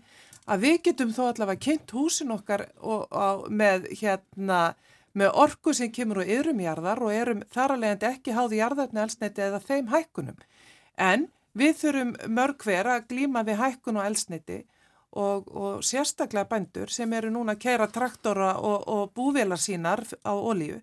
að 0.50 0.66
við 0.66 0.78
getum 0.90 1.12
þó 1.14 1.24
allavega 1.30 1.64
kynnt 1.66 1.94
húsin 1.94 2.34
okkar 2.34 2.66
og, 2.80 3.06
og, 3.12 3.50
með, 3.54 3.90
hérna, 4.02 4.74
með 5.14 5.36
orku 5.46 5.74
sem 5.78 5.92
kemur 5.94 6.24
úr 6.24 6.32
yðrumjarðar 6.38 7.04
og 7.06 7.14
erum 7.14 7.44
þar 7.54 7.76
að 7.76 7.84
leiðandi 7.84 8.10
ekki 8.14 8.38
háði 8.38 8.62
jarðarni 8.64 9.04
elsniti 9.06 9.46
eða 9.46 9.62
þeim 9.66 9.94
hækkunum. 9.94 10.42
En 10.98 11.30
við 11.58 11.78
þurfum 11.84 12.16
mörg 12.34 12.66
hver 12.66 12.90
að 12.96 13.08
glíma 13.12 13.46
við 13.46 13.62
hækkun 13.62 14.02
og 14.02 14.10
elsniti 14.10 14.64
og, 15.18 15.48
og 15.50 15.82
sérstaklega 15.86 16.46
bændur 16.50 16.92
sem 16.94 17.14
eru 17.14 17.32
núna 17.34 17.56
að 17.58 17.64
kæra 17.66 17.90
traktora 17.90 18.54
og 18.62 19.10
búvelar 19.16 19.62
sínar 19.62 20.06
á 20.22 20.34
olíu 20.34 20.78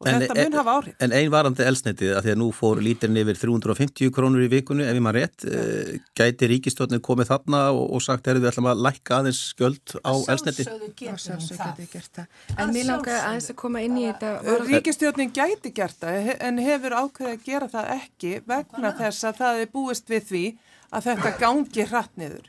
og 0.00 0.08
en, 0.08 0.22
þetta 0.22 0.34
mun 0.38 0.54
hafa 0.56 0.74
áhrif. 0.78 0.94
En 1.04 1.12
ein 1.12 1.28
varandi 1.32 1.64
elsnitið 1.68 2.14
að 2.16 2.24
því 2.24 2.32
að 2.32 2.38
nú 2.40 2.46
fór 2.56 2.78
lítirinn 2.80 3.18
yfir 3.20 3.36
350 3.36 4.12
krónur 4.16 4.44
í 4.46 4.48
vikunni 4.48 4.86
ef 4.88 4.96
ég 4.96 5.04
maður 5.04 5.18
rétt, 5.20 5.44
ja. 5.44 5.98
gæti 6.16 6.48
ríkistotni 6.48 7.02
komið 7.04 7.28
þarna 7.34 7.60
og, 7.74 7.82
og 7.98 8.04
sagt 8.04 8.30
erum 8.32 8.40
við 8.40 8.48
ætlum 8.54 8.70
að 8.72 8.80
lækka 8.86 9.18
aðeins 9.18 9.40
skjöld 9.50 9.92
á 10.00 10.12
elsniti? 10.32 10.64
Sjálfsögðu 10.64 11.86
getur 11.90 12.08
það. 12.16 12.30
En 12.56 12.72
mér 12.72 12.88
langar 12.88 13.26
aðeins 13.26 13.50
að 13.52 13.58
koma 13.60 13.82
inn 13.84 13.98
í 14.00 14.06
þetta. 14.08 14.32
Ríkistotnin 14.70 15.34
gæti 15.36 15.74
gert 15.76 16.00
það 16.00 16.32
en 16.38 16.62
hefur 16.64 16.96
ákveðið 16.96 17.34
að 17.34 17.44
gera 17.50 17.68
það 17.74 17.92
ekki 17.98 18.32
vegna 18.48 18.94
þess 19.02 19.28
að 19.28 19.42
það 19.42 19.60
er 19.66 19.70
búist 19.76 20.08
við 20.08 20.26
því 20.32 20.44
að 20.96 21.10
þetta 21.10 21.34
gangi 21.44 21.88
hratt 21.92 22.16
niður. 22.16 22.48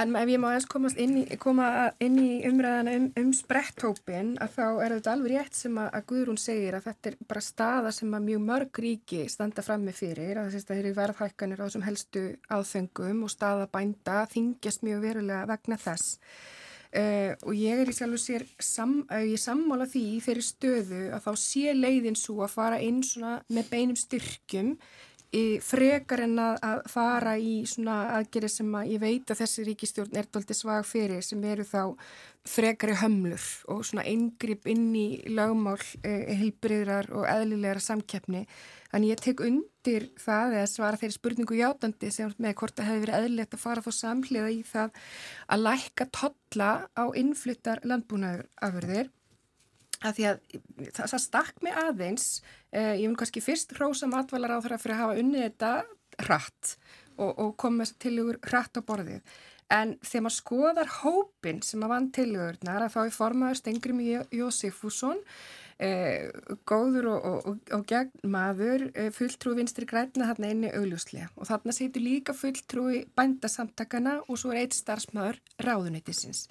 En 0.00 0.14
ef 0.14 0.30
ég 0.30 0.38
má 0.38 0.52
eins 0.54 0.94
inn 1.02 1.16
í, 1.18 1.24
koma 1.42 1.66
inn 2.00 2.14
í 2.22 2.28
umræðana 2.46 2.92
um, 2.94 3.08
um 3.18 3.32
spretthópin 3.34 4.36
að 4.40 4.52
þá 4.54 4.66
er 4.84 4.94
þetta 4.94 5.14
alveg 5.16 5.32
rétt 5.34 5.58
sem 5.58 5.80
að, 5.82 5.88
að 5.98 6.06
Guðrún 6.12 6.38
segir 6.38 6.76
að 6.78 6.86
þetta 6.86 7.10
er 7.10 7.16
bara 7.32 7.42
staða 7.42 7.92
sem 7.96 8.14
að 8.14 8.28
mjög 8.28 8.44
mörg 8.46 8.80
ríki 8.84 9.24
standa 9.32 9.64
fram 9.66 9.82
með 9.88 9.98
fyrir 10.04 10.40
að 10.40 10.54
það 10.60 10.78
eru 10.78 10.94
verðhækkanir 11.00 11.60
á 11.60 11.66
þessum 11.66 11.86
helstu 11.88 12.24
áþöngum 12.54 13.26
og 13.26 13.34
staða 13.34 13.66
bænda 13.74 14.22
þingjast 14.30 14.86
mjög 14.86 15.04
verulega 15.08 15.50
vegna 15.50 15.80
þess. 15.82 16.16
Uh, 16.90 17.36
og 17.46 17.54
ég 17.54 17.78
er 17.78 17.90
í 17.90 17.92
sjálf 17.94 18.16
og 18.16 18.22
sér 18.22 18.44
sam, 18.58 18.96
uh, 19.10 19.20
ég 19.22 19.38
sammála 19.38 19.86
því 19.90 20.06
fyrir 20.24 20.42
stöðu 20.42 21.04
að 21.14 21.28
þá 21.28 21.30
sé 21.38 21.74
leiðin 21.76 22.18
svo 22.18 22.40
að 22.42 22.56
fara 22.56 22.80
inn 22.82 22.98
með 23.46 23.68
beinum 23.70 23.98
styrkjum 23.98 24.72
frekar 25.62 26.24
en 26.24 26.38
að, 26.42 26.80
fara 26.90 27.36
í 27.38 27.60
svona 27.68 28.16
aðgerið 28.16 28.50
sem 28.50 28.72
að 28.74 28.88
ég 28.90 29.02
veit 29.02 29.30
að 29.30 29.42
þessi 29.44 29.64
ríkistjórn 29.68 30.18
er 30.18 30.26
doldið 30.26 30.58
svag 30.58 30.88
fyrir 30.88 31.22
sem 31.22 31.44
eru 31.46 31.66
þá 31.66 31.82
frekari 32.50 32.96
hömlur 32.98 33.44
og 33.70 33.84
svona 33.86 34.06
eingrip 34.10 34.66
inn 34.70 34.88
í 34.96 35.22
lögmál 35.30 35.78
eh, 36.02 36.32
heilbriðrar 36.40 37.12
og 37.14 37.28
eðlilegra 37.30 37.82
samkeppni. 37.84 38.46
Þannig 38.90 39.12
ég 39.12 39.22
tek 39.22 39.44
undir 39.46 40.08
það 40.18 40.56
eða 40.58 40.72
svara 40.72 40.98
þeirri 40.98 41.18
spurningu 41.18 41.60
játandi 41.60 42.10
sem 42.10 42.34
með 42.42 42.56
hvort 42.58 42.74
það 42.80 42.90
hefði 42.90 43.04
verið 43.04 43.20
eðlilegt 43.20 43.54
að 43.54 43.64
fara 43.68 43.86
fá 43.86 43.90
samhliða 43.94 44.50
í 44.50 44.60
það 44.66 45.00
að 45.46 45.64
lækka 45.68 46.10
totla 46.16 46.72
á 46.98 47.04
innflyttar 47.22 47.84
landbúnaðurafurðir 47.86 49.14
að 50.00 50.16
því 50.16 50.26
að 50.30 50.40
það, 50.94 51.04
það 51.04 51.22
stakk 51.26 51.62
mig 51.64 51.76
aðeins, 51.76 52.26
ég 52.72 53.06
vil 53.06 53.16
kannski 53.18 53.42
fyrst 53.42 53.72
hrósa 53.74 54.06
matvælar 54.10 54.54
á 54.54 54.62
þeirra 54.62 54.78
fyrir 54.78 54.96
að 54.96 55.02
hafa 55.04 55.22
unnið 55.22 55.46
þetta 55.46 55.70
hratt 56.26 56.74
og, 57.20 57.30
og 57.30 57.56
koma 57.60 57.86
tilugur 58.00 58.40
hratt 58.46 58.78
á 58.78 58.82
borðið. 58.84 59.22
En 59.70 59.94
þegar 60.02 60.24
maður 60.26 60.36
skoðar 60.36 60.92
hópin 60.98 61.60
sem 61.62 61.82
að 61.86 61.92
vann 61.92 62.12
tilugurnar 62.14 62.84
að 62.84 62.94
þá 62.96 63.00
er 63.04 63.12
formaður 63.14 63.58
Stengrim 63.60 64.00
Jósefússon, 64.34 65.20
eh, 65.78 66.26
góður 66.66 67.06
og, 67.12 67.28
og, 67.52 67.60
og 67.76 67.84
gegn 67.92 68.32
maður, 68.34 68.88
eh, 68.98 69.12
fulltrú 69.14 69.54
vinstri 69.58 69.86
græna 69.86 70.26
þarna 70.32 70.50
inni 70.50 70.72
augljóslega 70.74 71.30
og 71.36 71.46
þarna 71.52 71.76
setur 71.76 72.02
líka 72.02 72.34
fulltrúi 72.34 73.04
bændasamtakana 73.14 74.18
og 74.26 74.40
svo 74.42 74.50
er 74.50 74.64
eitt 74.64 74.74
starfsmaður 74.74 75.38
ráðunættisins. 75.62 76.48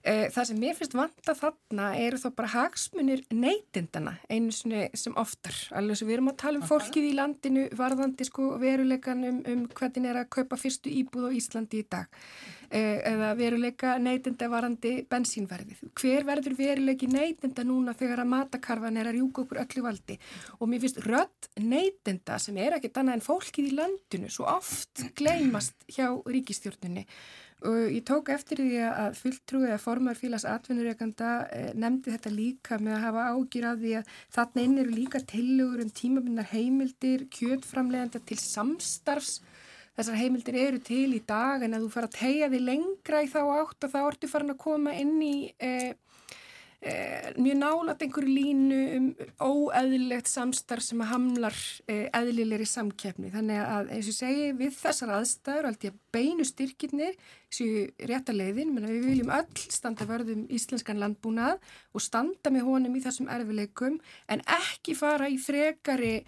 Eh, 0.00 0.30
það 0.32 0.46
sem 0.48 0.60
mér 0.62 0.76
finnst 0.78 0.94
vanta 0.96 1.34
þarna 1.36 1.90
eru 2.00 2.16
þá 2.16 2.28
bara 2.32 2.48
hagsmunir 2.54 3.20
neytindana 3.36 4.14
einu 4.32 4.52
sem 4.96 5.16
oftar. 5.20 5.56
Alveg 5.76 5.98
sem 6.00 6.08
við 6.08 6.16
erum 6.16 6.30
að 6.32 6.38
tala 6.40 6.60
um 6.62 6.64
fólkið 6.64 7.08
í 7.10 7.16
landinu 7.18 7.66
varðandi 7.76 8.24
sko 8.24 8.54
veruleikan 8.62 9.26
um, 9.28 9.42
um 9.44 9.66
hvernig 9.76 10.08
er 10.08 10.22
að 10.22 10.30
kaupa 10.38 10.56
fyrstu 10.60 10.92
íbúð 11.02 11.28
á 11.28 11.36
Íslandi 11.36 11.82
í 11.82 11.88
dag. 11.92 12.08
Eh, 12.70 13.02
eða 13.10 13.34
veruleika 13.34 13.96
neytinda 14.00 14.48
varðandi 14.48 14.94
bensínverðið. 15.10 15.84
Hver 16.00 16.24
verður 16.28 16.56
veruleiki 16.56 17.10
neytinda 17.10 17.66
núna 17.66 17.92
þegar 17.98 18.22
að 18.22 18.32
matakarfan 18.32 18.96
er 19.02 19.10
að 19.10 19.18
rjúka 19.18 19.44
okkur 19.44 19.60
öllu 19.66 19.84
valdi? 19.84 20.16
Og 20.62 20.70
mér 20.70 20.84
finnst 20.86 21.02
rödd 21.04 21.50
neytinda 21.60 22.40
sem 22.40 22.56
er 22.62 22.78
ekkit 22.78 23.02
annað 23.02 23.18
en 23.18 23.26
fólkið 23.26 23.68
í 23.68 23.76
landinu 23.82 24.32
svo 24.32 24.48
oft 24.48 25.04
gleymast 25.18 25.76
hjá 25.92 26.08
ríkistjórnunni 26.24 27.04
og 27.66 27.92
ég 27.92 28.04
tók 28.08 28.30
eftir 28.32 28.62
því 28.62 28.80
að 28.88 29.16
fulltrúið 29.18 29.72
að 29.74 29.82
formar 29.82 30.18
félags 30.18 30.46
atvinnureikanda 30.48 31.30
eh, 31.52 31.70
nefndi 31.76 32.14
þetta 32.14 32.32
líka 32.32 32.78
með 32.80 32.96
að 32.96 33.04
hafa 33.04 33.24
ágjur 33.34 33.66
af 33.68 33.80
því 33.82 33.94
að 33.98 34.12
þarna 34.36 34.64
inn 34.64 34.76
eru 34.82 34.96
líka 34.96 35.22
tilugur 35.32 35.84
um 35.84 35.90
tímabinnar 36.00 36.48
heimildir, 36.54 37.26
kjötframleganda 37.36 38.22
til 38.24 38.38
samstarfs. 38.40 39.40
Þessar 39.98 40.20
heimildir 40.20 40.56
eru 40.56 40.80
til 40.84 41.08
í 41.16 41.22
dag 41.28 41.64
en 41.66 41.76
að 41.76 41.84
þú 41.84 41.90
fara 41.92 42.08
að 42.08 42.16
tegja 42.16 42.50
því 42.52 42.62
lengra 42.64 43.24
í 43.26 43.28
þá 43.28 43.40
átt 43.58 43.88
og 43.88 43.92
þá 43.92 44.00
ertu 44.04 44.30
farin 44.30 44.54
að 44.54 44.62
koma 44.64 44.94
inn 44.96 45.18
í 45.20 45.34
eh, 45.60 45.92
eh, 46.80 47.30
mjög 47.36 47.58
nálat 47.60 48.04
einhverju 48.04 48.34
línu 48.34 48.78
um 48.96 49.08
óeðlilegt 49.40 50.30
samstarf 50.30 50.84
sem 50.84 51.02
hamlar 51.10 51.56
eh, 51.86 52.06
eðlilegri 52.16 52.68
samkeppni. 52.68 53.32
Þannig 53.34 53.60
að 53.64 53.92
eins 53.96 54.12
og 54.12 54.16
segi 54.18 54.46
við 54.60 54.76
þessar 54.78 55.14
aðstæður 55.18 55.70
aldrei 55.70 55.90
að 55.92 55.98
beinu 56.16 56.46
styrkirnir 56.48 57.18
séu 57.50 57.88
rétt 58.10 58.30
að 58.32 58.40
leiðin, 58.40 58.72
menn 58.74 58.86
að 58.88 58.96
við 58.96 59.10
viljum 59.10 59.34
öll 59.40 59.66
standa 59.66 60.06
vörðum 60.08 60.46
íslenskan 60.52 61.02
landbúnað 61.02 61.60
og 61.92 62.04
standa 62.04 62.54
með 62.54 62.66
honum 62.70 62.96
í 62.96 63.04
þessum 63.04 63.30
erfileikum 63.32 64.00
en 64.30 64.46
ekki 64.60 64.96
fara 64.98 65.30
í 65.30 65.38
frekari 65.40 66.18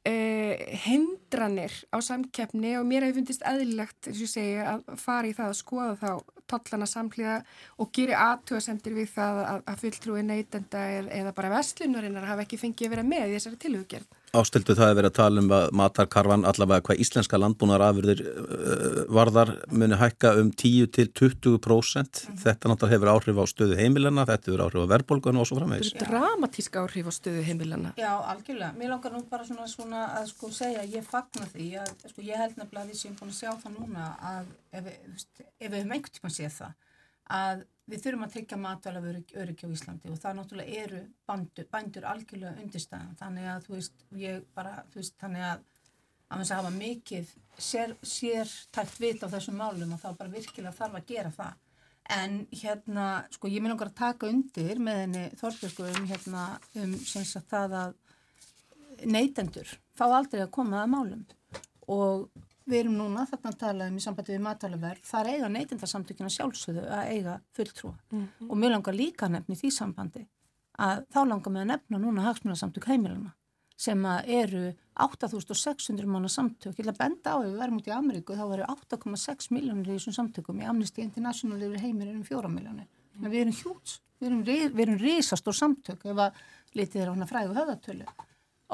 Uh, 0.00 0.56
hindranir 0.80 1.74
á 1.92 2.00
samkeppni 2.00 2.70
og 2.78 2.86
mér 2.88 3.04
hefur 3.04 3.18
fundist 3.18 3.42
eðlilegt 3.44 4.06
segi, 4.16 4.54
að 4.64 4.86
fara 4.96 5.28
í 5.28 5.34
það 5.36 5.50
að 5.50 5.58
skoða 5.58 5.98
þá 6.00 6.39
tollana 6.50 6.88
samhliða 6.90 7.40
og 7.80 7.92
gera 7.96 8.22
aðtjóðasendir 8.30 8.96
við 9.00 9.12
það 9.16 9.42
að, 9.44 9.60
að 9.72 9.82
fulltrúi 9.84 10.24
neytenda 10.26 10.86
eða 11.20 11.34
bara 11.36 11.52
vestlunarinnar 11.56 12.30
hafa 12.30 12.46
ekki 12.46 12.60
fengið 12.60 12.90
að 12.90 12.96
vera 12.96 13.06
með 13.14 13.28
í 13.28 13.36
þessari 13.38 13.62
tilhuggerð. 13.66 14.16
Ástildu 14.30 14.76
það 14.78 14.92
að 14.92 14.98
vera 15.00 15.08
að 15.10 15.14
tala 15.16 15.42
um 15.42 15.48
að 15.56 15.64
matarkarfan 15.74 16.44
allavega 16.46 16.84
hvað 16.86 17.00
íslenska 17.02 17.38
landbúnar 17.40 17.82
afurðir 17.82 18.20
uh, 18.22 19.00
varðar 19.10 19.50
muni 19.74 19.98
hækka 19.98 20.36
um 20.38 20.52
10-20%. 20.54 22.20
Mm. 22.30 22.36
Þetta 22.44 22.70
náttúrulega 22.70 22.94
hefur 22.94 23.10
áhrif 23.10 23.40
á 23.42 23.44
stöðu 23.50 23.78
heimilana, 23.80 24.26
þetta 24.28 24.52
hefur 24.52 24.62
áhrif 24.68 24.86
á 24.86 24.92
verðbólgun 24.92 25.40
og 25.42 25.48
svo 25.50 25.58
framvegis. 25.58 25.90
Þetta 25.96 26.06
er 26.06 26.12
dramatíska 26.14 26.84
áhrif 26.84 27.10
á 27.10 27.12
stöðu 27.16 27.42
heimilana. 27.48 27.90
Já, 27.98 28.12
algjörlega. 28.30 28.70
Mér 28.78 28.94
langar 28.94 29.16
nú 29.16 29.24
bara 29.32 29.48
svona, 29.48 29.66
svona 29.72 30.06
að 30.20 30.30
sko 30.30 30.52
segja, 30.54 30.86
ég 30.94 31.10
fagnar 31.10 31.50
því 31.50 31.68
að 31.82 31.92
sko 32.14 32.26
ég 32.30 32.44
held 32.44 32.54
nefnilega 32.54 32.86
að 32.86 32.94
við 32.94 33.02
séum 33.02 33.18
búin 33.18 33.34
að 33.34 33.40
sjá 33.40 33.50
það 33.64 33.80
núna 33.80 34.12
að 34.30 34.54
ef, 34.78 34.90
ef 35.58 35.66
við 35.66 35.78
hefum 35.80 35.96
einhvern 35.96 36.16
tíma 36.20 36.32
séð 36.40 36.56
það 36.58 36.88
að 37.40 37.64
við 37.90 38.04
þurfum 38.04 38.26
að 38.26 38.34
tryggja 38.34 38.58
matvæla 38.60 39.00
öryggi 39.42 39.66
á 39.66 39.74
Íslandi 39.74 40.10
og 40.10 40.20
það 40.22 40.36
náttúrulega 40.38 40.82
eru 40.84 41.00
bandur, 41.26 41.66
bændur 41.70 42.06
algjörlega 42.06 42.62
undirstæðan 42.62 43.18
þannig 43.18 43.48
að 43.50 43.66
þú 43.66 43.76
veist, 43.76 44.04
ég 44.18 44.44
bara, 44.54 44.74
þú 44.92 45.00
veist, 45.02 45.16
þannig 45.22 45.46
að 45.48 45.64
að 46.30 46.44
að 46.44 46.52
hafa 46.60 46.70
mikið 46.74 47.32
sér, 47.58 47.96
sértækt 48.06 49.00
vit 49.02 49.24
á 49.26 49.32
þessum 49.32 49.58
málum 49.58 49.96
og 49.96 50.00
þá 50.02 50.12
bara 50.18 50.32
virkilega 50.32 50.76
þarf 50.76 51.00
að 51.00 51.08
gera 51.08 51.32
það. 51.34 51.56
En 52.10 52.36
hérna, 52.50 53.06
sko, 53.34 53.50
ég 53.50 53.62
minn 53.62 53.74
okkar 53.74 53.90
að 53.90 53.98
taka 54.00 54.30
undir 54.30 54.78
með 54.82 55.00
henni 55.04 55.24
Þorbjörgu 55.38 55.88
um 55.90 56.06
hérna, 56.10 56.44
um 56.82 56.94
sem 57.06 57.26
sagt 57.26 57.50
það 57.50 57.76
að 57.80 57.98
neytendur 59.10 59.74
fá 59.96 60.06
aldrei 60.06 60.42
að 60.44 60.54
koma 60.54 60.82
að 60.82 60.92
málum 60.94 61.26
og 61.90 62.26
við 62.70 62.84
erum 62.84 62.98
núna 62.98 63.26
þarna 63.28 63.52
að 63.52 63.58
tala 63.60 63.88
um 63.90 63.96
í 63.98 64.04
sambandi 64.04 64.34
við 64.34 64.44
matalaverð, 64.46 65.02
þar 65.06 65.30
eiga 65.32 65.50
neytendarsamtökina 65.54 66.30
sjálfsögðu 66.30 66.86
að 66.86 67.10
eiga 67.14 67.40
fulltrúa. 67.56 67.96
Mm 68.12 68.20
-hmm. 68.22 68.50
og 68.50 68.56
mér 68.56 68.74
langar 68.74 68.94
líka 68.94 69.28
nefni 69.28 69.58
því 69.58 69.70
sambandi 69.74 70.26
að 70.78 71.04
þá 71.12 71.20
langar 71.26 71.52
mig 71.52 71.62
að 71.62 71.70
nefna 71.72 71.98
núna 71.98 72.26
hagsmunarsamtök 72.28 72.86
heimilana 72.88 73.34
sem 73.80 74.04
eru 74.26 74.72
8600 75.00 76.06
manna 76.06 76.28
samtök, 76.28 76.74
ég 76.76 76.84
vil 76.84 76.92
að 76.92 76.98
benda 76.98 77.32
á 77.32 77.36
ef 77.40 77.46
við 77.48 77.60
verðum 77.62 77.78
út 77.80 77.88
í 77.88 77.94
Ameríku 77.96 78.36
þá 78.36 78.44
veru 78.50 78.66
8,6 78.68 79.50
miljónir 79.54 79.88
í 79.88 79.96
þessum 79.96 80.16
samtökum, 80.18 80.60
í 80.60 80.68
Amnesty 80.68 81.00
International 81.00 81.60
yfir 81.64 81.80
heimir 81.80 82.10
um 82.12 82.24
4 82.26 82.50
miljónir, 82.52 82.88
mm. 83.16 83.30
við 83.30 83.40
erum 83.40 83.56
hjúts. 83.56 84.00
Við 84.20 84.28
erum, 84.28 84.42
við 84.44 84.82
erum 84.84 84.98
risastór 85.00 85.56
samtök 85.56 86.04
ef 86.04 86.18
að 86.26 86.42
litið 86.76 87.00
er 87.00 87.08
á 87.08 87.12
hana 87.14 87.30
fræðu 87.30 87.56
höfðatölu. 87.56 88.10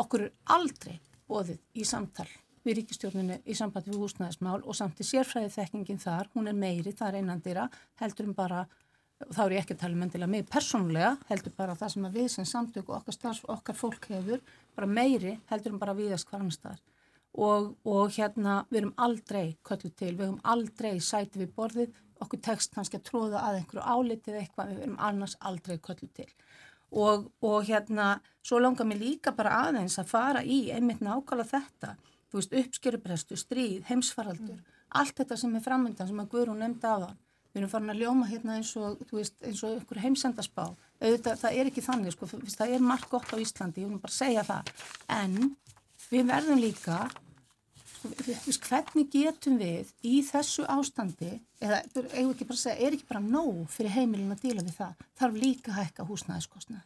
Okkur 0.03 0.25
er 0.27 0.33
aldrei 0.57 0.97
bóðið 1.31 1.61
í 1.79 1.87
samtal 1.87 2.27
við 2.67 2.81
ríkistjórninu 2.81 3.39
í 3.47 3.55
sambandi 3.57 3.93
við 3.93 4.03
húsnæðismál 4.03 4.59
og 4.59 4.77
samt 4.77 5.01
í 5.01 5.07
sérfræði 5.07 5.53
þekkingin 5.55 6.03
þar, 6.03 6.31
hún 6.35 6.51
er 6.51 6.57
meiri, 6.59 6.93
það 6.97 7.09
er 7.09 7.19
einandira, 7.21 7.67
heldur 8.01 8.31
um 8.31 8.35
bara, 8.37 8.65
þá 9.31 9.41
er 9.45 9.55
ég 9.57 9.65
ekki 9.65 9.77
að 9.77 9.83
tala 9.85 9.99
um 9.99 10.05
endilega 10.07 10.33
mig 10.33 10.49
persónulega, 10.51 11.13
heldur 11.31 11.55
bara 11.57 11.77
það 11.79 11.95
sem 11.95 12.09
að 12.09 12.19
við 12.21 12.29
sem 12.35 12.49
samtök 12.53 12.91
og 12.91 12.99
okkar 13.01 13.19
starf, 13.19 13.45
okkar 13.57 13.79
fólk 13.79 14.11
hefur, 14.13 14.43
bara 14.77 14.91
meiri, 14.99 15.37
heldur 15.53 15.77
um 15.77 15.83
bara 15.83 15.97
viðast 15.99 16.31
hvaðan 16.31 16.55
stað. 16.55 16.83
Og, 17.37 17.75
og 17.85 18.15
hérna, 18.17 18.63
við 18.71 18.81
erum 18.81 18.95
aldrei 19.07 19.57
köllu 19.67 19.93
til, 19.93 20.15
við 20.17 20.31
erum 20.31 20.43
aldrei 20.55 20.95
sæti 21.05 21.43
við 21.43 21.53
borðið, 21.57 21.99
okkur 22.25 22.41
tekst 22.41 22.73
kannski 22.73 22.97
að 22.97 23.11
tróða 23.11 23.43
að 23.45 23.59
einhverju 23.59 23.83
álitið 23.85 24.39
eitthvað, 24.41 24.71
við 24.73 24.87
erum 24.87 25.03
annars 25.05 25.37
aldrei 25.45 25.77
köllu 25.85 26.09
til 26.17 26.31
og, 26.97 27.31
og 27.43 27.65
hérna 27.67 28.17
svo 28.47 28.61
langar 28.63 28.87
mér 28.87 29.03
líka 29.03 29.33
bara 29.37 29.67
aðeins 29.67 29.99
að 29.99 30.11
fara 30.13 30.43
í 30.43 30.67
einmitt 30.73 31.03
nákvæmlega 31.05 31.51
þetta 31.51 31.95
þú 32.31 32.41
veist 32.41 32.57
uppskjöruprestu, 32.63 33.39
stríð, 33.39 33.85
heimsfaraldur 33.91 34.57
mm. 34.57 34.75
allt 35.01 35.17
þetta 35.21 35.39
sem 35.41 35.55
er 35.57 35.65
framöndan 35.65 36.11
sem 36.11 36.23
að 36.23 36.33
Guðrún 36.35 36.63
nefndi 36.65 36.91
á 36.91 36.97
það 36.97 37.15
við 37.57 37.63
erum 37.63 37.73
farin 37.73 37.93
að 37.95 38.03
ljóma 38.03 38.27
hérna 38.29 38.57
eins 38.59 38.73
og 38.77 39.05
veist, 39.13 39.37
eins 39.41 39.63
og 39.65 39.79
ykkur 39.81 40.03
heimsendarspá 40.03 40.67
auðvitað 41.01 41.39
það 41.43 41.61
er 41.61 41.71
ekki 41.71 41.85
þannig 41.85 42.15
sko, 42.15 42.29
það 42.29 42.75
er 42.77 42.85
margt 42.85 43.09
gott 43.13 43.33
á 43.33 43.37
Íslandi, 43.41 43.85
ég 43.85 43.93
vil 43.93 44.03
bara 44.03 44.17
segja 44.17 44.45
það. 44.47 44.73
En 45.13 45.39
við 46.11 46.29
verðum 46.31 46.61
líka 46.63 46.99
sko, 47.97 48.61
hvernig 48.69 49.09
getum 49.13 49.57
við 49.61 49.93
í 50.07 50.21
þessu 50.27 50.67
ástandi 50.71 51.33
eða 51.61 51.81
segja, 51.87 52.77
er 52.77 52.93
ekki 52.93 53.09
bara 53.09 53.25
nóg 53.25 53.65
fyrir 53.73 53.97
heimilin 53.97 54.35
að 54.35 54.45
díla 54.45 54.65
við 54.67 54.77
það 54.77 55.09
þarf 55.19 55.41
líka 55.43 55.73
að 55.73 55.81
hækka 55.81 56.09
húsnæðiskostna 56.11 56.85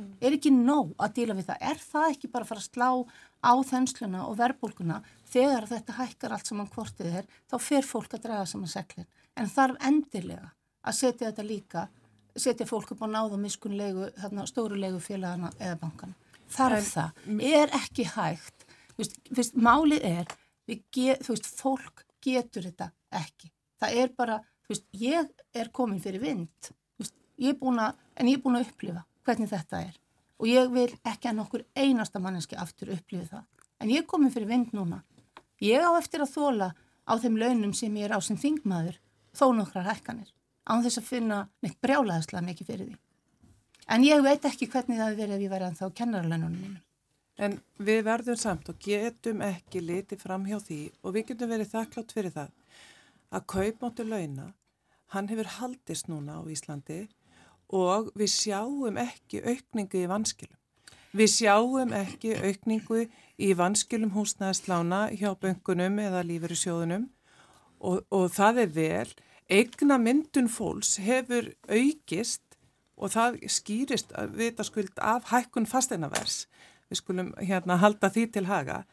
mm. 0.00 0.10
er 0.20 0.36
ekki 0.36 0.52
nóg 0.54 0.94
að 0.98 1.14
díla 1.18 1.36
við 1.38 1.50
það? 1.50 1.62
Er 1.70 1.82
það 1.84 2.14
ekki 2.14 2.32
bara 2.32 2.46
að 2.46 2.50
fara 2.50 2.64
að 2.64 2.68
slá 2.68 2.90
á 3.40 3.52
þensluna 3.70 4.26
og 4.26 4.36
verbulguna 4.40 5.00
þegar 5.30 5.68
þetta 5.70 5.96
hækkar 6.00 6.34
allt 6.36 6.50
saman 6.50 6.70
hvortið 6.74 7.20
er 7.20 7.30
þá 7.50 7.56
fer 7.62 7.86
fólk 7.86 8.16
að 8.16 8.26
draga 8.26 8.48
saman 8.48 8.72
seglin. 8.72 9.08
En 9.38 9.48
þarf 9.50 9.80
endilega 9.86 10.52
að 10.80 10.98
setja 10.98 11.30
þetta 11.30 11.46
líka 11.46 11.86
setja 12.38 12.66
fólk 12.68 12.92
upp 12.94 13.02
á 13.04 13.08
náðamiskunlegu 13.10 14.10
stórulegu 14.48 15.00
félagana 15.02 15.50
eða 15.58 15.78
bankana. 15.80 16.16
Þarf 16.50 16.86
það, 16.90 17.24
er 17.46 17.74
ekki 17.78 18.06
hægt? 18.10 18.66
Vist, 18.98 19.16
vist, 19.30 19.56
málið 19.56 20.04
er 20.06 20.32
get, 20.92 21.26
veist, 21.28 21.46
fólk 21.46 22.04
getur 22.22 22.66
þetta 22.66 22.90
ekki. 23.20 23.52
Það 23.80 24.00
er 24.02 24.12
bara, 24.16 24.40
veist, 24.68 24.86
ég 24.92 25.30
er 25.56 25.70
komin 25.74 26.02
fyrir 26.02 26.22
vind, 26.22 26.72
veist, 27.00 27.14
ég 27.40 27.54
er 27.54 27.60
búin 27.60 27.80
að, 27.82 28.02
en 28.16 28.30
ég 28.30 28.38
er 28.38 28.44
búin 28.44 28.58
að 28.60 28.68
upplifa 28.68 29.04
hvernig 29.26 29.50
þetta 29.50 29.82
er 29.88 29.98
og 30.40 30.48
ég 30.48 30.70
vil 30.72 30.88
ekki 31.04 31.30
að 31.30 31.36
nokkur 31.36 31.64
einasta 31.76 32.20
manneski 32.22 32.56
aftur 32.56 32.94
upplifa 32.94 33.28
það. 33.28 33.46
En 33.80 33.92
ég 33.92 34.06
komin 34.08 34.32
fyrir 34.32 34.48
vind 34.48 34.72
núna. 34.76 35.02
Ég 35.60 35.84
á 35.84 35.92
eftir 35.98 36.24
að 36.24 36.32
þóla 36.32 36.70
á 37.04 37.12
þeim 37.20 37.36
launum 37.40 37.74
sem 37.76 37.96
ég 38.00 38.08
er 38.08 38.16
á 38.16 38.20
sem 38.24 38.38
þingmaður 38.40 38.96
þó 39.36 39.50
nokkrar 39.56 39.88
hækkanir, 39.88 40.30
án 40.64 40.84
þess 40.84 41.00
að 41.00 41.08
finna 41.10 41.40
neitt 41.60 41.76
brjálaðislega 41.84 42.46
mikið 42.46 42.70
fyrir 42.70 42.86
því. 42.88 42.96
En 43.90 44.06
ég 44.06 44.22
veit 44.24 44.46
ekki 44.46 44.68
hvernig 44.70 45.00
það 45.00 45.18
verið 45.18 45.36
ef 45.36 45.44
ég 45.44 45.52
væri 45.52 45.68
að 45.68 45.78
þá 45.80 45.98
kennaralönunum 46.00 46.56
mínum. 46.56 46.80
En 47.40 47.56
við 47.80 48.02
verðum 48.04 48.36
samt 48.36 48.68
og 48.68 48.80
getum 48.84 49.40
ekki 49.44 49.80
litið 49.80 50.20
fram 50.20 50.44
hjá 50.48 50.58
því 50.60 50.80
og 51.00 51.14
við 51.16 51.30
getum 51.30 51.52
verið 51.52 51.72
þakklátt 51.72 52.12
fyrir 52.16 52.34
það 52.34 52.50
að 53.30 53.46
kaupmáttu 53.54 54.04
launa, 54.04 54.50
hann 55.14 55.30
hefur 55.30 55.48
haldist 55.56 56.10
núna 56.10 56.38
á 56.38 56.42
Íslandi 56.52 57.06
og 57.70 58.10
við 58.18 58.32
sjáum 58.34 58.98
ekki 59.00 59.42
aukningu 59.46 60.02
í 60.02 60.10
vanskilum. 60.10 60.56
Við 61.16 61.32
sjáum 61.32 61.94
ekki 61.94 62.36
aukningu 62.38 63.06
í 63.40 63.50
vanskilum 63.58 64.12
húsnæðislána 64.14 65.08
hjá 65.18 65.32
böngunum 65.38 65.98
eða 66.02 66.22
lífeyrisjóðunum 66.26 67.08
og, 67.80 68.04
og 68.10 68.30
það 68.34 68.62
er 68.64 68.72
vel. 68.76 69.10
Egna 69.50 69.98
myndun 69.98 70.50
fólks 70.50 70.98
hefur 71.02 71.50
aukist 71.66 72.44
og 73.00 73.14
það 73.14 73.40
skýrist 73.50 74.12
vitaskuld 74.36 75.00
af 75.02 75.32
hækkun 75.32 75.66
fasteinavers 75.66 76.44
við 76.90 77.00
skulum 77.00 77.32
hérna 77.38 77.78
halda 77.80 78.10
því 78.10 78.26
til 78.34 78.46
haga. 78.50 78.84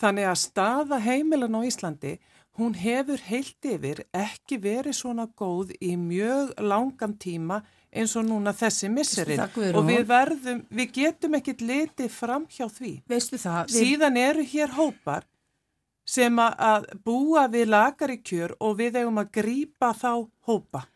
Þannig 0.00 0.28
að 0.28 0.40
staða 0.42 0.98
heimilan 1.00 1.56
á 1.56 1.60
Íslandi, 1.64 2.16
hún 2.56 2.76
hefur 2.76 3.20
heilt 3.28 3.64
yfir 3.64 4.02
ekki 4.16 4.58
verið 4.60 4.98
svona 4.98 5.26
góð 5.40 5.72
í 5.80 5.94
mjög 5.96 6.52
langan 6.60 7.16
tíma 7.20 7.62
eins 7.96 8.14
og 8.18 8.26
núna 8.28 8.52
þessi 8.56 8.90
misserinn 8.92 9.42
og 9.46 9.82
við 9.86 10.04
verðum, 10.08 10.60
við 10.68 10.92
getum 10.98 11.38
ekkit 11.38 11.64
litið 11.64 12.12
fram 12.12 12.46
hjá 12.50 12.66
því. 12.68 12.92
Veistu 13.08 13.40
það? 13.40 13.72
Við... 13.72 13.80
Síðan 13.80 14.20
eru 14.20 14.46
hér 14.52 14.76
hópar 14.76 15.26
sem 16.06 16.38
að 16.38 16.86
búa 17.04 17.46
við 17.50 17.72
lagari 17.72 18.20
kjör 18.22 18.54
og 18.62 18.78
við 18.78 19.00
eigum 19.00 19.20
að 19.22 19.32
grýpa 19.40 19.90
þá 19.96 20.10
hópa. 20.46 20.86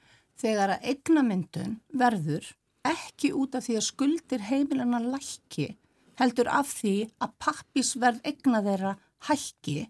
Þegar 0.41 0.77
að 0.77 0.89
eignamyndun 0.93 1.77
verður 1.91 2.53
ekki 2.87 3.35
út 3.37 3.57
af 3.59 3.67
því 3.67 3.77
að 3.81 3.87
skuldir 3.89 4.47
heimilana 4.49 5.03
lækki 5.05 5.75
heldur 6.21 6.51
af 6.53 6.71
því 6.81 6.95
að 7.23 7.35
pappisverð 7.41 8.25
egna 8.29 8.61
þeirra 8.65 8.97
hækki, 9.29 9.89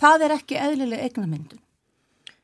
það 0.00 0.26
er 0.26 0.34
ekki 0.38 0.58
eðlileg 0.58 1.04
egnamyndun. 1.08 1.62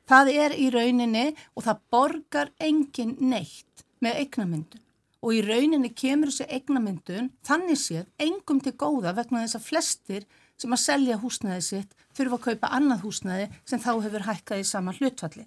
Það 0.09 0.33
er 0.35 0.57
í 0.57 0.69
rauninni 0.73 1.25
og 1.55 1.65
það 1.67 1.81
borgar 1.93 2.53
engin 2.65 3.17
neitt 3.21 3.85
með 4.05 4.23
egnamyndun 4.25 4.85
og 5.19 5.35
í 5.35 5.41
rauninni 5.43 5.91
kemur 5.99 6.31
þessi 6.31 6.47
egnamyndun 6.59 7.33
þannig 7.47 7.81
séð 7.81 8.07
engum 8.23 8.61
til 8.63 8.75
góða 8.79 9.15
vegna 9.17 9.43
þess 9.45 9.59
að 9.59 9.67
flestir 9.67 10.29
sem 10.59 10.75
að 10.75 10.85
selja 10.85 11.19
húsnæði 11.23 11.65
sitt 11.67 11.97
þurfa 12.17 12.39
að 12.39 12.45
kaupa 12.47 12.71
annað 12.79 13.05
húsnæði 13.07 13.49
sem 13.69 13.83
þá 13.83 13.91
hefur 14.07 14.27
hækkað 14.27 14.63
í 14.63 14.69
sama 14.69 14.95
hlutfalli. 14.97 15.47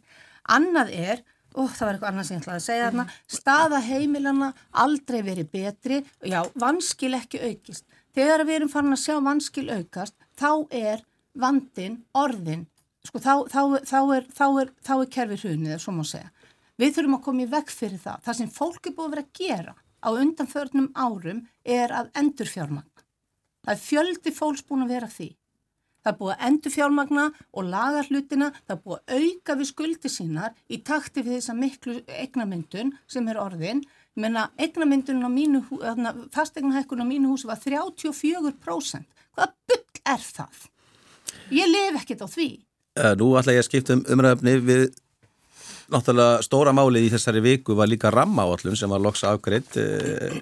Annað 0.52 0.92
er 0.96 1.24
og 1.52 1.72
það 1.76 1.88
var 1.88 1.96
eitthvað 1.96 2.12
annað 2.12 2.28
sem 2.28 2.36
ég 2.36 2.44
ætlaði 2.44 2.60
að 2.60 2.66
segja 2.66 2.86
þarna, 2.88 3.06
staða 3.28 3.80
heimilana 3.84 4.52
aldrei 4.84 5.20
verið 5.26 5.50
betri, 5.52 5.98
já, 6.24 6.40
vanskil 6.56 7.14
ekki 7.18 7.42
aukist. 7.44 7.86
Þegar 8.16 8.46
við 8.48 8.60
erum 8.60 8.72
farin 8.72 8.96
að 8.96 9.04
sjá 9.04 9.18
vanskil 9.24 9.68
aukast, 9.72 10.16
þá 10.40 10.52
er 10.72 11.04
vandin, 11.36 12.02
orðin, 12.16 12.66
sko, 13.08 13.22
þá, 13.22 13.34
þá, 13.52 13.62
þá 13.90 14.00
er, 14.18 14.28
er, 14.32 14.72
er 14.98 15.12
kerfið 15.16 15.46
hrunið, 15.46 15.78
svo 15.82 15.96
má 15.96 16.04
segja. 16.08 16.32
Við 16.82 16.96
þurfum 16.96 17.18
að 17.18 17.26
koma 17.28 17.44
í 17.44 17.50
vekk 17.52 17.74
fyrir 17.74 18.02
það. 18.02 18.24
Það 18.26 18.38
sem 18.40 18.54
fólk 18.56 18.88
er 18.88 18.96
búið 18.98 19.08
að 19.08 19.16
vera 19.16 19.26
að 19.28 19.42
gera 19.42 19.76
á 20.02 20.10
undanförnum 20.18 20.90
árum 20.98 21.44
er 21.62 21.94
að 21.94 22.10
endur 22.18 22.50
fjármagna. 22.50 23.06
Það 23.62 23.76
er 23.76 23.84
fjöldi 23.84 24.34
fólks 24.34 24.66
búin 24.66 24.86
að 24.88 24.94
vera 24.96 25.10
því. 25.12 25.30
Það 26.02 26.12
er 26.12 26.18
búið 26.18 26.34
að 26.34 26.46
endur 26.48 26.74
fjármagna 26.74 27.26
og 27.54 27.68
laga 27.70 28.02
hlutina, 28.08 28.48
það 28.66 28.74
er 28.74 28.82
búið 28.86 29.02
að 29.02 29.26
auka 29.28 29.56
við 29.60 29.70
skuldi 29.70 30.10
sínar 30.10 30.56
í 30.66 30.80
takti 30.82 31.22
við 31.22 31.38
þessa 31.38 31.56
miklu 31.60 31.98
eignamyndun 32.24 32.96
sem 33.06 33.30
er 33.30 33.42
orðin. 33.42 33.84
Ég 34.18 34.24
menna, 34.26 34.48
eignamyndun 34.58 35.22
á 35.22 35.30
mínu, 35.30 35.62
fastegnahækkun 36.34 37.06
á 37.06 37.08
mínu 37.08 37.36
húsi 37.36 37.46
var 37.48 37.62
34%. 37.62 39.06
Hvaða 39.38 39.54
byll 39.70 40.02
er 40.16 40.26
það? 40.26 40.66
Ég 41.54 41.70
lef 41.70 42.02
ekkert 42.02 42.26
á 42.26 42.28
því. 42.34 42.50
Uh, 43.00 43.14
nú 43.16 43.32
ætla 43.40 43.56
ég 43.56 43.64
að 43.64 43.70
skipta 43.70 43.96
um 43.96 44.04
umræðafni 44.16 44.58
við 44.68 44.90
náttúrulega 45.92 46.44
stóra 46.44 46.74
málið 46.76 47.08
í 47.08 47.12
þessari 47.14 47.42
viku 47.44 47.76
var 47.76 47.88
líka 47.88 48.12
rammaáallum 48.12 48.76
sem 48.76 48.92
var 48.92 49.04
loksa 49.04 49.32
afgreitt. 49.32 49.78
Uh, 49.80 50.42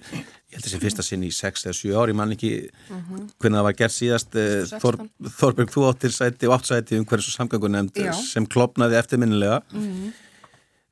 ég 0.50 0.58
held 0.58 0.64
að 0.64 0.66
þessi 0.66 0.82
fyrsta 0.82 1.06
sinn 1.06 1.26
í 1.28 1.30
6 1.34 1.68
eða 1.68 1.78
7 1.78 1.98
ári, 2.02 2.16
mann 2.18 2.34
ekki 2.34 2.52
uh 2.66 2.96
mhm. 2.96 3.04
-huh. 3.10 3.28
hvernig 3.38 3.60
það 3.60 3.68
var 3.68 3.76
gert 3.82 3.94
síðast 3.94 4.38
eh, 4.40 4.80
Þor, 4.82 4.98
Þorberg, 5.38 5.74
þú 5.76 5.86
áttir 5.90 6.16
sæti 6.16 6.50
og 6.50 6.56
átt 6.58 6.70
sæti 6.72 6.98
um 6.98 7.06
hversu 7.06 7.32
samgangu 7.32 7.70
nefnd 7.70 8.02
sem 8.18 8.48
klopnaði 8.50 8.98
eftirminnilega 8.98 9.62
uh 9.62 9.84
-huh. 9.84 10.10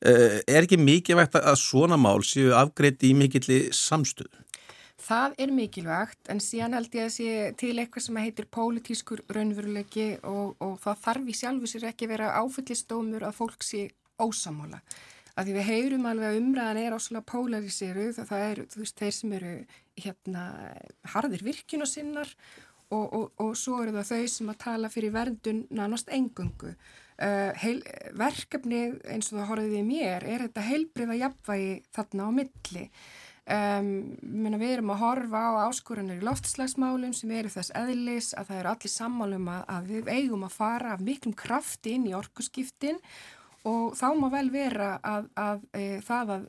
uh, 0.06 0.40
er 0.46 0.62
ekki 0.62 0.78
mikið 0.78 1.18
vægt 1.18 1.40
að 1.42 1.58
svona 1.58 1.98
mál 1.98 2.22
séu 2.22 2.54
afgreitt 2.54 3.02
í 3.04 3.16
mikilli 3.18 3.70
samstöðu? 3.74 4.46
Það 4.98 5.36
er 5.44 5.52
mikilvægt 5.54 6.30
en 6.34 6.40
síðan 6.42 6.74
held 6.74 6.96
ég 6.98 7.06
að 7.06 7.14
sé 7.14 7.34
til 7.62 7.76
eitthvað 7.78 8.06
sem 8.08 8.18
heitir 8.18 8.48
pólitískur 8.50 9.22
raunveruleiki 9.30 10.08
og, 10.26 10.56
og 10.58 10.80
það 10.82 11.04
þarf 11.04 11.30
í 11.30 11.36
sjálfu 11.38 11.70
sér 11.70 11.86
ekki 11.92 12.10
vera 12.10 12.34
áfyllistómur 12.40 13.28
að 13.28 13.38
fólk 13.38 13.66
sé 13.66 13.84
ósamála. 14.18 14.82
Því 15.38 15.54
við 15.54 15.68
heyrum 15.68 16.08
alveg 16.10 16.32
að 16.32 16.40
umræðan 16.40 16.80
er 16.82 16.96
ásala 16.98 17.22
pólariseru 17.30 18.08
það, 18.18 18.32
það 18.32 18.62
þú 18.74 18.80
veist 18.82 19.04
þeir 19.04 19.14
sem 19.20 19.36
eru 19.38 19.52
hérna 20.02 20.46
harðir 21.14 21.44
virkinu 21.46 21.86
sinnar 21.86 22.32
og, 22.90 23.06
og, 23.06 23.28
og 23.44 23.52
svo 23.60 23.84
eru 23.84 23.94
það 24.00 24.10
þau 24.10 24.32
sem 24.34 24.50
að 24.50 24.60
tala 24.64 24.90
fyrir 24.90 25.14
verndun 25.14 25.62
nánast 25.78 26.10
engungu. 26.10 26.74
Uh, 27.18 27.54
heil, 27.62 27.80
verkefni 28.18 28.82
eins 29.10 29.30
og 29.30 29.40
það 29.40 29.48
horfiði 29.52 29.86
mér 29.86 30.26
er 30.26 30.44
þetta 30.48 30.66
heilbriða 30.68 31.22
jafnvægi 31.22 31.72
þarna 31.94 32.28
á 32.30 32.32
milli 32.34 32.84
um, 33.48 33.90
við 34.58 34.68
erum 34.70 34.92
að 34.94 35.02
horfa 35.04 35.44
á 35.44 35.52
áskoranir 35.68 36.22
í 36.22 36.28
loftslagsmálum 36.28 37.16
sem 37.16 37.32
eru 37.38 37.52
þess 37.54 37.74
eðlis 37.78 38.34
að 38.38 38.52
það 38.52 38.60
eru 38.60 38.74
allir 38.74 38.94
sammálum 38.94 39.50
að, 39.54 39.64
að 39.76 39.90
við 39.94 40.12
eigum 40.14 40.46
að 40.48 40.58
fara 40.58 40.94
af 40.96 41.04
miklum 41.04 41.36
krafti 41.38 41.96
inn 41.98 42.08
í 42.10 42.16
orkuskiptin 42.18 43.00
og 43.68 43.96
þá 44.00 44.08
má 44.20 44.28
vel 44.32 44.48
vera 44.54 44.92
að, 45.04 45.32
að 45.36 45.66
e, 45.76 45.86
það 46.06 46.36
að 46.36 46.46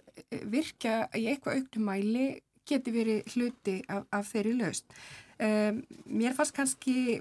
virka 0.52 0.98
í 1.16 1.24
eitthvað 1.30 1.62
auknumæli 1.62 2.28
geti 2.68 2.92
verið 2.92 3.32
hluti 3.34 3.78
af, 3.88 4.04
af 4.12 4.28
þeirri 4.32 4.54
löst 4.58 4.98
um, 5.40 5.82
mér 6.04 6.36
fannst 6.36 6.56
kannski 6.56 7.18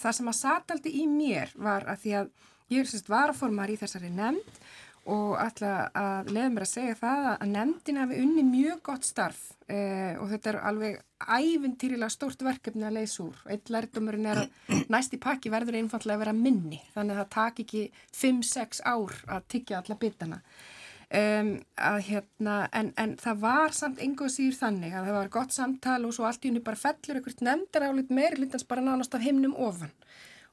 það 0.00 0.12
sem 0.18 0.30
að 0.30 0.38
sataldi 0.40 0.94
í 1.02 1.06
mér 1.10 1.52
var 1.60 1.86
að 1.90 2.04
því 2.04 2.14
að 2.22 2.30
ég 2.72 2.82
er 2.82 2.90
sérst 2.90 3.10
varaformar 3.10 3.70
í 3.70 3.78
þessari 3.78 4.10
nefnd 4.10 4.62
og 5.06 5.36
ætla 5.38 5.72
að 5.94 6.30
leiða 6.34 6.52
mér 6.52 6.64
að 6.64 6.70
segja 6.72 6.96
það 6.98 7.26
að 7.32 7.50
nefndin 7.52 8.00
hafi 8.00 8.20
unni 8.24 8.44
mjög 8.46 8.80
gott 8.88 9.06
starf 9.06 9.42
eh, 9.70 10.14
og 10.18 10.30
þetta 10.32 10.50
er 10.52 10.58
alveg 10.70 10.96
ævintýrilega 11.22 12.12
stórt 12.12 12.42
verkefni 12.44 12.86
að 12.88 12.98
leysa 12.98 13.22
úr. 13.24 13.36
Eitt 13.50 13.70
lærdomurinn 13.72 14.26
er 14.32 14.42
að 14.42 14.80
næsti 14.92 15.20
pakki 15.22 15.52
verður 15.54 15.78
einfallega 15.78 16.18
að 16.18 16.24
vera 16.24 16.34
minni 16.36 16.80
þannig 16.94 17.14
að 17.14 17.22
það 17.22 17.30
tak 17.36 17.62
ekki 17.64 17.84
5-6 18.18 18.82
ár 18.82 19.14
að 19.36 19.46
tyggja 19.54 19.82
alla 19.82 19.98
bitana. 20.00 20.40
Um, 21.06 21.52
hérna, 22.02 22.54
en, 22.74 22.88
en 22.98 23.12
það 23.22 23.42
var 23.44 23.74
samt 23.76 24.00
enga 24.02 24.26
síður 24.26 24.56
þannig 24.58 24.90
að 24.90 25.04
það 25.06 25.16
var 25.20 25.28
gott 25.36 25.54
samtal 25.54 26.00
og 26.08 26.16
svo 26.16 26.26
allt 26.26 26.42
í 26.42 26.50
unni 26.50 26.62
bara 26.66 26.80
fellur 26.80 27.20
einhvert 27.20 27.44
nefndar 27.46 27.86
álit 27.86 28.10
meiri 28.10 28.40
litans 28.42 28.66
bara 28.66 28.82
nánast 28.82 29.14
af 29.14 29.22
himnum 29.22 29.54
ofan 29.54 29.92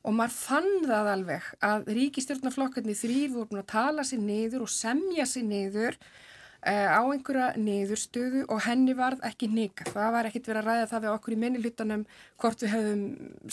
og 0.03 0.15
maður 0.17 0.35
fann 0.35 0.69
það 0.83 1.09
alveg 1.13 1.47
að 1.63 1.89
ríkistjórnarflokkarnir 1.97 2.99
þrýr 2.99 3.31
voru 3.31 3.49
búin 3.51 3.63
að 3.63 3.71
tala 3.71 4.05
sér 4.07 4.21
niður 4.23 4.65
og 4.65 4.71
semja 4.71 5.25
sér 5.29 5.45
niður 5.47 5.95
uh, 5.95 6.89
á 6.99 7.01
einhverja 7.01 7.47
niðurstöðu 7.59 8.43
og 8.51 8.61
henni 8.65 8.95
varð 8.97 9.23
ekki 9.29 9.47
nýka. 9.51 9.87
Það 9.93 10.11
var 10.17 10.29
ekkit 10.29 10.49
verið 10.51 10.61
að 10.61 10.69
ræða 10.69 10.91
það 10.91 11.05
við 11.05 11.13
okkur 11.13 11.35
í 11.35 11.39
minni 11.45 11.63
hlutanum 11.63 12.05
hvort 12.43 12.65
við 12.65 12.75
höfum 12.75 13.03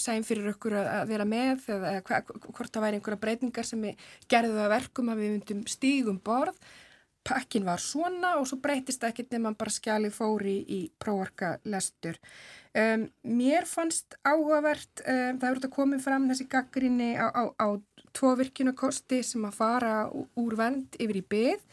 sæn 0.04 0.26
fyrir 0.26 0.52
okkur 0.54 0.78
að 0.82 1.14
vera 1.14 1.28
með 1.36 1.66
eða 1.76 2.22
hvort 2.26 2.70
það 2.70 2.86
væri 2.86 3.00
einhverja 3.00 3.24
breytingar 3.24 3.70
sem 3.70 3.90
gerði 4.30 4.54
það 4.58 4.72
verkum 4.74 5.12
að 5.14 5.24
við 5.24 5.34
myndum 5.36 5.66
stígum 5.70 6.22
borð 6.24 6.58
pakkin 7.26 7.66
var 7.68 7.80
svona 7.82 8.34
og 8.40 8.48
svo 8.48 8.58
breytist 8.62 9.04
ekkert 9.04 9.34
nefnum 9.34 9.56
bara 9.58 9.72
skjalið 9.74 10.14
fóri 10.16 10.56
í 10.64 10.80
próorka 11.02 11.56
lestur. 11.68 12.18
Um, 12.70 13.08
mér 13.26 13.66
fannst 13.66 14.16
áhugavert, 14.24 15.02
um, 15.02 15.38
það 15.40 15.46
eru 15.48 15.60
þetta 15.60 15.72
komið 15.74 16.04
fram 16.04 16.28
þessi 16.30 16.46
gaggrinni 16.50 17.12
á, 17.18 17.26
á, 17.28 17.42
á 17.58 17.68
tvo 18.16 18.34
virkunakosti 18.38 19.22
sem 19.26 19.46
að 19.46 19.56
fara 19.58 19.94
úr 20.10 20.56
vend 20.58 20.98
yfir 20.98 21.20
í 21.20 21.24
byggð. 21.34 21.64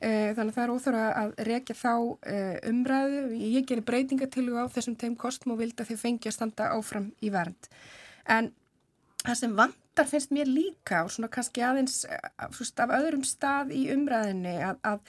Uh, 0.00 0.30
þannig 0.32 0.54
að 0.54 0.54
það 0.56 0.62
er 0.64 0.72
óþára 0.74 1.02
að 1.20 1.34
rekja 1.48 1.76
þá 1.76 1.92
uh, 1.94 2.54
umræðu. 2.70 3.24
Ég 3.36 3.66
gerir 3.68 3.84
breytingatilgu 3.86 4.56
á 4.56 4.72
þessum 4.72 4.96
tegum 5.00 5.18
kostum 5.20 5.54
og 5.54 5.60
vildi 5.60 5.84
að 5.84 5.92
þið 5.92 6.02
fengi 6.06 6.30
að 6.30 6.36
standa 6.38 6.70
áfram 6.72 7.10
í 7.20 7.32
vernd. 7.32 7.68
En 8.24 8.50
það 9.26 9.38
sem 9.42 9.56
vant 9.58 9.79
vantar 9.90 10.06
finnst 10.08 10.30
mér 10.30 10.46
líka 10.46 11.04
og 11.04 11.10
svona 11.10 11.28
kannski 11.28 11.62
aðeins 11.62 12.04
eh, 12.06 12.18
af 12.38 12.90
öðrum 12.94 13.24
stað 13.24 13.72
í 13.74 13.90
umræðinni 13.92 14.56
að, 14.62 14.78
að 14.86 15.00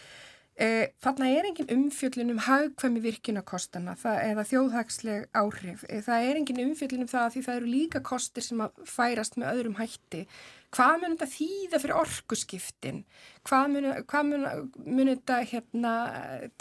e, 0.57 0.91
þarna 1.01 1.27
er 1.29 1.47
engin 1.49 1.69
umfjöllin 1.71 2.34
um 2.34 2.41
haugkvæmi 2.41 3.01
virkunarkostana 3.03 3.95
eða 4.03 4.45
þjóðhagsleg 4.49 5.29
áhrif. 5.34 5.86
E, 5.88 6.01
það 6.01 6.25
er 6.29 6.39
engin 6.39 6.63
umfjöllin 6.65 7.05
um 7.05 7.11
það 7.11 7.27
að 7.27 7.36
því 7.36 7.43
það 7.45 7.59
eru 7.59 7.71
líka 7.75 8.01
kostir 8.01 8.43
sem 8.45 8.61
að 8.65 8.82
færast 8.89 9.38
með 9.38 9.53
öðrum 9.53 9.77
hætti. 9.79 10.25
Hvað 10.71 10.93
mun 11.01 11.15
þetta 11.17 11.29
þýða 11.36 11.79
fyrir 11.84 11.97
orkuskiptin? 11.99 13.01
Hvað 13.47 13.65
mun, 13.73 13.89
hvað 14.07 14.29
mun, 14.29 14.45
mun 14.86 15.11
þetta 15.11 15.41
hérna, 15.51 15.95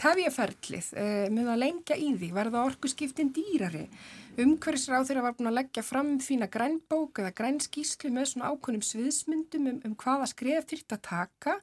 tefjaferlið? 0.02 0.88
E, 0.98 1.04
mun 1.30 1.52
það 1.52 1.62
lengja 1.64 2.00
í 2.00 2.10
því? 2.16 2.32
Verða 2.36 2.64
orkuskiptin 2.68 3.32
dýrari? 3.36 3.86
Umhverfisráð 4.40 5.08
þeirra 5.10 5.24
var 5.26 5.34
búin 5.36 5.50
að 5.50 5.56
leggja 5.58 5.82
fram 5.84 6.14
fína 6.24 6.46
grænbók 6.48 7.18
eða 7.20 7.32
grænskíslu 7.36 8.12
með 8.14 8.30
svona 8.30 8.52
ákonum 8.54 8.84
sviðsmyndum 8.86 9.66
um, 9.68 9.80
um 9.84 9.96
hvaða 10.00 10.28
skref 10.30 10.68
þurft 10.70 10.94
að 10.96 11.02
taka 11.08 11.56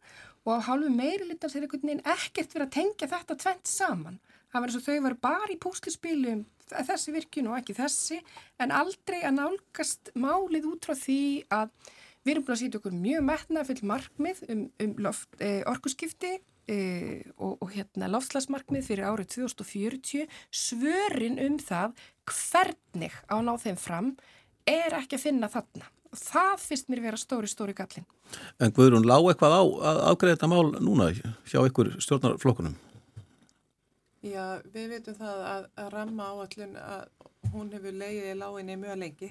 og 0.45 0.51
á 0.61 0.65
hálfu 0.67 0.91
meiri 0.93 1.25
litar 1.25 1.49
þeir 1.49 1.65
einhvern 1.65 1.89
veginn 1.89 2.03
ekkert 2.13 2.53
verið 2.53 2.67
að 2.67 2.75
tengja 2.75 3.09
þetta 3.13 3.37
tvent 3.41 3.71
saman. 3.71 4.19
Það 4.51 4.61
var 4.61 4.69
eins 4.69 4.77
og 4.79 4.85
þau 4.85 4.99
var 5.07 5.15
bara 5.25 5.49
í 5.53 5.59
púslispilum 5.63 6.43
þessi 6.67 7.13
virkun 7.15 7.49
og 7.51 7.57
ekki 7.61 7.75
þessi 7.77 8.19
en 8.61 8.73
aldrei 8.75 9.21
að 9.23 9.37
nálgast 9.39 10.11
málið 10.19 10.67
út 10.73 10.87
frá 10.87 10.95
því 10.99 11.21
að 11.53 11.71
við 12.27 12.33
erum 12.33 12.45
búin 12.45 12.57
að 12.57 12.61
sýta 12.61 12.81
okkur 12.81 12.97
mjög 12.97 13.25
metna 13.29 13.63
full 13.67 13.79
markmið 13.87 14.43
um, 14.51 14.67
um 14.83 15.09
eh, 15.39 15.63
orkuskipti 15.69 16.33
eh, 16.67 17.23
og, 17.37 17.57
og 17.63 17.71
hérna 17.73 18.11
loftslagsmarkmið 18.11 18.87
fyrir 18.89 19.07
árið 19.07 19.31
2040 19.37 20.27
svörin 20.51 21.39
um 21.47 21.57
það 21.63 21.95
hvernig 22.31 23.13
á 23.27 23.35
ná 23.41 23.53
þeim 23.61 23.77
fram 23.79 24.11
er 24.67 24.97
ekki 24.99 25.17
að 25.17 25.25
finna 25.29 25.51
þarna 25.51 25.87
og 26.07 26.19
það 26.19 26.53
finnst 26.63 26.91
mér 26.91 27.03
vera 27.03 27.19
stóri, 27.19 27.49
stóri 27.51 27.75
gallin. 27.75 28.05
En 28.63 28.71
Guðrún, 28.75 29.07
lág 29.07 29.27
eitthvað 29.27 29.57
á 29.59 29.63
að 29.91 30.03
afgreða 30.11 30.37
þetta 30.37 30.51
mál 30.51 30.69
núna 30.83 31.09
hjá 31.13 31.59
ykkur 31.61 31.93
stjórnarflokkunum? 32.03 32.77
Já, 34.25 34.59
við 34.73 34.93
veitum 34.95 35.17
það 35.17 35.43
að, 35.47 35.67
að 35.77 35.89
ramma 35.93 36.29
áallin 36.33 36.77
að 36.79 37.51
hún 37.53 37.69
hefur 37.75 37.95
leiðið 37.95 38.31
í 38.31 38.37
láginni 38.39 38.79
mjög 38.79 38.97
lengi 39.03 39.29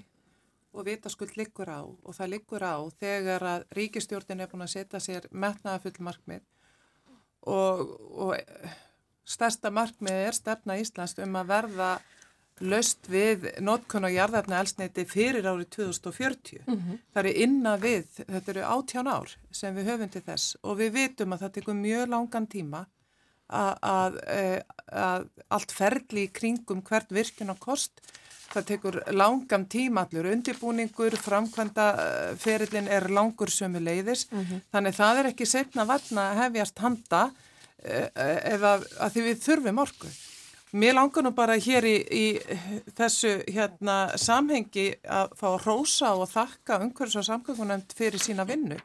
og 0.77 0.87
vitaskuld 0.87 1.37
liggur 1.37 1.71
á 1.73 1.81
og 1.85 2.17
það 2.17 2.33
liggur 2.35 2.65
á 2.65 2.77
þegar 3.01 3.47
að 3.51 3.65
ríkistjórnin 3.77 4.45
er 4.45 4.51
búin 4.53 4.65
að 4.67 4.75
setja 4.77 5.01
sér 5.03 5.29
metnaða 5.33 5.83
full 5.85 6.05
markmið 6.07 6.45
og, 7.49 7.83
og 8.13 8.37
stærsta 9.27 9.73
markmið 9.75 10.29
er 10.29 10.37
stefna 10.37 10.79
Íslands 10.81 11.17
um 11.25 11.41
að 11.41 11.51
verða 11.53 11.91
löst 12.61 13.09
við 13.13 13.51
notkun 13.61 14.07
og 14.09 14.15
jarðarna 14.15 14.61
elsneiti 14.63 15.05
fyrir 15.09 15.45
árið 15.45 15.69
2040. 15.77 16.63
Mm 16.67 16.75
-hmm. 16.75 16.99
Það 17.13 17.27
er 17.27 17.37
inna 17.45 17.77
við, 17.77 18.07
þetta 18.27 18.51
eru 18.51 18.63
átján 18.63 19.09
ár 19.09 19.37
sem 19.51 19.75
við 19.77 19.89
höfum 19.91 20.11
til 20.11 20.23
þess 20.23 20.57
og 20.63 20.79
við 20.79 20.93
vitum 20.93 21.33
að 21.33 21.41
það 21.41 21.53
tekur 21.53 21.75
mjög 21.75 22.09
langan 22.09 22.47
tíma 22.47 22.87
að, 23.49 24.21
e, 24.27 24.63
að 24.91 25.29
allt 25.49 25.73
ferli 25.73 26.27
í 26.27 26.33
kringum 26.33 26.83
hvert 26.83 27.11
virkun 27.11 27.51
og 27.51 27.59
kost. 27.59 28.01
Það 28.47 28.65
tekur 28.65 29.03
langam 29.13 29.67
tíma 29.67 30.07
allur 30.07 30.31
undirbúningur, 30.33 31.17
framkvæmda 31.17 32.37
ferillin 32.39 32.89
er 32.89 33.09
langur 33.11 33.51
sömu 33.51 33.81
leiðis, 33.81 34.31
mm 34.31 34.45
-hmm. 34.45 34.61
þannig 34.73 34.95
það 34.95 35.19
er 35.19 35.27
ekki 35.27 35.47
setna 35.47 35.85
vatna 35.85 36.35
hefjast 36.35 36.79
handa 36.79 37.31
eða 37.85 38.81
e, 38.81 38.87
að 38.99 39.13
því 39.13 39.21
við 39.21 39.43
þurfum 39.43 39.79
orku. 39.79 40.09
Mér 40.75 40.97
langar 40.97 41.23
nú 41.23 41.31
bara 41.31 41.55
hér 41.63 41.85
í, 41.87 41.95
í 42.11 42.25
þessu 42.99 43.37
hérna, 43.55 44.17
samhengi 44.19 44.89
að 45.07 45.37
fá 45.39 45.45
að 45.53 45.61
rósa 45.63 46.09
og 46.19 46.27
þakka 46.33 46.81
umhverfis 46.83 47.21
og 47.21 47.27
samgöngunemt 47.29 47.95
fyrir 47.95 48.19
sína 48.19 48.43
vinnu 48.49 48.81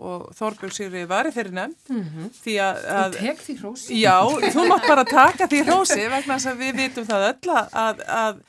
og 0.00 0.30
Þorbjörg 0.38 0.72
Sýri 0.72 1.04
var 1.10 1.28
í 1.28 1.34
þeirri 1.34 1.52
nefnd 1.58 1.92
mm 1.92 2.00
-hmm. 2.06 2.30
því 2.40 2.56
að... 2.64 2.80
Þú 2.88 3.18
tek 3.18 3.44
því 3.44 3.58
rósi? 3.60 4.00
Já, 4.00 4.16
þú 4.54 4.66
mátt 4.72 4.88
bara 4.88 5.04
taka 5.04 5.46
því 5.46 5.60
rósi 5.68 6.08
vegna 6.08 6.38
þess 6.38 6.52
að 6.54 6.64
við 6.64 6.80
vitum 6.80 7.08
það 7.12 7.28
öll 7.28 7.54
að, 7.58 8.02
að, 8.16 8.42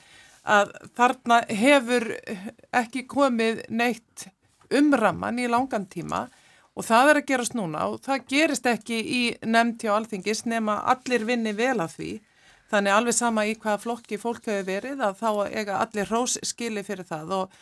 að 0.56 0.74
þarna 0.96 1.40
hefur 1.62 2.08
ekki 2.72 3.06
komið 3.06 3.64
neitt 3.68 4.28
umramman 4.72 5.38
í 5.38 5.46
langan 5.46 5.86
tíma 5.86 6.24
og 6.72 6.84
það 6.88 7.10
er 7.10 7.16
að 7.20 7.28
gerast 7.28 7.54
núna 7.54 7.86
og 7.92 8.00
það 8.00 8.28
gerist 8.32 8.66
ekki 8.66 8.96
í 8.96 9.22
nefnd 9.44 9.84
hjá 9.84 9.96
alþingis 9.96 10.46
nema 10.48 10.80
allir 10.88 11.28
vinni 11.28 11.52
vel 11.52 11.76
að 11.76 11.98
því 12.00 12.12
Þannig 12.72 12.96
alveg 12.96 13.16
sama 13.16 13.44
í 13.48 13.54
hvaða 13.54 13.82
flokki 13.82 14.18
fólk 14.20 14.48
hefur 14.48 14.66
verið 14.68 15.04
að 15.04 15.20
þá 15.20 15.30
eiga 15.52 15.78
allir 15.82 16.08
hrós 16.08 16.38
skili 16.42 16.84
fyrir 16.86 17.08
það 17.08 17.36
og 17.42 17.56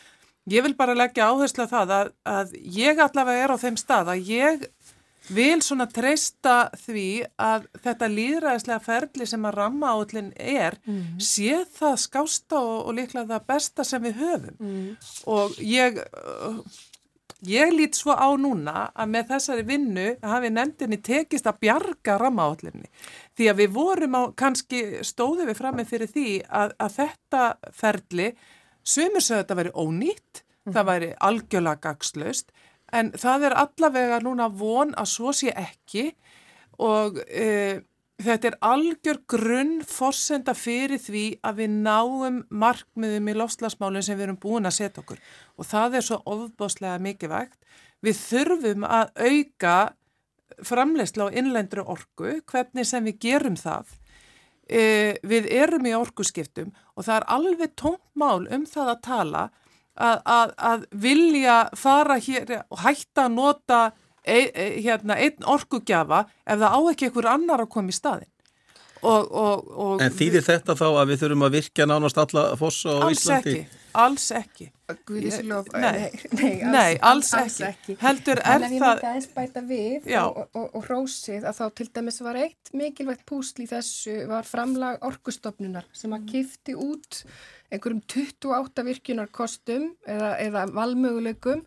ég 0.51 0.65
vil 0.65 0.77
bara 0.79 0.97
leggja 0.97 1.29
áherslu 1.31 1.67
að 1.67 1.75
það 1.75 1.95
að, 1.97 2.13
að 2.25 2.57
ég 2.79 3.03
allavega 3.03 3.45
er 3.45 3.55
á 3.55 3.63
þeim 3.65 3.79
stað 3.81 4.13
að 4.15 4.31
ég 4.31 4.69
vil 5.31 5.61
svona 5.63 5.87
treysta 5.91 6.55
því 6.81 7.07
að 7.41 7.67
þetta 7.85 8.09
líðræðislega 8.11 8.83
ferli 8.83 9.27
sem 9.29 9.45
að 9.47 9.57
ramma 9.59 9.93
állin 9.95 10.33
er 10.37 10.79
mm 10.85 10.95
-hmm. 10.97 11.21
sé 11.21 11.65
það 11.79 11.97
skásta 12.07 12.59
og, 12.59 12.87
og 12.87 12.95
líklega 12.99 13.29
það 13.35 13.47
besta 13.47 13.85
sem 13.85 14.03
við 14.03 14.15
höfum 14.23 14.57
mm 14.59 14.71
-hmm. 14.71 14.97
og 15.27 15.51
ég 15.59 16.01
ég 17.47 17.73
lít 17.73 17.95
svo 17.97 18.13
á 18.13 18.29
núna 18.37 18.91
að 18.95 19.09
með 19.09 19.29
þessari 19.33 19.63
vinnu 19.67 20.17
hafi 20.23 20.51
nefndinni 20.51 20.99
tekist 21.03 21.47
að 21.47 21.61
bjarga 21.61 22.19
rammaállinni 22.19 22.89
því 23.41 23.51
að 23.51 23.61
við 23.63 23.75
vorum 23.75 24.17
á 24.21 24.23
kannski 24.37 24.81
stóðu 25.07 25.49
við 25.49 25.59
fram 25.59 25.79
með 25.81 25.93
fyrir 25.95 26.13
því 26.13 26.29
að, 26.45 26.75
að 26.77 26.97
þetta 26.99 27.45
ferli 27.73 28.31
sömur 28.85 29.25
sögðu 29.25 29.39
að 29.39 29.45
þetta 29.45 29.59
væri 29.61 29.77
ónýtt, 29.81 30.43
mm. 30.43 30.73
það 30.77 30.91
væri 30.91 31.13
algjörlega 31.31 31.85
gagslaust 31.89 32.53
en 32.93 33.13
það 33.19 33.47
er 33.49 33.59
allavega 33.65 34.19
núna 34.25 34.51
von 34.53 34.93
að 34.99 35.13
svo 35.15 35.33
sé 35.37 35.55
ekki 35.57 36.11
og 36.81 37.21
e, 37.27 37.81
Þetta 38.21 38.51
er 38.51 38.57
algjör 38.69 39.19
grunn 39.33 39.79
forsenda 39.89 40.53
fyrir 40.53 41.01
því 41.01 41.23
að 41.47 41.63
við 41.63 41.77
náum 41.87 42.41
markmiðum 42.53 43.31
í 43.33 43.35
lofslagsmálinn 43.39 44.05
sem 44.05 44.19
við 44.19 44.27
erum 44.27 44.41
búin 44.43 44.69
að 44.69 44.77
setja 44.77 45.01
okkur 45.01 45.23
og 45.57 45.69
það 45.69 45.97
er 45.97 46.05
svo 46.05 46.19
ofbáslega 46.29 46.99
mikið 47.01 47.33
vægt. 47.33 47.57
Við 48.05 48.21
þurfum 48.21 48.85
að 48.85 49.15
auka 49.25 49.77
framleysla 50.67 51.29
á 51.31 51.35
innlendru 51.35 51.85
orgu, 51.85 52.41
hvernig 52.51 52.89
sem 52.89 53.07
við 53.09 53.19
gerum 53.27 53.57
það. 53.61 53.97
E, 54.71 54.83
við 55.27 55.49
erum 55.51 55.89
í 55.89 55.97
orguskiptum 55.99 56.71
og 56.95 57.07
það 57.07 57.17
er 57.17 57.27
alveg 57.37 57.73
tómt 57.79 58.05
mál 58.15 58.47
um 58.47 58.67
það 58.71 58.93
að 58.93 59.01
tala 59.03 59.43
að, 59.99 60.21
að, 60.25 60.53
að 60.57 60.85
vilja 61.03 61.57
fara 61.75 62.21
hér 62.23 62.53
og 62.63 62.85
hætta 62.85 63.27
að 63.27 63.35
nota 63.35 63.81
ein, 64.23 64.53
hérna, 64.85 65.17
einn 65.19 65.49
orkugjafa 65.49 66.25
ef 66.45 66.61
það 66.61 66.77
á 66.77 66.81
ekki 66.93 67.09
einhver 67.09 67.31
annar 67.33 67.65
að 67.65 67.73
koma 67.75 67.91
í 67.91 67.97
staðin. 67.97 68.31
Og, 69.01 69.31
og, 69.33 69.69
og 69.81 70.03
en 70.05 70.13
þýðir 70.13 70.45
þetta 70.45 70.77
þá 70.77 70.87
að 70.89 71.13
við 71.13 71.23
þurfum 71.23 71.45
að 71.47 71.55
virkja 71.57 71.87
nánast 71.89 72.19
alla 72.21 72.43
fossa 72.61 72.97
á 72.97 73.05
alls 73.07 73.23
Íslandi? 73.23 73.55
Ekki, 73.63 73.85
alls 74.03 74.27
ekki. 74.37 74.67
Guðislof, 75.07 75.71
nei, 75.73 75.85
nei, 75.87 76.01
alls, 76.11 76.73
nei, 76.75 76.99
alls, 76.99 77.31
alls 77.39 77.59
ekki. 77.63 77.95
ekki. 77.95 77.97
Heldur 78.03 78.41
er 78.43 78.45
það... 78.45 78.57
En 78.57 78.67
ég 78.67 78.75
myndi 78.75 79.09
aðeins 79.11 79.29
bæta 79.37 79.63
við 79.69 80.11
og, 80.21 80.59
og 80.67 80.91
rósið 80.91 81.47
að 81.49 81.61
þá 81.61 81.65
til 81.79 81.89
dæmis 81.95 82.21
var 82.27 82.41
eitt 82.43 82.75
mikilvægt 82.77 83.25
púsl 83.31 83.65
í 83.65 83.69
þessu 83.71 84.17
var 84.31 84.49
framlag 84.49 85.01
orkustofnunar 85.07 85.89
sem 85.97 86.13
að 86.17 86.27
kifti 86.35 86.77
út 86.77 87.23
einhverjum 87.71 88.03
28 88.11 88.87
virkunarkostum 88.91 89.89
eða, 90.05 90.35
eða 90.43 90.67
valmöguleikum 90.75 91.65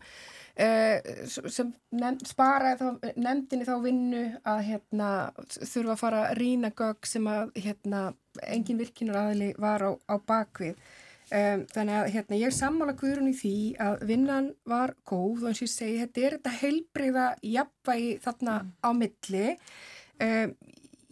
sem 0.54 1.72
nefnd, 1.90 2.28
sparaði 2.30 2.76
þá, 2.78 3.14
nefndinni 3.18 3.66
þá 3.66 3.74
vinnu 3.82 4.20
að 4.46 4.60
hérna, 4.68 5.08
þurfa 5.56 5.96
að 5.96 6.02
fara 6.02 6.20
að 6.28 6.36
rína 6.38 6.70
gögg 6.78 7.08
sem 7.10 7.26
að 7.26 7.50
hérna, 7.58 8.02
engin 8.46 8.78
virkinar 8.78 9.18
aðli 9.24 9.50
var 9.58 9.82
á, 9.82 9.90
á 10.06 10.14
bakvið 10.22 10.76
um, 10.76 11.64
þannig 11.74 11.96
að 11.98 12.12
hérna, 12.14 12.38
ég 12.38 12.52
er 12.52 12.54
sammála 12.54 12.94
guðrun 13.00 13.32
í 13.32 13.34
því 13.38 13.56
að 13.82 14.06
vinnan 14.12 14.52
var 14.70 14.94
góð 15.02 15.42
og 15.42 15.50
eins 15.50 15.64
og 15.64 15.66
ég 15.66 15.74
segi, 15.74 15.98
þetta 16.04 16.22
er 16.22 16.38
þetta 16.38 16.54
heilbreyða 16.60 17.26
jafnvægi 17.56 18.14
þarna 18.24 18.56
mm. 18.62 18.72
á 18.78 18.90
milli 19.02 19.46
um, 20.22 20.56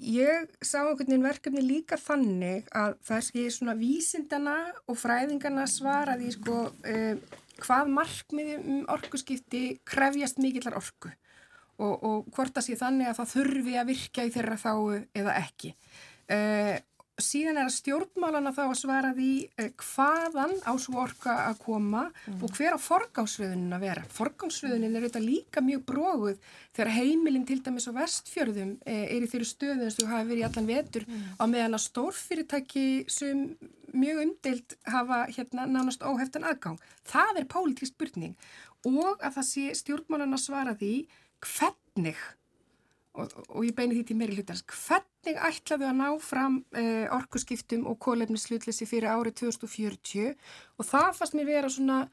Ég 0.03 0.49
sá 0.59 0.80
einhvern 0.80 1.07
veginn 1.07 1.22
verkefni 1.22 1.62
líka 1.62 1.95
þannig 2.01 2.66
að 2.74 2.97
það 3.07 3.36
er 3.38 3.53
svona 3.55 3.74
vísindana 3.78 4.55
og 4.90 4.97
fræðingarna 4.99 5.66
svaraði 5.70 6.32
sko 6.34 6.57
um, 6.72 7.20
hvað 7.62 7.90
markmiði 7.94 8.60
um 8.60 8.86
orkuskipti 8.92 9.64
krefjast 9.88 10.40
mikillar 10.42 10.78
orku 10.80 11.12
og, 11.82 11.92
og 11.96 12.30
hvort 12.34 12.56
að 12.56 12.68
sé 12.68 12.78
þannig 12.78 13.10
að 13.10 13.20
það 13.20 13.34
þurfi 13.34 13.76
að 13.80 13.92
virka 13.92 14.24
í 14.26 14.32
þeirra 14.32 14.58
þáu 14.60 14.80
eða 15.18 15.36
ekki. 15.40 15.74
Uh, 16.32 16.78
síðan 17.22 17.58
er 17.60 17.68
að 17.68 17.74
stjórnmálana 17.76 18.52
þá 18.56 18.62
að 18.64 18.78
svara 18.80 19.10
því 19.16 19.32
uh, 19.60 19.68
hvaðan 19.82 20.54
á 20.64 20.72
svo 20.80 21.02
orka 21.02 21.34
að 21.48 21.58
koma 21.64 22.06
mm. 22.08 22.38
og 22.40 22.54
hver 22.56 22.76
á 22.76 22.78
forgámsröðunin 22.80 23.76
að 23.76 23.84
vera. 23.86 24.04
Forgámsröðunin 24.16 24.96
er 24.96 25.04
auðvitað 25.04 25.28
líka 25.28 25.64
mjög 25.64 25.84
bróguð 25.90 26.40
þegar 26.72 26.94
heimilinn 26.96 27.46
til 27.48 27.60
dæmis 27.64 27.88
á 27.90 27.92
vestfjörðum 27.98 28.74
uh, 28.80 29.04
er 29.04 29.26
í 29.26 29.30
þeirri 29.30 29.50
stöðu 29.50 29.86
eins 29.88 30.00
og 30.00 30.12
hafi 30.12 30.30
verið 30.30 30.44
í 30.44 30.48
allan 30.48 30.72
vetur 30.72 31.08
mm. 31.08 31.28
á 31.36 31.44
meðan 31.44 31.78
að 31.78 31.86
stórfyrirtæki 31.88 32.86
sem 33.12 33.46
mjög 33.95 34.20
umdeilt 34.26 34.76
hafa 34.88 35.24
hérna 35.30 35.66
nánast 35.70 36.05
óheftan 36.05 36.47
aðgang. 36.49 36.78
Það 37.09 37.40
er 37.40 37.49
pólitísk 37.51 37.95
spurning 37.95 38.36
og 38.88 39.22
að 39.22 39.38
það 39.38 39.49
sé 39.49 39.64
stjórnmálan 39.78 40.36
að 40.36 40.45
svara 40.45 40.74
því 40.78 40.93
hvernig, 41.43 42.18
og, 43.18 43.32
og 43.49 43.66
ég 43.66 43.74
beini 43.76 43.97
því 43.99 44.05
til 44.09 44.18
meiri 44.18 44.36
hlutans, 44.38 44.64
hvernig 44.66 45.38
ætlaðu 45.49 45.88
að 45.88 45.99
ná 46.01 46.09
fram 46.22 46.61
eh, 46.74 47.07
orkuskiptum 47.14 47.86
og 47.90 47.99
kólefnislutleysi 48.03 48.88
fyrir 48.90 49.12
árið 49.12 49.43
2040 49.45 50.32
og 50.78 50.88
það 50.88 51.11
fannst 51.18 51.38
mér 51.38 51.51
vera 51.51 51.72
svona 51.72 52.05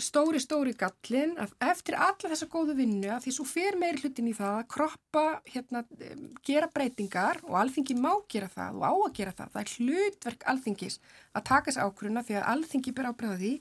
stóri, 0.00 0.40
stóri 0.42 0.72
gallin 0.78 1.36
eftir 1.40 1.96
alla 1.98 2.30
þessa 2.32 2.48
góðu 2.50 2.76
vinnu 2.78 3.10
að 3.14 3.26
því 3.26 3.34
svo 3.36 3.46
fer 3.48 3.78
meiri 3.80 4.02
hlutin 4.02 4.30
í 4.30 4.34
það 4.36 4.56
að 4.58 4.68
kroppa, 4.74 5.24
hérna, 5.50 5.84
gera 6.46 6.70
breytingar 6.72 7.40
og 7.46 7.56
alþingi 7.62 7.96
má 7.98 8.12
gera 8.30 8.50
það 8.52 8.80
og 8.80 8.84
á 8.86 8.92
að 8.94 9.14
gera 9.20 9.36
það. 9.38 9.54
Það 9.54 9.62
er 9.62 9.72
hlutverk 9.76 10.48
alþingis 10.52 11.00
að 11.34 11.46
taka 11.52 11.70
þessu 11.70 11.86
ákvöruna 11.86 12.26
því 12.26 12.38
að 12.40 12.50
alþingi 12.54 12.96
ber 12.96 13.10
ábreða 13.10 13.40
því 13.40 13.54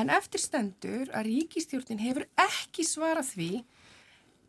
en 0.00 0.12
eftir 0.12 0.40
stendur 0.40 1.12
að 1.12 1.28
ríkistjórnin 1.28 2.02
hefur 2.02 2.28
ekki 2.40 2.86
svarað 2.88 3.32
því 3.34 3.50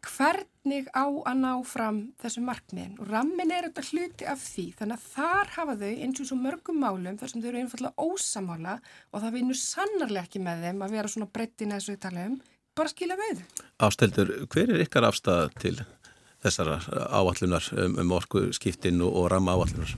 hvernig 0.03 0.87
á 0.91 1.05
að 1.07 1.37
ná 1.39 1.51
fram 1.67 1.99
þessu 2.21 2.43
markmiðin 2.43 2.97
og 2.99 3.09
rammin 3.11 3.53
er 3.53 3.69
þetta 3.69 3.85
hluti 3.89 4.27
af 4.29 4.41
því 4.43 4.65
þannig 4.79 4.97
að 4.99 5.05
þar 5.13 5.51
hafa 5.57 5.75
þau 5.79 5.91
eins 5.91 6.23
og 6.23 6.29
svo 6.29 6.37
mörgum 6.39 6.81
málum 6.83 7.19
þar 7.19 7.31
sem 7.31 7.43
þau 7.43 7.49
eru 7.51 7.61
einfallega 7.61 8.07
ósamála 8.07 8.77
og 9.11 9.23
það 9.23 9.37
vinur 9.37 9.59
sannarlega 9.59 10.27
ekki 10.27 10.43
með 10.43 10.65
þeim 10.67 10.83
að 10.83 10.97
vera 10.97 11.13
svona 11.13 11.29
breytin 11.37 11.75
eða 11.75 11.85
svo 11.85 11.95
í 11.95 12.01
tala 12.03 12.27
um 12.29 12.39
bara 12.73 12.89
skilja 12.89 13.17
við. 13.19 13.43
Ásteldur, 13.85 14.33
hver 14.49 14.73
er 14.73 14.83
ykkar 14.83 15.07
afstæða 15.07 15.49
til 15.61 15.75
þessara 16.43 16.79
áallunar 17.13 17.69
um, 17.77 17.97
um 18.01 18.13
orku 18.17 18.47
skiptin 18.55 19.01
og, 19.05 19.13
og 19.13 19.29
ramma 19.31 19.55
áallunar? 19.55 19.95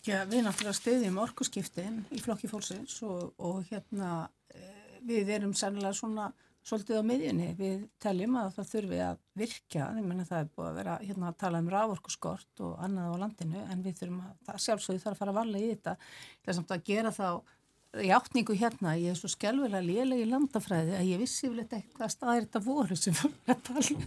Já, 0.00 0.22
við 0.24 0.46
náttúrulega 0.46 0.78
stiðjum 0.78 1.18
orku 1.20 1.44
skiptin 1.44 2.04
í 2.10 2.22
flokki 2.24 2.48
fólksins 2.50 2.96
og, 3.04 3.34
og 3.36 3.66
hérna 3.68 4.30
eh, 4.54 4.96
við 5.06 5.34
erum 5.36 5.52
sannlega 5.56 5.92
svona 5.96 6.30
svolítið 6.66 7.00
á 7.00 7.04
miðjunni. 7.08 7.48
Við 7.58 7.84
teljum 8.02 8.36
að 8.40 8.50
það 8.56 8.68
þurfi 8.72 9.00
að 9.04 9.22
virka, 9.40 9.86
ég 9.96 10.08
menna 10.08 10.26
það 10.28 10.42
er 10.42 10.50
búið 10.56 10.68
að 10.68 10.80
vera 10.80 10.98
hérna 11.04 11.30
að 11.30 11.38
tala 11.44 11.62
um 11.62 11.70
rávorkuskort 11.74 12.64
og 12.66 12.74
annað 12.84 13.14
á 13.14 13.20
landinu 13.24 13.64
en 13.66 13.86
við 13.86 13.96
þurfum 14.00 14.20
að 14.26 14.60
sjálfsögðu 14.66 15.04
þarf 15.04 15.16
að 15.16 15.22
fara 15.22 15.34
að 15.34 15.40
varlega 15.40 15.64
í 15.64 15.72
þetta 15.74 15.96
þess 16.46 16.62
að 16.76 16.84
gera 16.90 17.14
þá 17.16 17.28
játningu 17.90 18.54
hérna, 18.54 18.94
ég 19.00 19.10
er 19.12 19.18
svo 19.18 19.30
skjálfilega 19.32 19.82
léleg 19.82 20.22
í 20.22 20.28
landafræði 20.30 20.94
að 20.98 21.08
ég 21.10 21.22
vissi 21.22 21.48
vel 21.50 21.64
eitthvað 21.64 21.82
hvað 21.96 22.12
staðir 22.14 22.44
þetta 22.46 22.62
voru 22.64 22.98
sem 22.98 23.16
við 23.18 23.54
að 23.54 23.64
tala 23.66 23.84
um. 23.96 24.04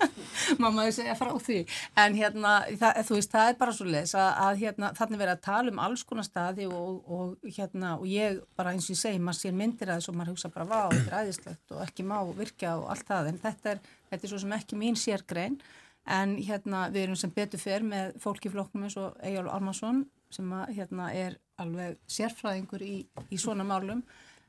má 0.62 0.68
maður 0.68 0.94
segja 0.98 1.16
frá 1.18 1.32
því. 1.42 1.58
En 1.98 2.18
hérna, 2.18 2.52
það, 2.78 3.00
þú 3.08 3.18
veist, 3.18 3.34
það 3.34 3.50
er 3.50 3.58
bara 3.60 3.74
svo 3.74 3.88
leis 3.88 4.14
að, 4.14 4.30
að 4.46 4.62
hérna, 4.62 4.92
þannig 5.00 5.22
verið 5.24 5.34
að 5.34 5.44
tala 5.48 5.74
um 5.74 5.82
alls 5.88 6.06
konar 6.06 6.28
staði 6.28 6.68
og, 6.70 7.10
og 7.10 7.52
hérna 7.58 7.96
og 7.98 8.06
ég 8.10 8.40
bara 8.58 8.76
eins 8.76 8.86
og 8.86 8.94
ég 8.94 9.02
segi, 9.02 9.22
maður 9.22 9.42
sér 9.42 9.58
myndir 9.58 9.90
að 9.90 10.00
þess 10.00 10.12
og 10.12 10.18
maður 10.20 10.34
hugsa 10.36 10.52
bara, 10.54 10.68
vá, 10.70 10.80
þetta 10.94 11.10
er 11.10 11.26
æðislegt 11.26 11.74
og 11.74 11.82
ekki 11.86 12.06
má 12.06 12.18
virka 12.38 12.76
og 12.78 12.90
allt 12.94 13.10
það, 13.10 13.32
en 13.32 13.42
þetta 13.42 13.74
er 13.74 13.86
þetta 14.10 14.26
er 14.26 14.32
svo 14.32 14.40
sem 14.42 14.54
ekki 14.56 14.78
mín 14.78 14.98
sérgrein. 14.98 15.58
En 16.06 16.36
hérna, 16.38 16.86
við 16.94 17.08
erum 17.08 17.18
sem 17.18 17.32
betur 17.34 17.58
fyrr 17.58 17.86
með 17.86 18.14
fólki 18.22 18.52
floknum 18.52 18.86
eins 18.86 18.96
og 19.00 19.16
Egil 19.26 19.48
Almarsson 19.50 20.04
sem 20.30 20.52
að, 20.54 20.76
hérna, 20.76 21.08
er 21.14 21.38
alveg 21.62 21.96
sérfræðingur 22.10 22.84
í, 22.84 22.96
í 23.30 23.38
svona 23.40 23.66
málum. 23.66 24.02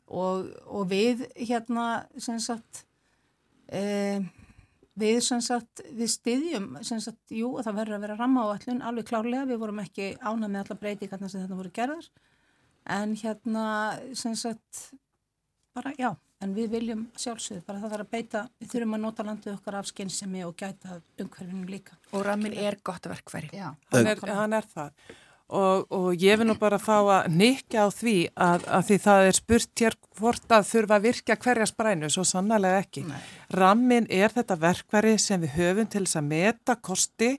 Og, 0.07 0.47
og 0.71 0.87
við 0.87 1.25
hérna 1.35 2.07
sem 2.21 2.39
sagt 2.39 2.85
e, 3.67 4.21
við 4.97 5.17
sem 5.25 5.41
sagt 5.43 5.83
við 5.93 6.11
styðjum 6.13 6.69
sem 6.87 7.01
sagt, 7.03 7.19
jú 7.33 7.57
það 7.59 7.81
verður 7.81 7.97
að 7.97 8.05
vera 8.05 8.19
ramma 8.21 8.45
á 8.47 8.53
allun 8.53 8.85
alveg 8.85 9.09
klárlega, 9.09 9.49
við 9.49 9.59
vorum 9.63 9.83
ekki 9.83 10.13
ánað 10.21 10.53
með 10.53 10.61
alla 10.63 10.79
breytingarna 10.83 11.31
sem 11.31 11.43
þetta 11.43 11.59
voru 11.59 11.73
gerðar. 11.75 12.07
En 12.87 13.17
hérna 13.19 13.65
sem 14.15 14.37
sagt 14.39 14.87
bara 15.75 15.91
já, 15.99 16.13
en 16.41 16.55
við 16.55 16.71
viljum 16.77 17.05
sjálfsögðu, 17.19 17.65
bara 17.67 17.83
það 17.83 17.93
þarf 17.93 18.07
að 18.07 18.11
beita 18.15 18.43
við 18.57 18.73
þurfum 18.73 18.97
að 18.97 19.03
nota 19.03 19.25
landið 19.27 19.55
okkar 19.57 19.79
af 19.81 19.89
skynsemi 19.91 20.43
og 20.47 20.55
gæta 20.57 20.99
umhverfinu 21.19 21.69
líka. 21.69 21.97
Og 22.15 22.25
ramin 22.25 22.55
er 22.57 22.79
gott 22.85 23.09
verkværi. 23.11 23.51
Já, 23.53 23.73
hann 23.91 24.11
er, 24.13 24.23
hann 24.39 24.55
er 24.57 24.69
það 24.71 25.17
Og, 25.47 25.85
og 25.95 26.07
ég 26.19 26.35
vil 26.35 26.47
nú 26.49 26.57
bara 26.59 26.75
fá 26.75 26.97
að 26.99 27.29
nikja 27.31 27.85
á 27.85 27.89
því 27.93 28.15
að, 28.35 28.65
að 28.67 28.81
því 28.89 28.97
það 29.05 29.27
er 29.27 29.37
spurt 29.37 29.83
hér 29.83 29.95
hvort 30.19 30.51
að 30.51 30.67
þurfa 30.67 30.97
að 30.97 31.05
virka 31.07 31.37
hverja 31.39 31.67
sprænu, 31.69 32.09
svo 32.11 32.25
sannlega 32.27 32.81
ekki. 32.81 33.05
Nei. 33.07 33.21
Rammin 33.55 34.09
er 34.11 34.35
þetta 34.35 34.57
verkværi 34.59 35.15
sem 35.21 35.39
við 35.45 35.55
höfum 35.55 35.87
til 35.87 36.03
þess 36.03 36.19
að 36.19 36.27
meta 36.33 36.75
kosti 36.75 37.31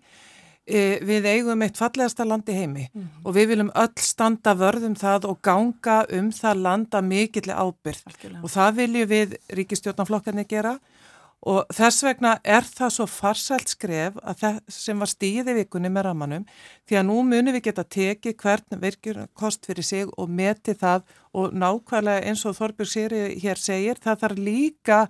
e, 0.68 0.80
við 1.04 1.28
eigum 1.28 1.64
eitt 1.64 1.80
fallegasta 1.80 2.24
land 2.24 2.48
í 2.48 2.56
heimi 2.56 2.86
mm 2.86 3.00
-hmm. 3.00 3.24
og 3.24 3.34
við 3.36 3.48
viljum 3.52 3.72
öll 3.74 4.04
standa 4.04 4.54
vörðum 4.54 4.96
það 4.96 5.28
og 5.28 5.42
ganga 5.42 6.04
um 6.12 6.30
það 6.32 6.62
landa 6.66 7.02
mikilli 7.02 7.52
ábyrð 7.52 8.02
Alkjörlega. 8.06 8.42
og 8.42 8.50
það 8.50 8.74
viljum 8.80 9.08
við 9.08 9.36
ríkistjórnaflokkarnir 9.48 10.48
gera 10.48 10.72
og 10.72 10.97
þess 11.46 12.02
vegna 12.02 12.32
er 12.42 12.66
það 12.66 12.90
svo 12.96 13.06
farsælt 13.06 13.70
skref 13.70 14.16
að 14.26 14.40
það 14.40 14.56
sem 14.74 14.98
var 14.98 15.10
stíði 15.10 15.54
vikunni 15.60 15.90
með 15.92 16.08
ramanum 16.08 16.46
því 16.88 16.98
að 16.98 17.06
nú 17.06 17.18
munum 17.22 17.54
við 17.54 17.68
geta 17.68 17.84
tekið 17.86 18.36
hvern 18.42 18.80
virkjur 18.82 19.20
kost 19.38 19.68
fyrir 19.68 19.86
sig 19.86 20.10
og 20.18 20.28
meti 20.28 20.74
það. 20.74 21.06
Og 21.38 21.54
nákvæmlega 21.54 22.26
eins 22.26 22.42
og 22.48 22.56
Þorbjörg 22.58 22.90
Sýri 22.90 23.20
hér 23.38 23.60
segir 23.60 24.00
það 24.02 24.22
þarf 24.24 24.40
líka 24.42 25.00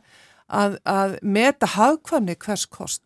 að, 0.48 0.76
að 0.84 1.16
meta 1.22 1.70
hagkvæmni 1.78 2.36
hvers 2.44 2.66
kost. 2.66 3.02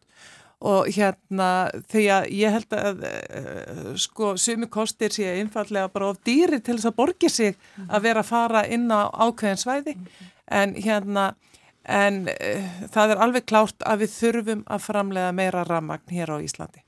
Og 0.62 0.90
hérna 0.94 1.70
því 1.90 2.02
að 2.14 2.26
ég 2.38 2.54
held 2.54 2.74
að 2.78 3.06
uh, 3.06 3.94
sko 3.98 4.34
sumi 4.38 4.66
kostir 4.70 5.14
sé 5.14 5.30
einfallega 5.38 5.90
bara 5.94 6.10
of 6.10 6.20
dýri 6.26 6.58
til 6.58 6.76
þess 6.76 6.90
að 6.90 6.98
borgi 6.98 7.30
sig 7.30 7.56
að 7.88 8.04
vera 8.08 8.22
að 8.22 8.30
fara 8.30 8.66
inn 8.66 8.90
á 8.90 9.10
ákveðin 9.10 9.62
svæði. 9.62 9.96
En 10.50 10.74
hérna 10.74 11.32
en 11.88 12.22
uh, 12.30 12.70
það 12.94 13.14
er 13.14 13.22
alveg 13.26 13.48
klárt 13.48 13.86
að 13.86 14.04
við 14.04 14.14
þurfum 14.16 14.64
að 14.66 14.86
framlega 14.86 15.34
meira 15.36 15.66
rammagn 15.68 16.14
hér 16.14 16.34
á 16.34 16.36
Íslandi. 16.42 16.84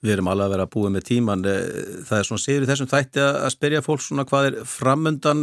Við 0.00 0.14
erum 0.14 0.30
alveg 0.32 0.46
að 0.46 0.52
vera 0.54 0.64
að 0.64 0.72
búið 0.72 0.92
með 0.94 1.02
tíman. 1.10 1.42
Eh, 1.44 1.64
það 2.08 2.18
er 2.18 2.26
svona 2.30 2.40
séður 2.40 2.62
í 2.64 2.68
þessum 2.70 2.88
þætti 2.88 3.20
að 3.20 3.50
spyrja 3.52 3.82
fólk 3.84 4.00
svona 4.00 4.24
hvað 4.24 4.46
er 4.48 4.54
framöndan. 4.64 5.42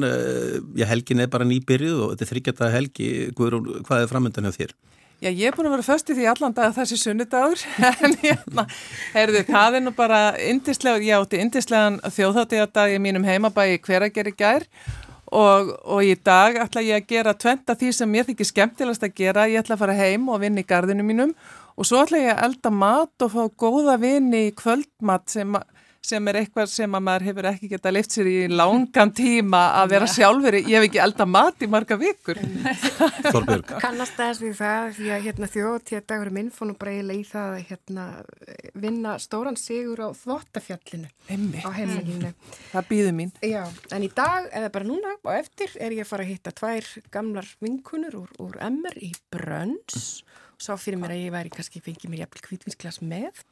Já, 0.74 0.86
helgin 0.90 1.22
er 1.22 1.30
bara 1.30 1.46
nýbyrjuð 1.46 2.00
og 2.02 2.16
þetta 2.16 2.26
er 2.26 2.32
þryggjata 2.32 2.70
helgi. 2.74 3.10
Hvað 3.38 4.00
er 4.00 4.10
framöndan 4.10 4.50
hjá 4.50 4.56
þér? 4.56 4.74
Já, 5.18 5.32
ég 5.34 5.48
er 5.50 5.56
búin 5.58 5.66
að 5.66 5.80
vera 5.80 5.86
föst 5.88 6.12
í 6.14 6.14
því 6.14 6.28
allan 6.30 6.54
dag 6.54 6.76
þessi 6.76 7.00
sunnudagur, 7.02 7.62
en 8.06 8.14
hérna, 8.22 8.68
heyrðu, 9.16 9.40
það 9.48 9.78
er 9.80 9.82
nú 9.82 9.94
bara 9.98 10.20
indislega, 10.46 11.02
ég 11.02 11.24
átti 11.24 11.40
indislegan 11.42 11.98
þjóðháttíðardag 12.06 12.94
í 12.94 13.00
mínum 13.02 13.26
heimabæi 13.26 13.80
hverager 13.82 14.30
í 14.30 14.36
gær 14.38 14.68
og, 14.68 15.07
og 15.32 16.04
í 16.06 16.14
dag 16.24 16.56
ætla 16.64 16.84
ég 16.86 17.02
að 17.02 17.10
gera 17.12 17.34
tventa 17.36 17.76
því 17.76 17.94
sem 17.96 18.12
mér 18.12 18.28
þykir 18.30 18.48
skemmtilegast 18.52 19.04
að 19.04 19.16
gera, 19.18 19.48
ég 19.52 19.60
ætla 19.60 19.76
að 19.76 19.82
fara 19.84 19.98
heim 19.98 20.30
og 20.32 20.40
vinna 20.44 20.64
í 20.64 20.68
gardinu 20.68 21.04
mínum. 21.04 21.34
Og 21.78 21.86
svo 21.86 22.04
ætla 22.06 22.22
ég 22.22 22.32
að 22.34 22.46
elda 22.48 22.72
mat 22.72 23.26
og 23.26 23.34
fá 23.34 23.44
góða 23.60 23.98
vinni 24.02 24.48
í 24.48 24.54
kvöldmat 24.56 25.28
sem 25.30 25.58
sem 26.08 26.30
er 26.32 26.40
eitthvað 26.42 26.70
sem 26.72 26.98
að 26.98 27.04
maður 27.08 27.26
hefur 27.28 27.48
ekki 27.52 27.70
gett 27.72 27.88
að 27.90 27.96
lift 27.98 28.16
sér 28.16 28.30
í 28.32 28.36
langan 28.52 29.12
tíma 29.16 29.62
að 29.82 29.94
vera 29.96 30.08
sjálfur, 30.12 30.58
ég 30.62 30.78
hef 30.78 30.88
ekki 30.88 31.02
elda 31.04 31.28
mat 31.30 31.66
í 31.66 31.70
marga 31.72 31.98
vikur. 32.00 32.40
Þorbjörg. 33.28 33.74
Kannast 33.84 34.16
þess 34.20 34.44
við 34.44 34.56
það 34.62 34.90
því 34.98 35.12
að 35.16 35.28
hérna, 35.28 35.52
þjóðtíða 35.58 36.04
dagur 36.14 36.34
minn 36.38 36.50
fór 36.56 36.72
nú 36.72 36.78
bara 36.80 36.96
eiginlega 36.96 37.20
í 37.20 37.28
það 37.28 37.58
að 37.58 37.68
hérna, 37.72 38.08
vinna 38.88 39.18
stóran 39.24 39.60
sigur 39.60 40.04
á 40.04 40.10
þvóttafjallinu 40.24 41.12
á 41.64 41.70
heimilinu 41.76 42.34
Það 42.72 42.90
býður 42.90 43.16
mín. 43.18 43.32
Já, 43.44 43.64
en 43.94 44.08
í 44.08 44.12
dag, 44.16 44.50
eða 44.56 44.74
bara 44.74 44.88
núna 44.88 45.16
og 45.20 45.32
eftir 45.36 45.76
er 45.82 45.96
ég 45.96 46.06
að 46.06 46.12
fara 46.12 46.28
að 46.28 46.34
hitta 46.34 46.56
tvær 46.56 46.92
gamlar 47.14 47.54
vinkunur 47.64 48.20
úr, 48.24 48.36
úr 48.44 48.60
MR 48.70 49.00
í 49.04 49.14
Brönns. 49.34 50.22
Sá 50.58 50.74
fyrir 50.82 50.98
mér 50.98 51.14
að 51.14 51.22
ég 51.22 51.34
væri 51.36 51.52
kannski 51.54 51.82
fengið 51.86 52.10
mér 52.10 52.24
jafnvel 52.24 52.44
kvítvinsklass 52.48 53.04
með. 53.06 53.44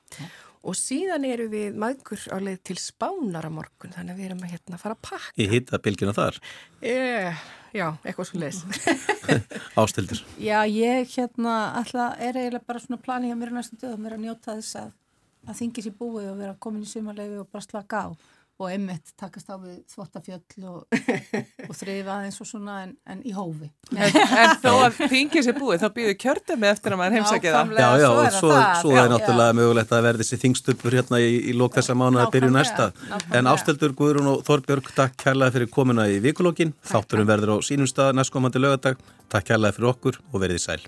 Og 0.54 0.54
síðan 0.73 1.27
eru 1.29 1.45
við 1.51 1.77
maður 1.77 2.25
á 2.33 2.37
leið 2.41 2.63
til 2.71 2.79
spánar 2.81 3.45
á 3.45 3.51
morgun 3.53 3.93
þannig 3.93 4.15
að 4.15 4.17
við 4.17 4.29
erum 4.31 4.41
að 4.47 4.55
hérna 4.55 4.81
fara 4.81 4.97
að 4.97 5.03
pakka. 5.11 5.35
Í 5.37 5.49
hittabilgina 5.51 6.15
þar? 6.17 6.39
Yeah, 6.81 7.37
Já, 7.75 7.89
eitthvað 8.05 8.27
svo 8.29 8.39
leis 8.39 8.61
Ástildur 9.81 10.21
Já, 10.39 10.63
ég 10.63 11.09
hérna 11.11 11.55
alltaf 11.75 12.21
er 12.23 12.37
eiginlega 12.39 12.63
bara 12.69 12.79
svona 12.79 13.01
planið 13.03 13.33
að 13.33 13.41
mér 13.41 13.51
er 13.51 13.57
næstum 13.57 13.81
döðum 13.81 14.05
er 14.07 14.15
að 14.15 14.23
njóta 14.23 14.55
þess 14.55 14.77
að 14.79 14.93
að 15.45 15.59
þingis 15.59 15.89
í 15.89 15.93
búið 15.99 16.29
og 16.31 16.39
vera 16.39 16.55
komin 16.61 16.85
í 16.85 16.89
sumarlegu 16.89 17.41
og 17.43 17.49
bara 17.51 17.65
slaka 17.65 17.99
á 18.01 18.09
og 18.55 18.69
einmitt 18.71 19.11
takast 19.19 19.49
á 19.51 19.59
við 19.59 19.81
þvottafjöll 19.91 20.67
og, 20.69 20.99
og 21.69 21.73
þrifa 21.75 22.19
eins 22.23 22.37
og 22.39 22.47
svona 22.47 22.77
en, 22.85 22.93
en 23.11 23.23
í 23.27 23.33
hófi. 23.35 23.67
En, 23.91 24.15
en 24.15 24.53
þó 24.63 24.71
að 24.85 24.99
þingið 25.11 25.47
sér 25.47 25.57
búið, 25.59 25.83
þá 25.83 25.87
býður 25.97 26.17
kjörtemi 26.23 26.69
eftir 26.69 26.95
að 26.95 27.01
maður 27.01 27.17
heimsækja 27.19 27.55
það. 27.57 27.73
Já, 27.75 27.89
já, 27.99 28.07
svo 28.07 28.15
og 28.15 28.23
er 28.23 28.37
svo, 28.37 28.51
það. 28.53 28.79
svo 28.81 28.95
er 29.01 29.11
náttúrulega 29.11 29.57
mögulegt 29.59 29.95
að 29.95 30.07
verði 30.07 30.23
þessi 30.23 30.41
þingstupur 30.45 30.99
hérna 30.99 31.21
í, 31.23 31.31
í 31.51 31.55
lók 31.59 31.75
þessa 31.75 31.97
mánu 31.99 32.23
að 32.23 32.33
byrju 32.37 32.51
næsta. 32.55 32.89
En 33.35 33.51
Ástildur, 33.51 33.95
Guðrún 33.99 34.31
og 34.37 34.45
Þorbjörg, 34.47 34.91
takk 34.95 35.17
kærlega 35.25 35.57
fyrir 35.57 35.71
komuna 35.75 36.07
í 36.11 36.21
vikulókin. 36.23 36.75
Þátturum 36.87 37.27
verður 37.27 37.57
á 37.59 37.67
sínum 37.67 37.91
stað 37.91 38.15
næstkomandi 38.21 38.63
lögadag. 38.63 39.01
Takk 39.27 39.51
kærlega 39.51 39.75
fyrir 39.75 39.91
okkur 39.91 40.21
og 40.31 40.39
verðið 40.39 40.63
sæl. 40.69 40.83